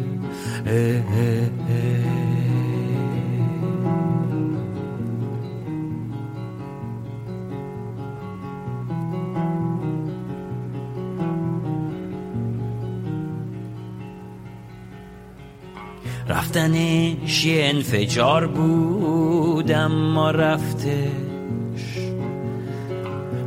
رفتنش 16.37 17.45
یه 17.45 17.65
انفجار 17.65 18.47
بود 18.47 19.71
اما 19.71 20.31
رفتش. 20.31 21.97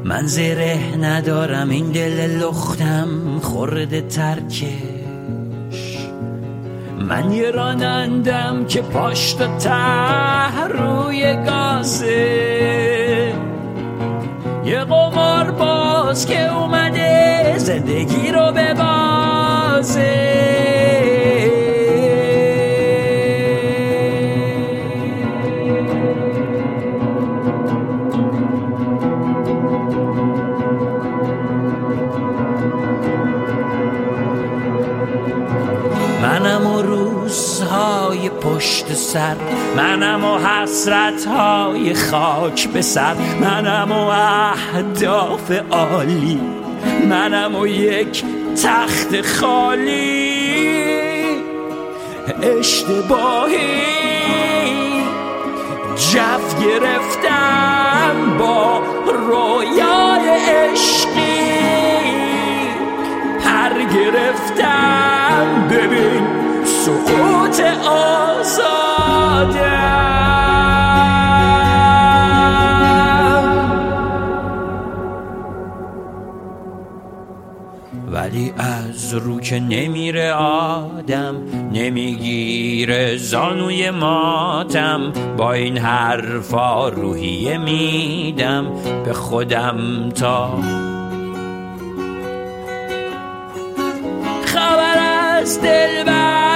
من 0.05 0.27
زره 0.27 0.79
ندارم 1.01 1.71
این 1.71 1.91
دل 1.91 2.39
لختم 2.43 3.39
خورده 3.43 4.01
ترکش. 4.01 4.65
من 7.01 7.33
یه 7.33 7.51
رانندم 7.51 8.65
که 8.69 8.83
پاشت 8.83 9.41
و 9.41 9.59
ته 9.59 10.67
روی 10.67 11.37
گازه. 11.47 13.35
یه 14.65 14.85
قمار 14.85 15.51
باز 15.51 16.27
که 16.27 16.55
اومده 16.55 17.55
زندگی 17.59 18.33
رو 18.33 18.53
به 18.53 18.75
بازه 18.75 20.80
سر. 39.13 39.37
منم 39.77 40.25
و 40.25 40.39
حسرت 40.39 41.25
های 41.25 41.95
خاک 41.95 42.69
به 42.69 42.83
سر. 42.83 43.15
منم 43.41 43.93
و 43.93 44.09
اهداف 44.09 45.53
عالی. 45.71 46.41
منم 47.09 47.55
و 47.55 47.67
یک 47.67 48.25
تخت 48.63 49.23
خالی. 49.41 50.41
اشتباهی 52.43 53.61
جو 56.13 56.21
گرفتم 56.65 58.39
با 58.39 58.83
رویای 59.07 60.29
عشقی. 60.49 61.51
پر 63.45 63.83
گرفتم. 63.95 65.69
ببین 65.71 66.27
سقوط 66.65 67.61
آزادم 67.87 68.80
ولی 78.31 78.53
از 78.59 79.15
رو 79.15 79.41
که 79.41 79.61
نمیره 79.61 80.33
آدم 80.33 81.35
نمی‌گیره 81.73 83.17
زانوی 83.17 83.91
ماتم. 83.91 85.13
با 85.37 85.53
این 85.53 85.79
حرفا 85.79 86.89
روحیه 86.89 87.59
میدم 87.59 88.67
به 89.05 89.13
خودم 89.13 90.09
تا 90.09 90.59
خبر 94.45 94.99
از 95.39 95.61
دل 95.63 96.05
بر 96.05 96.41
بیاد 96.41 96.50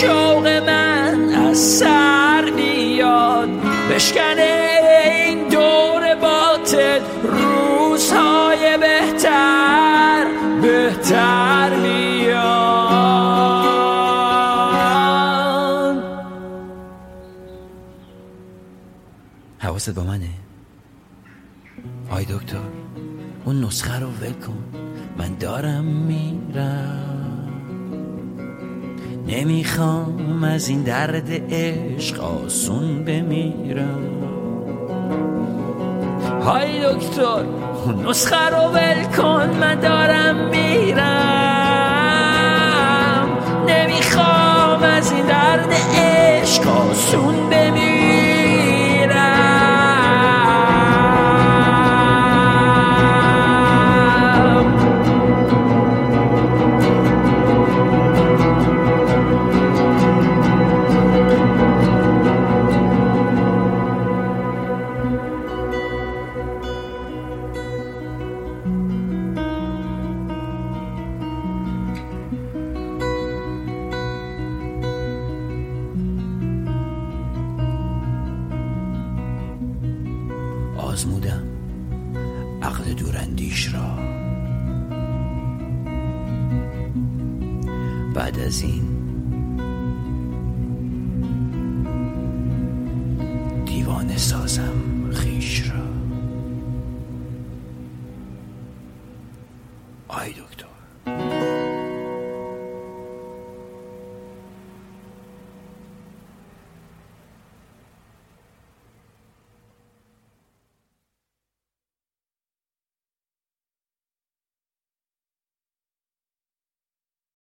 شوق 0.00 0.46
من 0.46 1.34
از 1.34 1.58
سر 1.58 2.52
بیاد 2.56 3.48
بشکنه 3.90 4.68
این 5.04 5.48
دور 5.48 6.14
باطل 6.14 7.00
روزهای 7.22 8.78
بهتر 8.78 10.26
بهتر 10.62 11.76
میاد. 11.76 12.38
حواست 19.58 19.90
با 19.90 20.02
منه؟ 20.02 20.28
آی 22.10 22.24
دکتر 22.24 22.56
اون 23.44 23.64
نسخه 23.64 23.98
رو 23.98 24.06
ول 24.06 24.32
کن. 24.32 24.64
من 25.18 25.34
دارم 25.34 25.84
میرم. 25.84 27.17
نمی‌خوام 29.28 30.44
از 30.44 30.68
این 30.68 30.82
درد 30.82 31.52
عشق 31.52 32.20
آسون 32.20 33.04
بمیرم. 33.04 34.00
های 36.44 36.94
دکتر 36.94 37.44
نسخه 38.06 38.48
رو 38.50 38.62
ول 38.68 39.04
کن 39.16 39.50
من 39.60 39.80
دارم 39.80 40.36
میرم. 40.50 40.98
نمی‌خوام 43.68 44.82
از 44.82 45.12
این 45.12 45.26
درد 45.26 45.72
عشق 45.94 46.68
آسون 46.68 47.50
بمیرم. 47.50 47.87